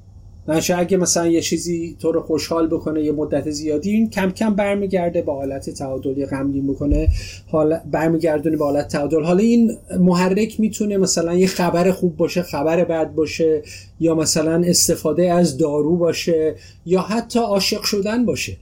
نشه 0.47 0.77
اگه 0.77 0.97
مثلا 0.97 1.27
یه 1.27 1.41
چیزی 1.41 1.95
تو 1.99 2.11
رو 2.11 2.21
خوشحال 2.21 2.67
بکنه 2.67 3.03
یه 3.03 3.11
مدت 3.11 3.49
زیادی 3.49 3.89
این 3.89 4.09
کم 4.09 4.31
کم 4.31 4.55
برمیگرده 4.55 5.21
به 5.21 5.33
حالت 5.33 5.69
تعادلی 5.69 6.25
غمگین 6.25 6.67
بکنه 6.67 7.07
حال 7.47 7.77
برمیگردونه 7.91 8.57
به 8.57 8.65
حالت 8.65 8.87
تعادل. 8.87 9.23
حالا 9.23 9.39
این 9.39 9.77
محرک 9.99 10.59
می‌تونه 10.59 10.97
مثلا 10.97 11.33
یه 11.33 11.47
خبر 11.47 11.91
خوب 11.91 12.17
باشه 12.17 12.41
خبر 12.41 12.83
بد 12.83 13.13
باشه 13.13 13.61
یا 13.99 14.15
مثلا 14.15 14.63
استفاده 14.65 15.33
از 15.33 15.57
دارو 15.57 15.97
باشه 15.97 16.55
یا 16.85 17.01
حتی 17.01 17.39
عاشق 17.39 17.81
شدن 17.81 18.25
باشه. 18.25 18.57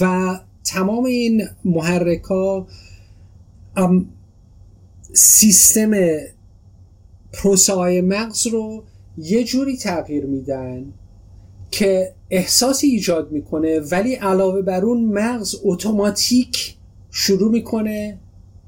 و 0.00 0.34
تمام 0.64 1.04
این 1.04 1.48
محرک 1.64 2.22
ها 2.22 2.66
سیستم 5.12 5.92
پروسه 7.32 8.02
مغز 8.02 8.46
رو 8.46 8.84
یه 9.18 9.44
جوری 9.44 9.76
تغییر 9.76 10.26
میدن 10.26 10.92
که 11.70 12.12
احساسی 12.30 12.86
ایجاد 12.86 13.32
می‌کنه 13.32 13.80
ولی 13.80 14.14
علاوه 14.14 14.62
بر 14.62 14.84
اون 14.84 15.04
مغز 15.04 15.56
اتوماتیک 15.64 16.74
شروع 17.10 17.50
می‌کنه 17.50 18.18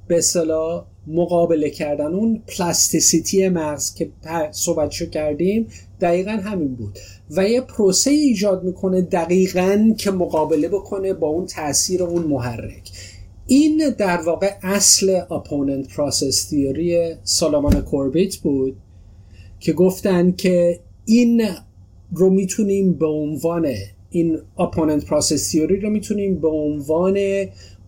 به 0.08 0.18
اصطلاح 0.18 0.86
مقابله 1.06 1.70
کردن. 1.70 2.14
اون 2.14 2.42
plasticity 2.46 3.48
مغز 3.48 3.94
که 3.94 4.10
صحبتشو 4.52 5.06
کردیم 5.06 5.66
دقیقا 6.00 6.30
همین 6.30 6.74
بود. 6.74 6.98
و 7.30 7.48
یه 7.48 7.60
پروسه 7.60 8.10
ایجاد 8.10 8.64
می‌کنه 8.64 9.00
دقیقا 9.00 9.94
که 9.98 10.10
مقابله 10.10 10.68
بکنه 10.68 11.12
با 11.12 11.26
اون 11.28 11.46
تاثیر 11.46 12.02
اون 12.02 12.22
محرک. 12.22 12.90
این 13.46 13.90
در 13.98 14.20
واقع 14.22 14.50
اصل 14.62 15.20
opponent 15.30 15.88
process 15.88 16.48
theory 16.48 17.14
سالمان 17.22 17.80
کوربیت 17.80 18.36
بود. 18.36 18.76
که 19.64 19.72
گفتن 19.72 20.32
که 20.32 20.80
این 21.04 21.42
رو 22.12 22.30
می‌تونیم 22.30 22.92
به 22.92 23.06
عنوان 23.06 23.68
این 24.10 24.38
opponent 24.58 25.04
process 25.06 25.50
theory 25.50 25.80
رو 25.80 25.90
می‌تونیم 25.90 26.40
به 26.40 26.48
عنوان 26.48 27.18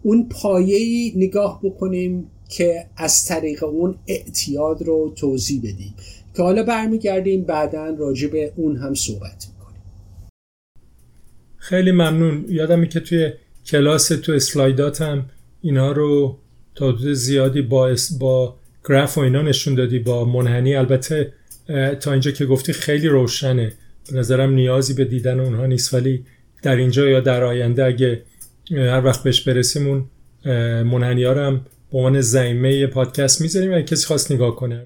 اون 0.03 0.29
پایه‌ای 0.29 1.12
نگاه 1.16 1.61
بکنیم 1.62 2.31
که 2.49 2.87
از 2.97 3.27
طریق 3.27 3.64
اون 3.64 3.95
اعتیاد 4.07 4.83
رو 4.83 5.12
توضیح 5.16 5.61
بدیم. 5.61 5.95
که 6.37 6.43
حالا 6.43 6.62
برمیگردیم 6.62 7.43
بعدا 7.43 7.97
راجع 7.99 8.29
به 8.29 8.53
اون 8.57 8.77
هم 8.77 8.95
صحبت 8.95 9.47
می‌کنیم. 9.49 9.83
خیلی 11.57 11.93
ممنون. 11.93 12.45
یادمه 12.49 12.89
که 12.89 13.01
توی 13.01 13.31
کلاس 13.66 14.09
تو 14.09 14.33
اسلایداتم 14.33 15.31
اینا 15.61 15.93
رو 15.93 16.39
تا 16.74 16.82
حد 16.82 16.97
زیادی 17.12 17.62
با 17.62 17.95
با 18.20 18.57
گراف 18.89 19.18
و 19.18 19.20
اینا 19.20 19.43
نشون 19.43 19.74
دادی 19.74 19.99
با 19.99 20.24
منحنی. 20.24 20.74
البته 20.74 21.33
تا 22.01 22.12
اینجا 22.12 22.31
که 22.31 22.47
گفتی 22.47 22.73
خیلی 22.73 23.09
روشنه. 23.09 23.73
به 24.12 24.19
نظرم 24.19 24.53
نیازی 24.53 24.95
به 24.95 25.05
دیدن 25.05 25.41
اونها 25.41 25.67
نیست. 25.67 25.95
ولی 25.95 26.25
در 26.62 26.77
اینجا 26.77 27.09
یا 27.09 27.21
در 27.21 27.45
آینده 27.45 27.85
اگه 27.85 28.23
هر 28.71 29.05
وقت 29.05 29.23
بهش 29.23 29.41
برسیم 29.41 29.87
اون 29.89 30.05
منحنی 30.83 31.25
ها 31.25 31.33
رو 31.33 31.41
هم 31.41 31.67
به 31.93 31.99
عنوان 31.99 32.21
زیمه 32.21 32.87
پادکست 32.87 33.41
می‌ذاریم 33.41 33.73
اگه 33.73 33.83
کسی 33.83 34.07
خواست 34.07 34.33
نگاه 34.33 34.57
کنه. 34.57 34.85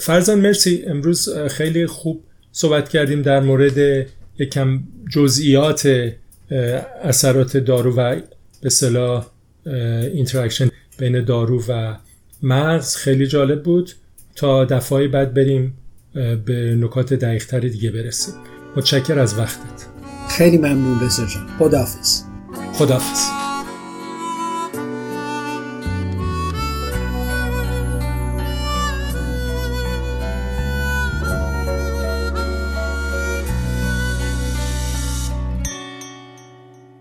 فرزان 0.00 0.40
مرسی. 0.40 0.84
امروز 0.86 1.28
خیلی 1.50 1.86
خوب 1.86 2.24
صحبت 2.52 2.88
کردیم 2.88 3.22
در 3.22 3.40
مورد 3.40 4.06
یکم 4.38 4.80
جزئیات 5.12 6.12
اثرات 7.02 7.56
دارو 7.56 7.94
و 7.94 8.20
به 8.62 8.70
اصطلاح 8.70 9.26
interaction 9.66 10.68
بین 10.98 11.24
دارو 11.24 11.62
و 11.68 11.96
مغز 12.42 12.96
خیلی 12.96 13.26
جالب 13.26 13.62
بود. 13.62 13.92
تا 14.36 14.64
دفعه 14.64 15.08
بعد 15.08 15.34
بریم 15.34 15.78
به 16.44 16.76
نکات 16.80 17.14
دقیقتر 17.14 17.60
دیگه 17.60 17.90
برسیم. 17.90 18.34
متشکر 18.76 19.18
از 19.18 19.38
وقتت. 19.38 19.86
خیلی 20.28 20.58
ممنون 20.58 21.00
رزا 21.00 21.26
جان. 21.26 21.46
خداحافظ. 21.58 22.22
خداحافظ. 22.72 23.30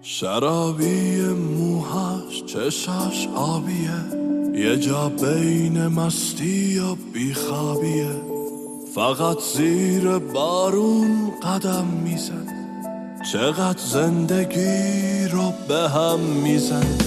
شرابی 0.02 1.20
چشاش 2.56 3.28
آبیه. 3.36 4.00
یه 4.54 4.78
جا 4.78 5.10
بین 5.10 5.88
مستی 5.88 6.80
و 6.80 6.96
بیخوابیه. 7.14 8.22
فقط 8.96 9.40
زیر 9.40 10.18
بارون 10.18 11.32
قدم 11.44 11.86
میزن 11.86 12.48
چقدر 13.34 13.78
زندگی 13.78 15.28
رو 15.32 15.54
به 15.68 15.90
هم 15.90 16.20
میزن 16.20 16.98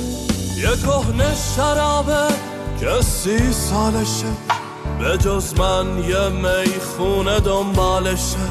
یه 0.57 0.77
کهنه 0.87 1.35
شرابه 1.57 2.35
که 2.81 3.03
سی 3.03 3.53
سالشه. 3.53 4.33
به 4.99 5.19
جز 5.19 5.55
من 5.59 6.05
یه 6.09 6.29
می‌خونه 6.29 7.41
دنبالشه. 7.41 8.49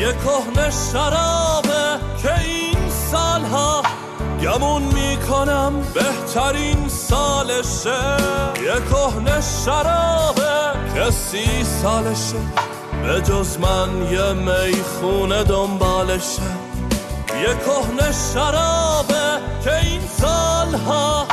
یه 0.00 0.12
کهنه 0.12 0.70
شرابه 0.92 2.00
که 2.22 2.40
این 2.40 2.90
سالها 3.10 3.82
گمون 4.42 4.82
می‌کنم 4.82 5.72
بهترین 5.94 6.88
سالشه. 6.88 8.16
یه 8.62 8.80
کهنه 8.90 9.40
شرابه 9.64 10.78
که 10.94 11.10
سی 11.10 11.64
سالشه. 11.82 12.36
به 13.02 13.20
جز 13.20 13.58
من 13.58 14.12
یه 14.12 14.32
می‌خونه 14.32 15.44
دنبالشه. 15.44 16.42
یه 17.40 17.54
کهنه 17.66 18.12
شرابه 18.34 19.40
که 19.64 19.76
این 19.76 20.00
سالها 20.20 21.26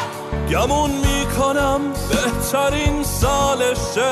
گمون 0.52 0.92
می‌کنم 0.92 1.82
بهترین 2.10 3.04
سالشه. 3.04 4.12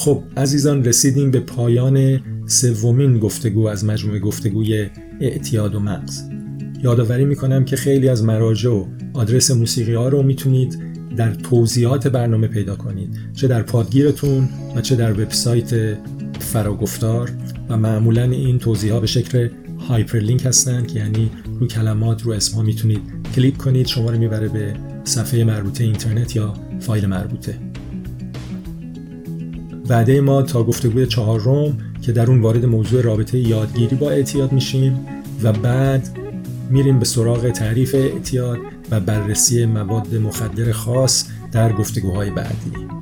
خب 0.00 0.22
عزیزان 0.36 0.84
رسیدیم 0.84 1.30
به 1.30 1.40
پایان 1.40 2.20
سومین 2.46 3.18
گفتگو 3.18 3.66
از 3.66 3.84
مجموعه 3.84 4.18
گفتگوی 4.18 4.88
اعتیاد 5.20 5.74
و 5.74 5.80
مغز. 5.80 6.22
یادآوری 6.82 7.24
می‌کنم 7.24 7.64
که 7.64 7.76
خیلی 7.76 8.08
از 8.08 8.24
مراجع 8.24 8.70
و 8.70 8.84
آدرس 9.12 9.50
موسیقی 9.50 9.94
ها 9.94 10.08
رو 10.08 10.22
می‌تونید 10.22 10.78
در 11.16 11.34
توضیحات 11.34 12.08
برنامه 12.08 12.46
پیدا 12.46 12.76
کنید 12.76 13.18
چه 13.34 13.48
در 13.48 13.62
پادگیرتون 13.62 14.48
و 14.76 14.80
چه 14.80 14.96
در 14.96 15.12
وبسایت 15.12 15.98
فراگفتار 16.38 17.30
و 17.68 17.76
معمولا 17.76 18.22
این 18.22 18.58
توضیح 18.58 18.92
ها 18.92 19.00
به 19.00 19.06
شکل 19.06 19.48
hyperlink 19.88 20.46
هستن 20.46 20.86
که 20.86 20.98
یعنی 20.98 21.30
رو 21.60 21.66
کلمات 21.66 22.22
رو 22.22 22.32
اسم 22.32 22.56
ها 22.56 22.62
می‌تونید 22.62 23.00
کلیک 23.34 23.56
کنید 23.56 23.86
شما 23.86 24.10
رو 24.10 24.18
می‌بره 24.18 24.48
به 24.48 24.74
صفحه 25.04 25.44
مربوطه 25.44 25.84
اینترنت 25.84 26.36
یا 26.36 26.54
فایل 26.80 27.06
مربوطه. 27.06 27.69
وعده 29.90 30.20
ما 30.20 30.42
تا 30.42 30.62
گفتگوی 30.62 31.06
چهارم 31.06 31.78
که 32.02 32.12
در 32.12 32.26
اون 32.30 32.40
وارد 32.40 32.64
موضوع 32.64 33.02
رابطه 33.02 33.38
یادگیری 33.38 33.96
با 33.96 34.10
اعتیاد 34.10 34.52
میشیم 34.52 35.06
و 35.42 35.52
بعد 35.52 36.08
میریم 36.70 36.98
به 36.98 37.04
سراغ 37.04 37.50
تعریف 37.50 37.94
اعتیاد 37.94 38.58
و 38.90 39.00
بررسی 39.00 39.66
مواد 39.66 40.14
مخدر 40.14 40.72
خاص 40.72 41.24
در 41.52 41.72
گفتگوهای 41.72 42.30
بعدی. 42.30 42.99